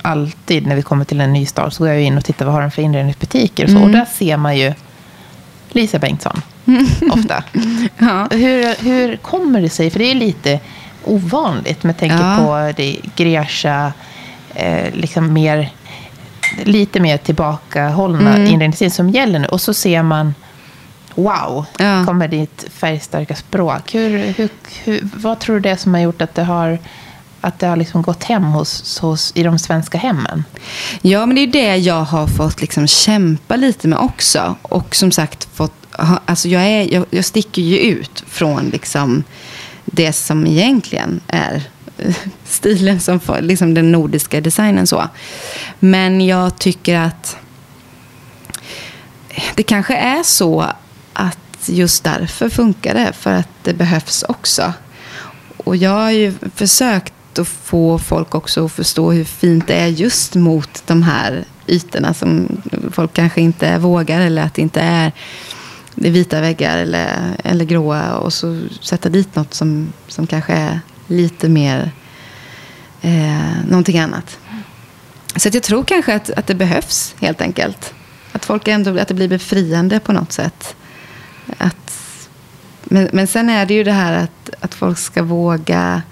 alltid 0.03 0.67
när 0.67 0.77
vi 0.77 0.83
kommer 0.83 1.05
till 1.05 1.21
en 1.21 1.33
ny 1.33 1.47
stad 1.47 1.73
så 1.73 1.85
går 1.85 1.93
jag 1.93 2.03
in 2.03 2.17
och 2.17 2.25
tittar 2.25 2.45
vad 2.45 2.55
har 2.55 2.61
de 2.61 2.71
för 2.71 2.83
inredningsbutiker 2.83 3.65
och 3.65 3.71
så. 3.71 3.77
Mm. 3.77 3.89
Och 3.89 3.91
där 3.91 4.05
ser 4.05 4.37
man 4.37 4.57
ju 4.57 4.73
Lisa 5.69 5.99
Bengtsson 5.99 6.43
ofta. 7.11 7.45
ja. 7.99 8.29
hur, 8.31 8.85
hur 8.85 9.17
kommer 9.17 9.61
det 9.61 9.71
sig? 9.71 9.91
För 9.91 9.99
det 9.99 10.11
är 10.11 10.15
lite 10.15 10.61
ovanligt 11.05 11.83
med 11.83 11.99
tanke 11.99 12.15
ja. 12.15 12.37
på 12.39 12.73
det 12.77 12.97
Gresha, 13.17 13.93
eh, 14.55 14.95
liksom 14.95 15.33
mer, 15.33 15.71
lite 16.65 17.01
mer 17.01 17.17
tillbakahållna 17.17 18.35
mm. 18.37 18.47
inredningsstil 18.47 18.93
som 18.93 19.11
gäller 19.11 19.39
nu. 19.39 19.47
Och 19.47 19.61
så 19.61 19.75
ser 19.75 20.03
man 20.03 20.35
wow, 21.15 21.67
ja. 21.79 22.05
kommer 22.07 22.29
ditt 22.29 22.65
färgstarka 22.73 23.35
språk. 23.35 23.95
Hur, 23.95 24.19
hur, 24.19 24.49
hur, 24.85 25.01
vad 25.15 25.39
tror 25.39 25.57
du 25.57 25.61
det 25.61 25.71
är 25.71 25.77
som 25.77 25.95
har 25.95 26.01
gjort 26.01 26.23
att 26.23 26.35
det 26.35 26.45
har 26.45 26.79
att 27.41 27.59
det 27.59 27.67
har 27.67 27.77
liksom 27.77 28.03
gått 28.03 28.25
hem 28.25 28.45
hos, 28.45 28.99
hos, 28.99 29.33
i 29.35 29.43
de 29.43 29.59
svenska 29.59 29.99
hemmen. 29.99 30.45
Ja, 31.03 31.27
men 31.27 31.37
det 31.37 31.43
är 31.43 31.47
det 31.47 31.77
jag 31.77 32.05
har 32.05 32.27
fått 32.27 32.61
liksom 32.61 32.87
kämpa 32.87 33.57
lite 33.57 33.89
med 33.89 33.99
också. 33.99 34.57
Och 34.63 34.95
som 34.95 35.13
sagt, 35.13 35.49
fått, 35.55 35.73
alltså 36.25 36.49
jag, 36.49 36.63
är, 36.63 36.95
jag, 36.95 37.07
jag 37.11 37.25
sticker 37.25 37.63
ju 37.63 37.79
ut 37.79 38.25
från 38.27 38.69
liksom 38.69 39.25
det 39.85 40.13
som 40.13 40.47
egentligen 40.47 41.21
är 41.27 41.63
eh, 41.99 42.15
stilen, 42.45 43.01
som 43.01 43.21
liksom 43.41 43.75
den 43.75 43.93
nordiska 43.93 44.41
designen. 44.41 44.87
så. 44.87 45.09
Men 45.79 46.27
jag 46.27 46.59
tycker 46.59 46.97
att 46.99 47.37
det 49.55 49.63
kanske 49.63 49.95
är 49.95 50.23
så 50.23 50.67
att 51.13 51.39
just 51.67 52.05
därför 52.05 52.49
funkar 52.49 52.95
det. 52.95 53.13
För 53.13 53.33
att 53.33 53.49
det 53.63 53.75
behövs 53.75 54.25
också. 54.29 54.73
Och 55.57 55.77
jag 55.77 55.91
har 55.91 56.11
ju 56.11 56.35
försökt 56.55 57.13
att 57.39 57.49
få 57.49 57.99
folk 57.99 58.35
också 58.35 58.65
att 58.65 58.73
förstå 58.73 59.13
hur 59.13 59.25
fint 59.25 59.67
det 59.67 59.75
är 59.75 59.87
just 59.87 60.35
mot 60.35 60.83
de 60.87 61.03
här 61.03 61.45
ytorna 61.67 62.15
som 62.15 62.63
folk 62.93 63.13
kanske 63.13 63.41
inte 63.41 63.79
vågar 63.79 64.21
eller 64.21 64.43
att 64.43 64.55
det 64.55 64.63
inte 64.63 64.81
är 64.81 65.13
det 65.95 66.09
är 66.09 66.13
vita 66.13 66.41
väggar 66.41 66.79
eller, 66.79 67.37
eller 67.45 67.65
gråa 67.65 68.17
och 68.17 68.33
så 68.33 68.61
sätta 68.81 69.09
dit 69.09 69.37
något 69.37 69.55
som, 69.55 69.93
som 70.09 70.27
kanske 70.27 70.53
är 70.53 70.81
lite 71.07 71.49
mer 71.49 71.93
eh, 73.01 73.65
någonting 73.69 73.99
annat. 73.99 74.39
Så 75.37 75.49
jag 75.53 75.63
tror 75.63 75.85
kanske 75.85 76.15
att, 76.15 76.31
att 76.31 76.47
det 76.47 76.55
behövs 76.55 77.15
helt 77.21 77.41
enkelt. 77.41 77.95
Att 78.33 78.45
folk 78.45 78.69
ändå, 78.69 78.99
att 78.99 79.09
det 79.09 79.15
blir 79.15 79.29
befriande 79.29 80.01
på 80.01 80.13
något 80.13 80.33
sätt. 80.33 80.77
Att, 81.59 82.01
men, 82.85 83.09
men 83.13 83.27
sen 83.27 83.51
är 83.51 83.67
det 83.67 83.75
ju 83.75 83.85
det 83.85 83.93
här 83.93 84.13
att, 84.13 84.51
att 84.61 84.75
folk 84.75 84.99
ska 84.99 85.23
våga 85.23 86.03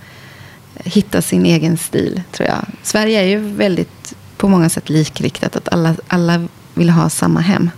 hitta 0.84 1.22
sin 1.22 1.46
egen 1.46 1.76
stil, 1.76 2.22
tror 2.32 2.48
jag. 2.48 2.66
Sverige 2.82 3.20
är 3.20 3.24
ju 3.24 3.38
väldigt, 3.38 4.14
på 4.36 4.48
många 4.48 4.68
sätt 4.68 4.88
likriktat. 4.88 5.56
Att 5.56 5.72
alla, 5.72 5.94
alla 6.08 6.48
vill 6.74 6.90
ha 6.90 7.08
samma 7.08 7.40
hem. 7.40 7.70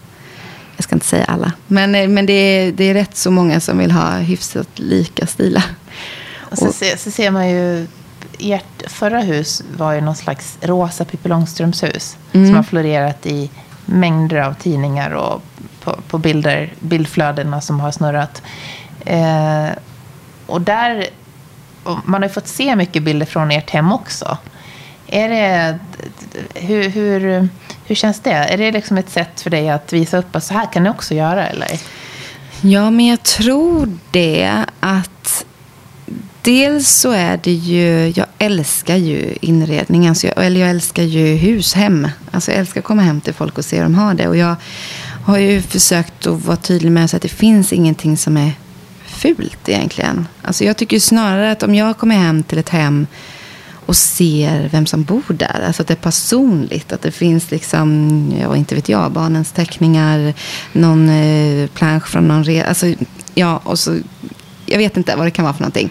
Jag 0.77 0.85
ska 0.85 0.97
inte 0.97 1.07
säga 1.07 1.25
alla. 1.25 1.53
Men, 1.67 2.15
men 2.15 2.27
det, 2.27 2.33
är, 2.33 2.73
det 2.73 2.85
är 2.85 2.95
rätt 2.95 3.17
så 3.17 3.31
många 3.31 3.61
som 3.61 3.79
vill 3.79 3.91
ha 3.91 4.19
hyfsat 4.19 4.69
lika 4.75 5.27
stilar. 5.27 5.65
Och 6.39 6.59
så, 6.59 6.69
och, 6.69 6.75
ser, 6.75 6.97
så 6.97 7.11
ser 7.11 7.31
man 7.31 7.49
ju 7.51 7.87
ert 8.39 8.91
förra 8.91 9.21
hus 9.21 9.63
var 9.77 9.93
ju 9.93 10.01
någon 10.01 10.17
slags 10.17 10.59
rosa 10.61 11.05
Pippi 11.05 11.29
Långstrumps-hus. 11.29 12.17
Mm. 12.33 12.47
Som 12.47 12.57
har 12.57 12.63
florerat 12.63 13.27
i 13.27 13.51
mängder 13.85 14.37
av 14.37 14.55
tidningar 14.55 15.11
och 15.11 15.43
på, 15.81 15.99
på 16.09 16.19
bilder, 16.19 16.73
bildflödena 16.81 17.61
som 17.61 17.81
har 17.81 17.91
snurrat. 17.91 18.43
Eh, 19.05 19.69
och 20.47 20.61
där, 20.61 21.07
man 21.85 22.23
har 22.23 22.29
ju 22.29 22.35
fått 22.35 22.49
se 22.49 22.77
mycket 22.77 23.03
bilder 23.03 23.27
från 23.27 23.51
ert 23.51 23.71
hem 23.71 23.93
också. 23.93 24.38
Är 25.07 25.29
det, 25.29 25.79
hur, 26.55 26.88
hur, 26.88 27.49
hur 27.85 27.95
känns 27.95 28.21
det? 28.21 28.31
Är 28.31 28.59
det 28.59 28.73
liksom 28.73 28.99
ett 28.99 29.11
sätt 29.11 29.40
för 29.40 29.51
dig 29.51 29.71
att 29.71 29.93
visa 29.93 30.19
upp 30.19 30.37
att 30.37 30.45
så 30.45 30.55
här 30.55 30.73
kan 30.73 30.83
ni 30.83 30.90
också 30.90 31.14
göra? 31.14 31.49
Eller? 31.49 31.81
Ja, 32.61 32.90
men 32.90 33.07
jag 33.07 33.23
tror 33.23 33.99
det 34.11 34.64
att 34.81 35.45
Dels 36.43 36.88
så 36.88 37.11
är 37.11 37.40
det 37.43 37.53
ju, 37.53 38.12
jag 38.16 38.27
älskar 38.38 38.97
ju 38.97 39.35
inredning, 39.40 40.09
alltså 40.09 40.27
jag, 40.27 40.45
eller 40.45 40.61
jag 40.61 40.71
älskar 40.71 41.03
ju 41.03 41.35
hushem. 41.37 42.09
Alltså 42.31 42.51
jag 42.51 42.61
älskar 42.61 42.81
att 42.81 42.85
komma 42.85 43.03
hem 43.03 43.21
till 43.21 43.35
folk 43.35 43.59
och 43.59 43.64
se 43.64 43.77
hur 43.77 43.83
de 43.83 43.95
har 43.95 44.14
det. 44.14 44.29
Och 44.29 44.37
jag 44.37 44.57
har 45.25 45.38
ju 45.38 45.62
försökt 45.62 46.27
att 46.27 46.45
vara 46.45 46.57
tydlig 46.57 46.93
med 46.93 47.05
att 47.05 47.23
det 47.23 47.29
finns 47.29 47.73
ingenting 47.73 48.16
som 48.16 48.37
är 48.37 48.53
fult 49.20 49.68
egentligen. 49.68 50.28
Alltså 50.42 50.64
jag 50.64 50.76
tycker 50.76 51.00
snarare 51.00 51.50
att 51.50 51.62
om 51.62 51.74
jag 51.74 51.98
kommer 51.98 52.14
hem 52.14 52.42
till 52.42 52.59
ett 52.59 52.68
hem 52.68 53.06
och 53.87 53.96
ser 53.96 54.68
vem 54.68 54.87
som 54.87 55.04
bor 55.04 55.24
där. 55.28 55.64
Alltså 55.66 55.83
att 55.83 55.88
det 55.88 55.94
är 55.94 55.96
personligt. 55.96 56.92
Att 56.92 57.02
det 57.02 57.12
finns 57.12 57.50
liksom, 57.50 58.33
ja 58.40 58.56
inte 58.56 58.74
vet 58.74 58.88
jag, 58.88 59.12
barnens 59.12 59.52
teckningar, 59.52 60.35
någon 60.72 61.09
eh, 61.09 61.66
plansch 61.66 62.06
från 62.06 62.28
någon 62.28 62.44
resa. 62.44 62.68
Alltså, 62.68 62.94
ja, 63.35 63.61
och 63.64 63.78
så, 63.78 63.98
jag 64.66 64.78
vet 64.78 64.96
inte 64.96 65.16
vad 65.16 65.26
det 65.26 65.30
kan 65.30 65.44
vara 65.44 65.54
för 65.54 65.62
någonting 65.62 65.90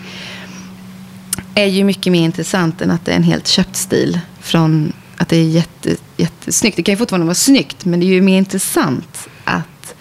är 1.56 1.66
ju 1.66 1.84
mycket 1.84 2.12
mer 2.12 2.24
intressant 2.24 2.82
än 2.82 2.92
att 2.92 3.06
det 3.06 3.12
är 3.12 3.16
en 3.16 3.24
helt 3.24 3.48
köpt 3.48 3.76
stil. 3.76 4.20
Från 4.40 4.94
att 5.18 5.30
det 5.30 5.38
är 5.38 5.44
jätte, 5.44 5.96
jättesnyggt. 6.18 6.78
Det 6.78 6.84
kan 6.84 6.94
ju 6.94 6.98
fortfarande 6.98 7.26
vara 7.26 7.36
snyggt, 7.36 7.86
men 7.86 8.00
det 8.00 8.06
är 8.06 8.08
ju 8.08 8.22
mer 8.22 8.38
intressant 8.38 9.28
att, 9.44 9.96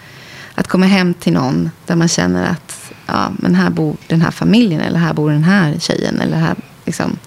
att 0.55 0.67
komma 0.67 0.85
hem 0.85 1.13
till 1.13 1.33
någon 1.33 1.69
där 1.85 1.95
man 1.95 2.07
känner 2.07 2.51
att 2.51 2.78
ja, 3.13 3.31
men 3.37 3.55
här 3.55 3.69
bor 3.69 3.97
den 4.07 4.21
här 4.21 4.31
familjen, 4.31 4.81
eller 4.81 4.99
här 4.99 5.13
bor 5.13 5.31
den 5.31 5.43
här 5.43 5.79
tjejen. 5.79 6.21
Eller 6.21 6.37
här, 6.37 6.55
liksom. 6.85 7.17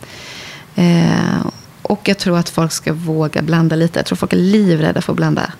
Eh, 0.74 1.46
och 1.82 2.08
jag 2.08 2.18
tror 2.18 2.38
att 2.38 2.48
folk 2.48 2.72
ska 2.72 2.92
våga 2.92 3.42
blanda 3.42 3.76
lite. 3.76 3.98
Jag 3.98 4.06
tror 4.06 4.16
folk 4.16 4.32
är 4.32 4.36
livrädda 4.36 5.02
för 5.02 5.12
att 5.12 5.16
blanda 5.16 5.52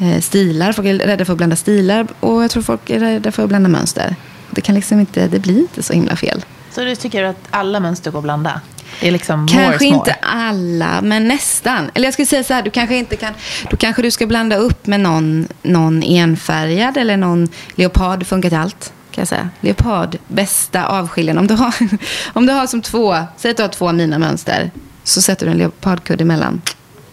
eh, 0.00 0.20
stilar. 0.20 0.72
Folk 0.72 0.88
är 0.88 0.94
rädda 0.94 1.24
för 1.24 1.32
att 1.32 1.36
blanda 1.36 1.56
stilar 1.56 2.06
och 2.20 2.42
jag 2.42 2.50
tror 2.50 2.62
folk 2.62 2.90
är 2.90 3.00
rädda 3.00 3.32
för 3.32 3.42
att 3.42 3.48
blanda 3.48 3.68
mönster. 3.68 4.16
Det, 4.50 4.60
kan 4.60 4.74
liksom 4.74 5.00
inte, 5.00 5.28
det 5.28 5.38
blir 5.38 5.58
inte 5.58 5.82
så 5.82 5.92
himla 5.92 6.16
fel. 6.16 6.44
Så 6.70 6.84
du 6.84 6.96
tycker 6.96 7.24
att 7.24 7.36
alla 7.50 7.80
mönster 7.80 8.10
går 8.10 8.18
att 8.18 8.22
blanda? 8.22 8.60
Det 9.00 9.08
är 9.08 9.12
liksom 9.12 9.48
kanske 9.48 9.84
inte 9.84 10.12
alla, 10.22 11.00
men 11.02 11.28
nästan. 11.28 11.90
Eller 11.94 12.06
jag 12.06 12.12
skulle 12.12 12.26
säga 12.26 12.44
så 12.44 12.54
här, 12.54 12.62
du 12.62 12.70
kanske 12.70 12.96
inte 12.96 13.16
kan... 13.16 13.34
Då 13.70 13.76
kanske 13.76 14.02
du 14.02 14.10
ska 14.10 14.26
blanda 14.26 14.56
upp 14.56 14.86
med 14.86 15.00
någon, 15.00 15.48
någon 15.62 16.02
enfärgad 16.02 16.96
eller 16.96 17.16
någon 17.16 17.48
leopard. 17.74 18.26
funkar 18.26 18.48
till 18.48 18.58
allt, 18.58 18.92
kan 19.10 19.22
jag 19.22 19.28
säga. 19.28 19.48
Leopard, 19.60 20.16
bästa 20.28 20.86
avskiljen. 20.86 21.38
Om 21.38 21.46
du 21.46 21.54
har, 21.54 21.74
om 22.32 22.46
du 22.46 22.52
har 22.52 22.66
som 22.66 22.82
två, 22.82 23.16
säg 23.36 23.50
att 23.50 23.56
du 23.56 23.62
har 23.62 23.68
två 23.68 23.92
mina 23.92 24.18
mönster, 24.18 24.70
så 25.04 25.22
sätter 25.22 25.46
du 25.46 25.52
en 25.52 25.58
leopardkudde 25.58 26.22
emellan. 26.22 26.62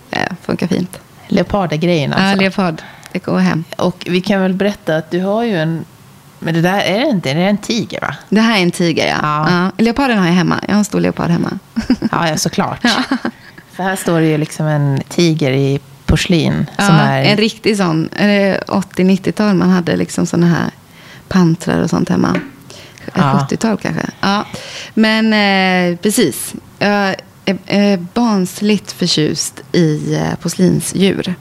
Det 0.10 0.36
funkar 0.44 0.68
fint. 0.68 1.00
Leopard 1.28 1.74
är 1.74 1.78
grejen 1.78 2.14
alltså? 2.14 2.28
Ja, 2.28 2.36
leopard. 2.36 2.82
Det 3.12 3.20
går 3.20 3.38
hem. 3.38 3.64
Och 3.78 4.08
vi 4.10 4.22
kan 4.22 4.42
väl 4.42 4.54
berätta 4.54 4.96
att 4.96 5.12
du 5.12 5.22
har 5.22 5.44
ju 5.44 5.58
en 5.58 5.86
men 6.40 6.54
det 6.54 6.62
där 6.62 6.80
är 6.80 7.00
det 7.00 7.10
inte, 7.10 7.34
det 7.34 7.42
är 7.42 7.50
en 7.50 7.58
tiger 7.58 8.02
va? 8.02 8.16
Det 8.30 8.42
här 8.42 8.58
är 8.58 8.64
en 8.64 8.72
tiger 8.72 9.08
ja. 9.08 9.18
ja. 9.22 9.46
ja. 9.50 9.84
Leoparden 9.84 10.18
har 10.18 10.26
jag 10.26 10.34
hemma. 10.34 10.60
Jag 10.68 10.74
har 10.74 10.80
en 10.80 10.86
stor 10.86 11.00
leopard 11.00 11.30
hemma. 11.30 11.60
ja, 12.12 12.30
ja 12.30 12.38
såklart. 12.38 12.80
Ja. 12.84 13.18
För 13.72 13.84
här 13.84 13.96
står 13.96 14.20
det 14.20 14.28
ju 14.28 14.38
liksom 14.38 14.66
en 14.66 15.02
tiger 15.10 15.52
i 15.52 15.80
porslin. 16.06 16.70
Ja, 16.78 16.92
är... 16.92 17.24
en 17.24 17.38
riktig 17.38 17.78
sån. 17.78 18.10
80-90-tal 18.10 19.56
man 19.56 19.70
hade 19.70 19.96
liksom 19.96 20.26
såna 20.26 20.48
här 20.48 20.70
pantrar 21.28 21.82
och 21.82 21.90
sånt 21.90 22.10
hemma. 22.10 22.40
Ja. 23.14 23.48
70-tal 23.50 23.78
kanske. 23.78 24.06
Ja. 24.22 24.46
Men 24.94 25.34
eh, 25.34 25.98
precis. 25.98 26.54
Jag 26.80 27.16
är, 27.46 27.58
är 27.66 27.98
barnsligt 28.14 28.92
förtjust 28.92 29.62
i 29.72 30.16
eh, 30.16 30.36
porslinsdjur. 30.42 31.36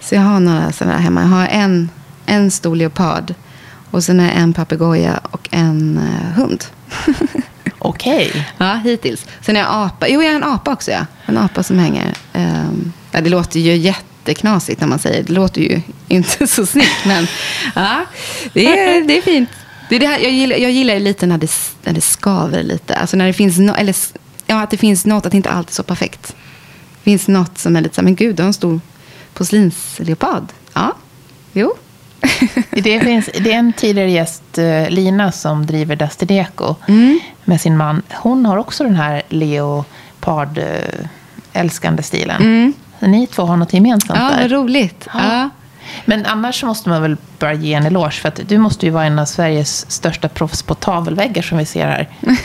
Så 0.00 0.14
jag 0.14 0.22
har 0.22 0.40
några 0.40 0.72
sådana 0.72 0.98
hemma. 0.98 1.20
Jag 1.20 1.28
har 1.28 1.46
en, 1.46 1.90
en 2.26 2.50
stor 2.50 2.76
leopard 2.76 3.34
och 3.90 4.04
sen 4.04 4.20
är 4.20 4.30
en 4.30 4.52
papegoja 4.52 5.20
och 5.22 5.48
en 5.50 5.98
uh, 5.98 6.32
hund. 6.32 6.64
Okej. 7.78 8.28
Okay. 8.28 8.42
Ja, 8.58 8.74
hittills. 8.74 9.26
Sen 9.40 9.56
är 9.56 9.60
jag 9.60 9.68
apa. 9.70 10.08
Jo, 10.08 10.22
jag 10.22 10.32
är 10.32 10.36
en 10.36 10.44
apa 10.44 10.72
också. 10.72 10.90
Ja. 10.90 11.06
En 11.26 11.38
apa 11.38 11.62
som 11.62 11.78
hänger. 11.78 12.14
Um, 12.34 12.92
ja, 13.12 13.20
det 13.20 13.30
låter 13.30 13.60
ju 13.60 13.76
jätteknasigt 14.28 14.80
när 14.80 14.88
man 14.88 14.98
säger 14.98 15.22
det. 15.22 15.32
Låter 15.32 15.60
ju 15.60 15.80
inte 16.08 16.46
så 16.46 16.66
snyggt. 16.66 17.06
Men 17.06 17.26
ja, 17.74 18.04
det 18.52 18.66
är, 18.66 19.04
det 19.04 19.18
är 19.18 19.22
fint. 19.22 19.48
Det 19.88 19.96
är 19.96 20.00
det 20.00 20.06
här, 20.06 20.18
jag, 20.18 20.32
gillar, 20.32 20.56
jag 20.56 20.70
gillar 20.70 20.98
lite 20.98 21.26
när 21.26 21.38
det, 21.38 21.50
när 21.84 21.92
det 21.92 22.00
skaver 22.00 22.62
lite. 22.62 22.96
Alltså 22.96 23.16
när 23.16 23.26
det 23.26 23.32
finns 23.32 23.58
no, 23.58 23.74
eller, 23.74 23.96
ja, 24.46 24.62
att 24.62 24.70
det 24.70 24.76
finns 24.76 25.06
något, 25.06 25.26
att 25.26 25.34
inte 25.34 25.50
alltid 25.50 25.70
är 25.70 25.74
så 25.74 25.82
perfekt. 25.82 26.26
Det 26.26 27.04
finns 27.04 27.28
något 27.28 27.58
som 27.58 27.76
är 27.76 27.80
lite 27.80 27.94
så 27.94 28.00
här, 28.00 28.04
men 28.04 28.14
gud, 28.14 28.36
du 28.36 28.42
har 28.42 28.46
en 28.46 28.54
stor 28.54 28.80
porslinsleopard. 29.34 30.46
Ja, 30.74 30.94
jo, 31.52 31.74
det, 32.70 33.00
finns, 33.00 33.30
det 33.40 33.52
är 33.52 33.58
en 33.58 33.72
tidigare 33.72 34.10
gäst, 34.10 34.58
eh, 34.58 34.90
Lina, 34.90 35.32
som 35.32 35.66
driver 35.66 35.96
Dusty 35.96 36.26
Deco 36.26 36.74
mm. 36.88 37.20
med 37.44 37.60
sin 37.60 37.76
man. 37.76 38.02
Hon 38.10 38.46
har 38.46 38.56
också 38.56 38.84
den 38.84 38.96
här 38.96 39.22
leopard-älskande 39.28 42.02
stilen. 42.02 42.42
Mm. 42.42 42.72
Ni 43.00 43.26
två 43.26 43.42
har 43.42 43.56
något 43.56 43.72
gemensamt 43.72 44.20
ja, 44.20 44.30
där. 44.36 44.42
Ja, 44.42 44.56
roligt. 44.56 45.08
Ja. 45.14 45.50
Men 46.04 46.26
annars 46.26 46.64
måste 46.64 46.88
man 46.88 47.02
väl 47.02 47.16
bara 47.38 47.54
ge 47.54 47.74
en 47.74 47.86
eloge. 47.86 48.10
För 48.10 48.28
att 48.28 48.40
du 48.48 48.58
måste 48.58 48.86
ju 48.86 48.92
vara 48.92 49.04
en 49.04 49.18
av 49.18 49.24
Sveriges 49.24 49.90
största 49.90 50.28
proffs 50.28 50.62
på 50.62 50.74
tavelväggar 50.74 51.42
som 51.42 51.58
vi 51.58 51.64
ser 51.64 51.86
här. 51.86 52.08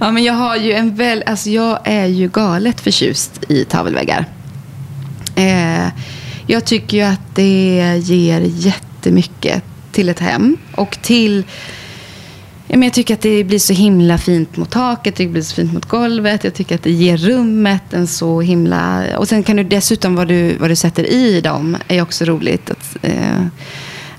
ja, 0.00 0.10
men 0.10 0.24
jag 0.24 0.34
har 0.34 0.56
ju 0.56 0.72
en 0.72 0.94
väl... 0.94 1.22
Alltså 1.26 1.50
jag 1.50 1.78
är 1.84 2.06
ju 2.06 2.28
galet 2.28 2.80
förtjust 2.80 3.44
i 3.48 3.64
tavelväggar. 3.64 4.26
Eh, 5.36 5.88
jag 6.46 6.64
tycker 6.64 6.96
ju 6.96 7.02
att 7.02 7.34
det 7.34 8.00
ger 8.02 8.40
jättemycket 8.40 9.62
till 9.92 10.08
ett 10.08 10.20
hem. 10.20 10.56
Och 10.74 10.98
till... 11.02 11.44
Jag 12.80 12.92
tycker 12.92 13.14
att 13.14 13.20
det 13.20 13.44
blir 13.44 13.58
så 13.58 13.72
himla 13.72 14.18
fint 14.18 14.56
mot 14.56 14.70
taket, 14.70 15.16
det 15.16 15.26
blir 15.26 15.42
så 15.42 15.54
fint 15.54 15.72
mot 15.72 15.84
golvet. 15.84 16.44
Jag 16.44 16.54
tycker 16.54 16.74
att 16.74 16.82
det 16.82 16.90
ger 16.90 17.16
rummet 17.16 17.92
en 17.92 18.06
så 18.06 18.40
himla... 18.40 19.04
Och 19.18 19.28
sen 19.28 19.42
kan 19.42 19.56
du 19.56 19.64
dessutom 19.64 20.14
vad 20.14 20.28
du, 20.28 20.56
vad 20.56 20.70
du 20.70 20.76
sätter 20.76 21.06
i 21.06 21.40
dem 21.40 21.76
är 21.88 22.02
också 22.02 22.24
roligt. 22.24 22.70
Att, 22.70 22.96
eh, 23.02 23.46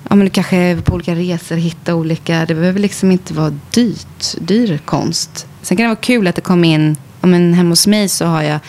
ja, 0.09 0.15
men 0.15 0.29
kanske 0.29 0.81
på 0.85 0.93
olika 0.93 1.15
resor 1.15 1.55
hitta 1.55 1.95
olika, 1.95 2.45
det 2.45 2.55
behöver 2.55 2.79
liksom 2.79 3.11
inte 3.11 3.33
vara 3.33 3.53
dyrt, 3.73 4.35
dyr 4.39 4.77
konst. 4.85 5.47
Sen 5.61 5.77
kan 5.77 5.83
det 5.83 5.89
vara 5.89 5.95
kul 5.95 6.27
att 6.27 6.35
det 6.35 6.41
kommer 6.41 6.69
in, 6.69 6.95
ja, 7.21 7.27
men 7.27 7.53
hemma 7.53 7.69
hos 7.69 7.87
mig 7.87 8.09
så 8.09 8.25
har 8.25 8.43
jag 8.43 8.59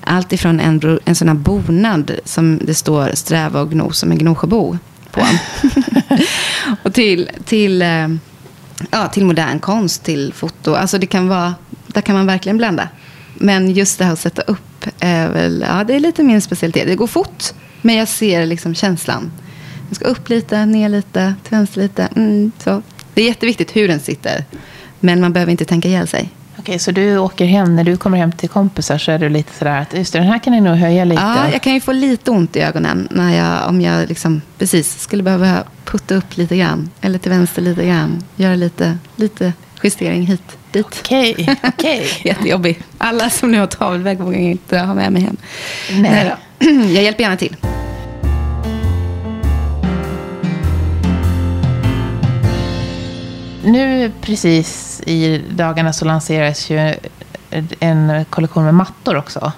allt 0.00 0.32
ifrån 0.32 0.60
en, 0.60 0.98
en 1.04 1.14
sån 1.14 1.28
här 1.28 1.34
bonad 1.34 2.10
som 2.24 2.58
det 2.62 2.74
står 2.74 3.10
sträva 3.14 3.60
och 3.60 3.70
gno 3.70 3.92
som 3.92 4.10
en 4.10 4.18
Gnosjöbo 4.18 4.78
på. 5.10 5.22
och 6.82 6.94
till, 6.94 7.30
till, 7.44 7.82
eh, 7.82 8.08
ja, 8.90 9.08
till 9.08 9.24
modern 9.24 9.58
konst, 9.58 10.04
till 10.04 10.32
foto. 10.32 10.74
Alltså 10.74 10.98
det 10.98 11.06
kan 11.06 11.28
vara, 11.28 11.54
där 11.86 12.00
kan 12.00 12.14
man 12.14 12.26
verkligen 12.26 12.56
blanda. 12.56 12.88
Men 13.34 13.70
just 13.70 13.98
det 13.98 14.04
här 14.04 14.12
att 14.12 14.18
sätta 14.18 14.42
upp 14.42 14.86
är 15.00 15.28
väl, 15.28 15.64
ja 15.68 15.84
det 15.84 15.94
är 15.94 16.00
lite 16.00 16.22
min 16.22 16.40
specialitet. 16.40 16.86
Det 16.86 16.94
går 16.96 17.06
fort, 17.06 17.44
men 17.82 17.94
jag 17.94 18.08
ser 18.08 18.46
liksom 18.46 18.74
känslan. 18.74 19.32
Den 19.86 19.94
ska 19.94 20.04
upp 20.04 20.28
lite, 20.28 20.66
ner 20.66 20.88
lite, 20.88 21.34
till 21.42 21.50
vänster 21.50 21.82
lite. 21.82 22.08
Mm, 22.16 22.52
så. 22.58 22.82
Det 23.14 23.22
är 23.22 23.26
jätteviktigt 23.26 23.76
hur 23.76 23.88
den 23.88 24.00
sitter. 24.00 24.44
Men 25.00 25.20
man 25.20 25.32
behöver 25.32 25.52
inte 25.52 25.64
tänka 25.64 25.88
ihjäl 25.88 26.08
sig. 26.08 26.30
Okej, 26.58 26.78
så 26.78 26.90
du 26.90 27.18
åker 27.18 27.44
hem, 27.44 27.76
när 27.76 27.84
du 27.84 27.96
kommer 27.96 28.18
hem 28.18 28.32
till 28.32 28.48
kompisar 28.48 28.98
så 28.98 29.12
är 29.12 29.18
du 29.18 29.28
lite 29.28 29.52
sådär 29.58 29.80
att 29.80 29.94
just 29.94 30.12
det, 30.12 30.18
den 30.18 30.28
här 30.28 30.38
kan 30.38 30.54
jag 30.54 30.62
nog 30.62 30.76
höja 30.76 31.04
lite. 31.04 31.22
Ja, 31.22 31.50
jag 31.52 31.62
kan 31.62 31.74
ju 31.74 31.80
få 31.80 31.92
lite 31.92 32.30
ont 32.30 32.56
i 32.56 32.60
ögonen 32.60 33.08
när 33.10 33.36
jag, 33.36 33.68
om 33.68 33.80
jag 33.80 34.08
liksom, 34.08 34.42
precis 34.58 35.00
skulle 35.00 35.22
behöva 35.22 35.64
putta 35.84 36.14
upp 36.14 36.36
lite 36.36 36.56
grann. 36.56 36.90
Eller 37.00 37.18
till 37.18 37.30
vänster 37.30 37.62
lite 37.62 37.86
grann. 37.86 38.24
Göra 38.36 38.54
lite, 38.54 38.98
lite 39.16 39.52
justering 39.82 40.26
hit, 40.26 40.42
dit. 40.70 40.86
Okej, 40.86 41.58
okej. 41.62 42.06
Jättejobbig. 42.24 42.82
Alla 42.98 43.30
som 43.30 43.52
nu 43.52 43.58
har 43.58 43.66
tavelvägg 43.66 44.18
vågar 44.18 44.38
inte 44.38 44.78
ha 44.78 44.94
med 44.94 45.12
mig 45.12 45.22
hem. 45.22 45.36
Nej. 45.90 46.34
Nej. 46.58 46.94
Jag 46.94 47.02
hjälper 47.04 47.22
gärna 47.22 47.36
till. 47.36 47.56
Nu 53.64 54.12
precis 54.20 55.00
i 55.06 55.42
dagarna 55.50 55.92
så 55.92 56.04
lanseras 56.04 56.70
ju 56.70 56.94
en 57.80 58.24
kollektion 58.30 58.64
med 58.64 58.74
mattor 58.74 59.16
också. 59.16 59.52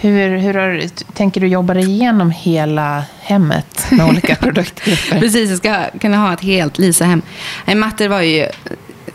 Hur, 0.00 0.38
hur 0.38 0.54
har, 0.54 0.88
tänker 1.12 1.40
du 1.40 1.46
jobba 1.46 1.74
dig 1.74 1.84
igenom 1.84 2.30
hela 2.30 3.04
hemmet 3.20 3.86
med 3.90 4.06
olika 4.06 4.34
produktgrupper? 4.40 5.20
Precis, 5.20 5.50
jag 5.50 5.58
ska 5.58 5.98
kunna 6.00 6.16
ha 6.16 6.32
ett 6.32 6.40
helt 6.40 6.78
Lisa-hem. 6.78 7.22
Mattor 7.76 8.08
var 8.08 8.20
ju 8.20 8.46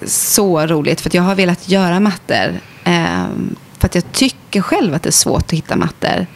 så 0.06 0.68
roligt 0.68 1.02
för 1.02 1.16
jag 1.16 1.24
har 1.24 1.36
velat 1.36 1.70
göra 1.70 2.00
mattor. 2.00 2.60
Eh, 2.84 3.26
för 3.78 3.86
att 3.86 3.96
jag 3.96 4.12
tycker 4.12 4.62
själv 4.62 4.94
att 4.94 5.04
det 5.04 5.10
är 5.10 5.12
svårt 5.12 5.44
att 5.44 5.52
hitta 5.52 5.76
mattor. 5.76 6.28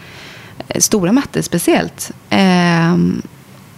Eh, 0.68 0.80
stora 0.80 1.12
mattor 1.12 1.42
speciellt. 1.42 2.12
Eh, 2.30 2.98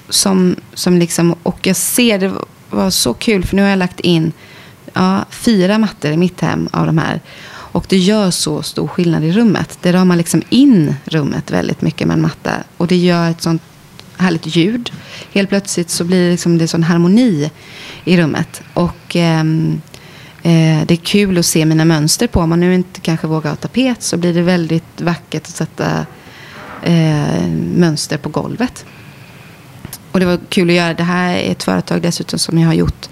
som, 0.09 0.55
som 0.73 0.97
liksom, 0.97 1.35
och 1.43 1.67
jag 1.67 1.75
ser 1.75 2.19
det 2.19 2.31
var 2.69 2.89
så 2.89 3.13
kul 3.13 3.45
för 3.45 3.55
nu 3.55 3.61
har 3.61 3.69
jag 3.69 3.79
lagt 3.79 3.99
in 3.99 4.31
ja, 4.93 5.25
fyra 5.29 5.77
mattor 5.77 6.11
i 6.11 6.17
mitt 6.17 6.41
hem 6.41 6.69
av 6.71 6.85
de 6.85 6.97
här. 6.97 7.21
Och 7.71 7.85
det 7.89 7.97
gör 7.97 8.31
så 8.31 8.63
stor 8.63 8.87
skillnad 8.87 9.23
i 9.23 9.31
rummet. 9.31 9.77
Det 9.81 9.93
ramar 9.93 10.15
liksom 10.15 10.41
in 10.49 10.95
rummet 11.05 11.51
väldigt 11.51 11.81
mycket 11.81 12.07
med 12.07 12.15
en 12.15 12.21
matta. 12.21 12.51
Och 12.77 12.87
det 12.87 12.95
gör 12.95 13.29
ett 13.29 13.41
sånt 13.41 13.61
härligt 14.17 14.55
ljud. 14.55 14.91
Helt 15.31 15.49
plötsligt 15.49 15.89
så 15.89 16.03
blir 16.03 16.23
det, 16.25 16.31
liksom, 16.31 16.57
det 16.57 16.67
sån 16.67 16.83
harmoni 16.83 17.51
i 18.03 18.17
rummet. 18.17 18.61
Och 18.73 19.15
eh, 19.15 19.39
eh, 20.43 20.85
det 20.85 20.91
är 20.91 21.03
kul 21.03 21.37
att 21.37 21.45
se 21.45 21.65
mina 21.65 21.85
mönster 21.85 22.27
på. 22.27 22.39
Om 22.39 22.49
man 22.49 22.59
nu 22.59 22.75
inte 22.75 22.99
kanske 22.99 23.27
vågar 23.27 23.49
ha 23.49 23.57
tapet 23.57 24.03
så 24.03 24.17
blir 24.17 24.33
det 24.33 24.41
väldigt 24.41 25.01
vackert 25.01 25.41
att 25.41 25.55
sätta 25.55 26.05
eh, 26.83 27.47
mönster 27.75 28.17
på 28.17 28.29
golvet. 28.29 28.85
Och 30.11 30.19
det 30.19 30.25
var 30.25 30.39
kul 30.49 30.69
att 30.69 30.75
göra. 30.75 30.93
Det 30.93 31.03
här 31.03 31.33
är 31.33 31.51
ett 31.51 31.63
företag 31.63 32.01
dessutom 32.01 32.39
som 32.39 32.57
jag 32.57 32.67
har 32.67 32.73
gjort. 32.73 33.09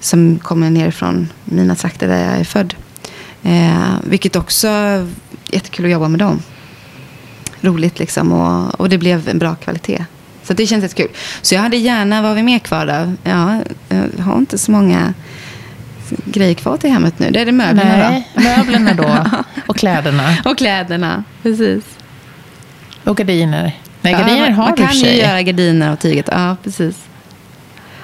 Som 0.00 0.38
kommer 0.38 0.70
ner 0.70 0.90
från 0.90 1.28
mina 1.44 1.74
trakter 1.74 2.08
där 2.08 2.24
jag 2.30 2.40
är 2.40 2.44
född. 2.44 2.74
Eh, 3.42 3.94
vilket 4.04 4.36
också 4.36 4.68
är 4.68 5.08
jättekul 5.50 5.84
att 5.84 5.92
jobba 5.92 6.08
med 6.08 6.18
dem. 6.20 6.42
Roligt 7.60 7.98
liksom. 7.98 8.32
Och, 8.32 8.80
och 8.80 8.88
det 8.88 8.98
blev 8.98 9.28
en 9.28 9.38
bra 9.38 9.54
kvalitet. 9.54 10.04
Så 10.42 10.52
det 10.52 10.66
känns 10.66 10.82
jättekul. 10.82 11.10
Så 11.42 11.54
jag 11.54 11.62
hade 11.62 11.76
gärna 11.76 12.22
varit 12.22 12.44
med 12.44 12.62
kvar 12.62 12.86
där. 12.86 13.12
Ja, 13.22 13.62
jag 13.88 14.24
har 14.24 14.38
inte 14.38 14.58
så 14.58 14.70
många 14.70 15.14
grejer 16.24 16.54
kvar 16.54 16.76
till 16.76 16.90
hemmet 16.90 17.18
nu. 17.18 17.30
Det 17.30 17.40
är 17.40 17.46
det 17.46 17.52
möblerna 17.52 17.96
Nej, 17.96 18.28
då. 18.34 18.42
möblerna 18.42 18.94
då. 18.94 19.24
Och 19.66 19.76
kläderna. 19.76 20.36
och 20.44 20.58
kläderna, 20.58 21.24
precis. 21.42 21.84
Och 23.04 23.16
gardiner. 23.16 23.72
Nej, 24.04 24.12
gardiner 24.12 24.50
har 24.50 24.64
man 24.64 24.74
du 24.74 24.82
kan 24.86 24.94
ju 24.96 25.12
göra 25.16 25.42
gardiner 25.42 25.92
och 25.92 25.98
tyget. 25.98 26.28
Ja, 26.32 26.56
precis. 26.62 26.96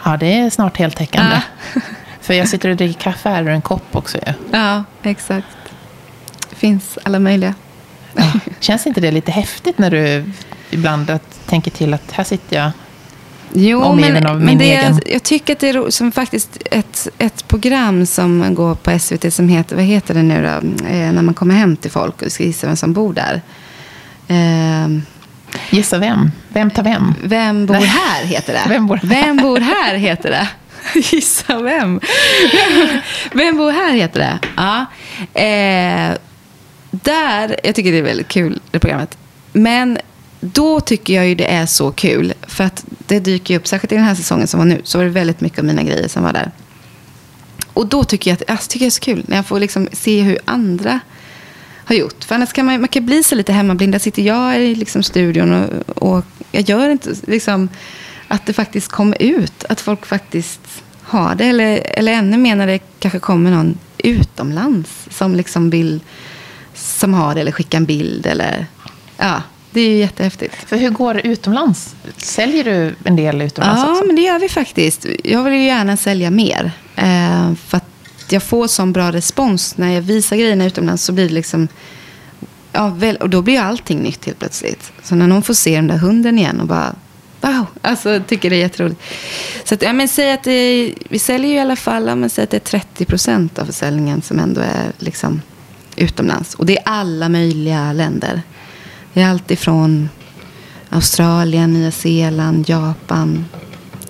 Ja, 0.04 0.16
det 0.16 0.26
är 0.38 0.50
snart 0.50 0.76
heltäckande. 0.76 1.40
Ja. 1.74 1.80
För 2.20 2.34
jag 2.34 2.48
sitter 2.48 2.68
och 2.68 2.76
dricker 2.76 3.00
kaffe 3.00 3.28
här 3.28 3.42
ur 3.42 3.48
en 3.48 3.62
kopp 3.62 3.96
också 3.96 4.18
ju. 4.18 4.32
Ja, 4.52 4.84
exakt. 5.02 5.46
Det 6.50 6.56
finns 6.56 6.98
alla 7.02 7.18
möjliga. 7.18 7.54
Ja. 8.16 8.32
Känns 8.60 8.86
inte 8.86 9.00
det 9.00 9.10
lite 9.10 9.32
häftigt 9.32 9.78
när 9.78 9.90
du 9.90 10.24
ibland 10.70 11.10
att, 11.10 11.46
tänker 11.46 11.70
till 11.70 11.94
att 11.94 12.12
här 12.12 12.24
sitter 12.24 12.56
jag 12.56 12.70
Jo, 13.52 13.82
omgiven 13.82 14.12
men, 14.12 14.26
av 14.26 14.36
min 14.36 14.46
men 14.46 14.58
det 14.58 14.74
är, 14.74 14.80
egen? 14.80 15.00
jag 15.06 15.22
tycker 15.22 15.52
att 15.52 15.58
det 15.58 15.68
är 15.68 15.90
som 15.90 16.12
faktiskt 16.12 16.58
ett, 16.70 17.08
ett 17.18 17.48
program 17.48 18.06
som 18.06 18.54
går 18.54 18.74
på 18.74 18.98
SVT 18.98 19.34
som 19.34 19.48
heter, 19.48 19.76
vad 19.76 19.84
heter 19.84 20.14
det 20.14 20.22
nu 20.22 20.42
då? 20.42 20.86
Eh, 20.86 21.12
när 21.12 21.22
man 21.22 21.34
kommer 21.34 21.54
hem 21.54 21.76
till 21.76 21.90
folk 21.90 22.22
och 22.22 22.32
ska 22.32 22.44
gissa 22.44 22.66
vem 22.66 22.76
som 22.76 22.92
bor 22.92 23.14
där. 23.14 23.42
Eh, 24.28 24.88
Gissa 25.70 25.98
vem? 25.98 26.30
Vem 26.48 26.70
tar 26.70 26.82
vem? 26.82 27.14
vem 27.22 27.66
bor 27.66 27.74
här 27.74 28.24
heter 28.24 28.52
det. 28.52 28.64
Vem 28.68 28.86
bor 28.86 28.96
här? 28.96 29.08
Vem 29.08 29.36
bor 29.36 29.60
här 29.60 29.94
heter 29.94 30.30
det. 30.30 30.48
Gissa 30.94 31.62
vem. 31.62 32.00
Vem 33.32 33.56
bor 33.56 33.70
här 33.70 33.92
heter 33.92 34.20
det. 34.20 34.38
Ja. 34.56 34.86
Eh, 35.40 36.16
där, 36.90 37.56
jag 37.64 37.74
tycker 37.74 37.92
det 37.92 37.98
är 37.98 38.02
väldigt 38.02 38.28
kul 38.28 38.60
det 38.70 38.78
programmet. 38.78 39.18
Men 39.52 39.98
då 40.40 40.80
tycker 40.80 41.14
jag 41.14 41.28
ju 41.28 41.34
det 41.34 41.52
är 41.52 41.66
så 41.66 41.90
kul. 41.90 42.32
För 42.42 42.64
att 42.64 42.84
det 42.88 43.20
dyker 43.20 43.54
ju 43.54 43.58
upp, 43.58 43.66
särskilt 43.66 43.92
i 43.92 43.94
den 43.94 44.04
här 44.04 44.14
säsongen 44.14 44.46
som 44.46 44.58
var 44.58 44.66
nu, 44.66 44.80
så 44.84 44.98
var 44.98 45.04
det 45.04 45.10
väldigt 45.10 45.40
mycket 45.40 45.58
av 45.58 45.64
mina 45.64 45.82
grejer 45.82 46.08
som 46.08 46.22
var 46.22 46.32
där. 46.32 46.50
Och 47.72 47.86
då 47.86 48.04
tycker 48.04 48.30
jag 48.30 48.42
att 48.42 48.50
alltså, 48.50 48.70
tycker 48.70 48.84
jag 48.84 48.92
det 48.92 48.94
är 48.94 48.94
så 48.94 49.00
kul 49.00 49.24
när 49.26 49.36
jag 49.36 49.46
får 49.46 49.60
liksom 49.60 49.88
se 49.92 50.20
hur 50.20 50.38
andra 50.44 51.00
har 51.90 51.96
gjort. 51.96 52.24
För 52.24 52.34
annars 52.34 52.52
kan 52.52 52.66
man, 52.66 52.80
man 52.80 52.88
kan 52.88 53.06
bli 53.06 53.22
så 53.22 53.34
lite 53.34 53.52
hemmablind. 53.52 53.94
Där 53.94 53.98
sitter 53.98 54.22
jag 54.22 54.60
i 54.62 54.74
liksom 54.74 55.02
studion 55.02 55.52
och, 55.52 56.02
och 56.02 56.24
jag 56.52 56.62
gör 56.68 56.88
inte 56.90 57.14
liksom 57.26 57.68
att 58.28 58.46
det 58.46 58.52
faktiskt 58.52 58.88
kommer 58.88 59.22
ut. 59.22 59.64
Att 59.68 59.80
folk 59.80 60.06
faktiskt 60.06 60.60
har 61.02 61.34
det. 61.34 61.44
Eller, 61.44 61.82
eller 61.98 62.12
ännu 62.12 62.36
mer 62.36 62.56
när 62.56 62.66
det 62.66 62.78
kanske 62.98 63.18
kommer 63.18 63.50
någon 63.50 63.78
utomlands 63.98 64.90
som 65.10 65.34
liksom 65.34 65.70
vill 65.70 66.00
som 66.74 67.14
har 67.14 67.34
det 67.34 67.40
eller 67.40 67.52
skickar 67.52 67.78
en 67.78 67.84
bild 67.84 68.26
eller 68.26 68.66
ja, 69.16 69.42
det 69.70 69.80
är 69.80 69.88
ju 69.88 69.96
jättehäftigt. 69.96 70.54
För 70.68 70.76
hur 70.76 70.90
går 70.90 71.14
det 71.14 71.20
utomlands? 71.20 71.94
Säljer 72.16 72.64
du 72.64 72.94
en 73.04 73.16
del 73.16 73.42
utomlands 73.42 73.82
Ja, 73.82 73.90
också? 73.90 74.04
men 74.06 74.16
det 74.16 74.22
gör 74.22 74.38
vi 74.38 74.48
faktiskt. 74.48 75.06
Jag 75.24 75.42
vill 75.44 75.52
ju 75.52 75.64
gärna 75.64 75.96
sälja 75.96 76.30
mer. 76.30 76.72
Eh, 76.96 77.54
för 77.66 77.80
att 78.30 78.32
jag 78.32 78.42
får 78.42 78.66
sån 78.66 78.92
bra 78.92 79.12
respons 79.12 79.76
när 79.76 79.92
jag 79.92 80.02
visar 80.02 80.36
grejerna 80.36 80.66
utomlands 80.66 81.04
så 81.04 81.12
blir 81.12 81.28
det 81.28 81.34
liksom... 81.34 81.68
Ja, 82.72 82.88
väl, 82.88 83.16
och 83.16 83.30
då 83.30 83.42
blir 83.42 83.54
ju 83.54 83.60
allting 83.60 83.98
nytt 83.98 84.24
helt 84.24 84.38
plötsligt. 84.38 84.92
Så 85.02 85.14
när 85.14 85.26
någon 85.26 85.42
får 85.42 85.54
se 85.54 85.76
den 85.76 85.86
där 85.86 85.96
hunden 85.96 86.38
igen 86.38 86.60
och 86.60 86.66
bara... 86.66 86.94
Wow! 87.40 87.66
Alltså, 87.82 88.20
tycker 88.28 88.50
det 88.50 88.56
är 88.56 88.60
jätteroligt. 88.60 89.00
Så 89.64 89.74
att, 89.74 89.82
ja, 89.82 89.92
men 89.92 90.08
säg 90.08 90.32
att 90.32 90.44
det, 90.44 90.94
vi 91.08 91.18
säljer 91.18 91.50
ju 91.50 91.56
i 91.56 91.60
alla 91.60 91.76
fall, 91.76 92.06
ja, 92.06 92.14
men 92.14 92.30
säg 92.30 92.44
att 92.44 92.50
det 92.50 92.56
är 92.56 92.78
30 92.78 93.04
procent 93.04 93.58
av 93.58 93.64
försäljningen 93.64 94.22
som 94.22 94.38
ändå 94.38 94.60
är 94.60 94.92
liksom 94.98 95.42
utomlands. 95.96 96.54
Och 96.54 96.66
det 96.66 96.78
är 96.78 96.82
alla 96.84 97.28
möjliga 97.28 97.92
länder. 97.92 98.42
Det 99.12 99.22
är 99.22 99.28
allt 99.28 99.50
ifrån 99.50 100.08
Australien, 100.88 101.72
Nya 101.72 101.90
Zeeland, 101.90 102.68
Japan, 102.68 103.44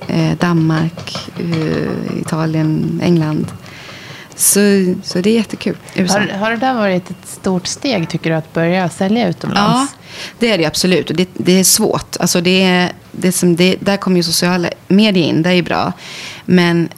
eh, 0.09 0.39
Danmark, 0.39 1.31
eh, 1.39 2.21
Italien, 2.21 3.01
England. 3.05 3.47
Så, 4.41 4.95
så 5.03 5.21
det 5.21 5.31
är 5.31 5.35
jättekul. 5.35 5.77
USA. 5.95 6.19
Har, 6.19 6.27
har 6.27 6.51
det 6.51 6.57
där 6.57 6.75
varit 6.75 7.11
ett 7.11 7.29
stort 7.29 7.67
steg, 7.67 8.09
tycker 8.09 8.31
du, 8.31 8.37
att 8.37 8.53
börja 8.53 8.89
sälja 8.89 9.23
Ja, 9.23 9.29
utomlands? 9.29 9.93
det 10.39 10.51
är 10.51 10.59
det 10.59 10.65
absolut. 10.65 11.11
Och 11.11 11.17
det, 11.17 11.29
det 11.35 11.53
är 11.53 11.65
svårt. 11.65 12.17
Alltså 12.21 12.41
det 12.41 12.63
är, 12.63 12.93
det 13.13 13.33
som 13.33 13.57
det, 13.57 13.77
där 13.81 13.97
kommer 13.97 14.17
ju 14.17 14.23
sociala 14.23 14.69
medier 14.89 15.25
in, 15.25 15.43
det 15.43 15.49
är 15.49 15.55
ju 15.55 15.63
bra. 15.63 15.93
Men, 16.45 16.89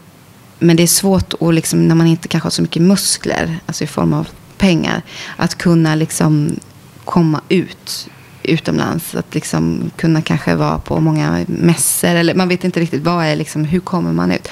men 0.58 0.76
det 0.76 0.82
är 0.82 0.86
svårt 0.86 1.34
att 1.40 1.54
liksom, 1.54 1.88
när 1.88 1.94
man 1.94 2.06
inte 2.06 2.28
kanske 2.28 2.46
har 2.46 2.50
så 2.50 2.62
mycket 2.62 2.82
muskler, 2.82 3.58
alltså 3.66 3.84
i 3.84 3.86
form 3.86 4.12
av 4.12 4.28
pengar, 4.58 5.02
att 5.36 5.58
kunna 5.58 5.94
liksom 5.94 6.56
komma 7.04 7.40
ut 7.48 8.08
utomlands. 8.42 9.14
Att 9.14 9.34
liksom 9.34 9.90
kunna 9.96 10.22
kanske 10.22 10.54
vara 10.54 10.78
på 10.78 11.00
många 11.00 11.44
mässor. 11.46 12.08
Eller 12.08 12.34
man 12.34 12.48
vet 12.48 12.64
inte 12.64 12.80
riktigt 12.80 13.02
vad 13.02 13.24
är 13.24 13.36
liksom, 13.36 13.64
hur 13.64 13.80
kommer 13.80 14.12
man 14.12 14.32
ut. 14.32 14.48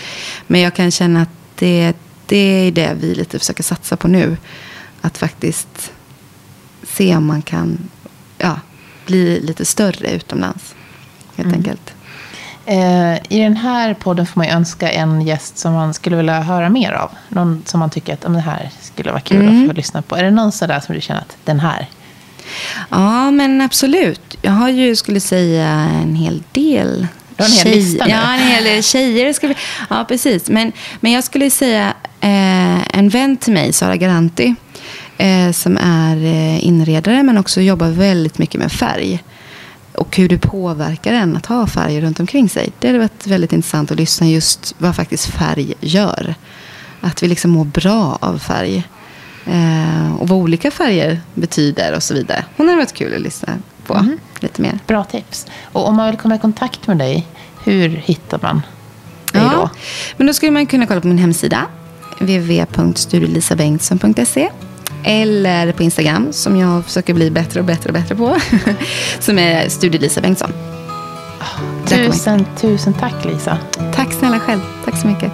Men 0.47 0.61
jag 0.61 0.75
kan 0.75 0.91
känna 0.91 1.23
att 1.23 1.29
det, 1.59 1.95
det 2.31 2.37
är 2.37 2.73
det 2.73 2.97
vi 3.01 3.15
lite 3.15 3.39
försöker 3.39 3.63
satsa 3.63 3.97
på 3.97 4.09
nu. 4.09 4.37
Att 5.01 5.19
faktiskt 5.19 5.93
se 6.83 7.17
om 7.17 7.27
man 7.27 7.43
kan 7.43 7.79
ja, 8.39 8.61
bli 9.07 9.41
lite 9.41 9.65
större 9.65 10.11
utomlands. 10.11 10.75
Helt 11.37 11.47
Mm. 11.47 11.59
enkelt. 11.59 11.95
Eh, 12.67 13.15
I 13.39 13.43
den 13.43 13.57
här 13.57 13.95
podden 13.95 14.27
får 14.27 14.41
man 14.41 14.47
ju 14.47 14.53
önska 14.53 14.91
en 14.91 15.23
gäst 15.23 15.59
som 15.59 15.73
man 15.73 15.95
skulle 15.95 16.17
vilja 16.17 16.41
höra 16.41 16.69
mer 16.69 16.93
av. 16.93 17.11
Någon 17.29 17.63
som 17.67 17.81
man 17.81 17.91
tycker 17.91 18.15
att 18.15 18.25
om 18.25 18.33
det 18.33 18.41
här 18.41 18.71
skulle 18.81 19.11
vara 19.11 19.21
kul 19.21 19.41
Mm. 19.43 19.63
att 19.63 19.69
få 19.71 19.73
lyssna 19.77 20.03
på. 20.03 20.17
Är 20.17 20.23
det 20.25 20.31
någon 20.31 20.53
sådär 20.53 20.81
som 20.81 20.95
du 20.95 21.01
känner 21.01 21.21
att 21.21 21.37
den 21.45 21.61
här? 21.61 21.89
Ja, 22.91 23.31
men 23.31 23.61
absolut. 23.61 24.37
Jag 24.43 24.53
har 24.53 24.69
ju, 24.69 24.97
skulle 24.97 25.21
säga, 25.21 25.67
en 26.03 26.15
hel 26.15 26.43
del 26.53 27.07
Du 27.37 27.43
har 27.43 27.51
en 27.51 27.57
hel 27.57 27.77
lista 27.79 28.05
nu. 28.05 28.11
Ja, 28.11 28.35
en 28.35 28.41
hel 28.41 28.65
del 28.65 28.83
tjejer. 28.83 29.33
Skulle, 29.33 29.55
ja, 29.91 30.05
precis. 30.09 30.49
Men, 30.49 30.73
men 31.01 31.13
jag 31.13 31.25
skulle 31.25 31.51
säga 31.51 31.95
eh, 32.21 32.99
en 32.99 33.09
vän 33.09 33.37
till 33.37 33.53
mig, 33.53 33.73
Sara 33.73 33.97
Garanti, 33.97 34.55
eh, 35.19 35.51
som 35.53 35.77
är 35.83 36.17
eh, 36.17 36.65
inredare 36.67 37.23
men 37.23 37.39
också 37.39 37.61
jobbar 37.61 37.89
väldigt 37.89 38.39
mycket 38.39 38.61
med 38.61 38.73
färg. 38.73 39.23
Och 39.95 40.17
hur 40.17 40.29
det 40.29 40.39
påverkar 40.39 41.13
en 41.13 41.37
att 41.37 41.47
ha 41.47 41.67
färg 41.67 42.01
runt 42.01 42.21
omkring 42.21 42.49
sig. 42.49 42.69
Det 42.79 42.87
hade 42.87 42.99
varit 42.99 43.27
väldigt 43.27 43.53
intressant 43.53 43.91
att 43.91 43.97
lyssna 43.97 44.27
just 44.29 44.75
vad 44.79 44.97
faktiskt 44.97 45.27
färg 45.27 45.75
gör. 45.81 46.35
Att 47.01 47.23
vi 47.23 47.29
liksom 47.29 47.51
mår 47.51 47.65
bra 47.65 48.19
av 48.21 48.39
färg. 48.39 48.85
Eh, 49.47 50.15
och 50.19 50.29
vad 50.29 50.39
olika 50.39 50.71
färger 50.71 51.21
betyder 51.35 51.95
och 51.97 52.03
så 52.03 52.15
vidare. 52.15 52.45
Hon 52.57 52.67
hade 52.69 52.77
varit 52.79 52.93
kul 52.95 53.15
att 53.15 53.21
lyssna 53.21 53.49
på 53.87 53.95
Mhm. 53.95 54.19
lite 54.41 54.63
mer. 54.63 54.79
Bra 54.87 55.05
tips. 55.05 55.47
Och 55.73 55.89
om 55.89 55.97
man 55.97 56.07
vill 56.11 56.19
komma 56.21 56.35
i 56.35 56.39
kontakt 56.39 56.87
med 56.87 56.97
dig, 56.99 57.27
hur 57.65 57.89
hittar 57.89 58.39
man 58.43 58.63
dig 59.33 59.43
då? 59.43 59.49
Ja, 59.49 59.71
men 60.17 60.27
då 60.27 60.33
skulle 60.33 60.53
man 60.53 60.67
kunna 60.67 60.87
kolla 60.87 61.01
på 61.01 61.07
min 61.09 61.19
hemsida. 61.19 61.67
www.studielisabengtsson.se 62.21 64.49
Eller 65.05 65.73
på 65.73 65.83
Instagram 65.83 66.33
som 66.33 66.57
jag 66.57 66.85
försöker 66.85 67.15
bli 67.15 67.31
bättre 67.31 67.61
och 67.61 67.67
bättre 67.67 67.89
och 67.89 67.95
bättre 67.95 68.15
på. 68.15 68.37
som 69.21 69.39
är 69.39 69.69
Studielisa 69.69 70.21
Bengtsson. 70.21 70.53
Jag. 71.91 72.13
Tusen, 72.13 72.47
tusen 72.61 72.95
tack 72.95 73.25
Lisa. 73.25 73.59
Tack 73.95 74.13
snälla 74.13 74.39
själv. 74.39 74.61
Tack 74.85 75.01
så 75.01 75.07
mycket. 75.07 75.33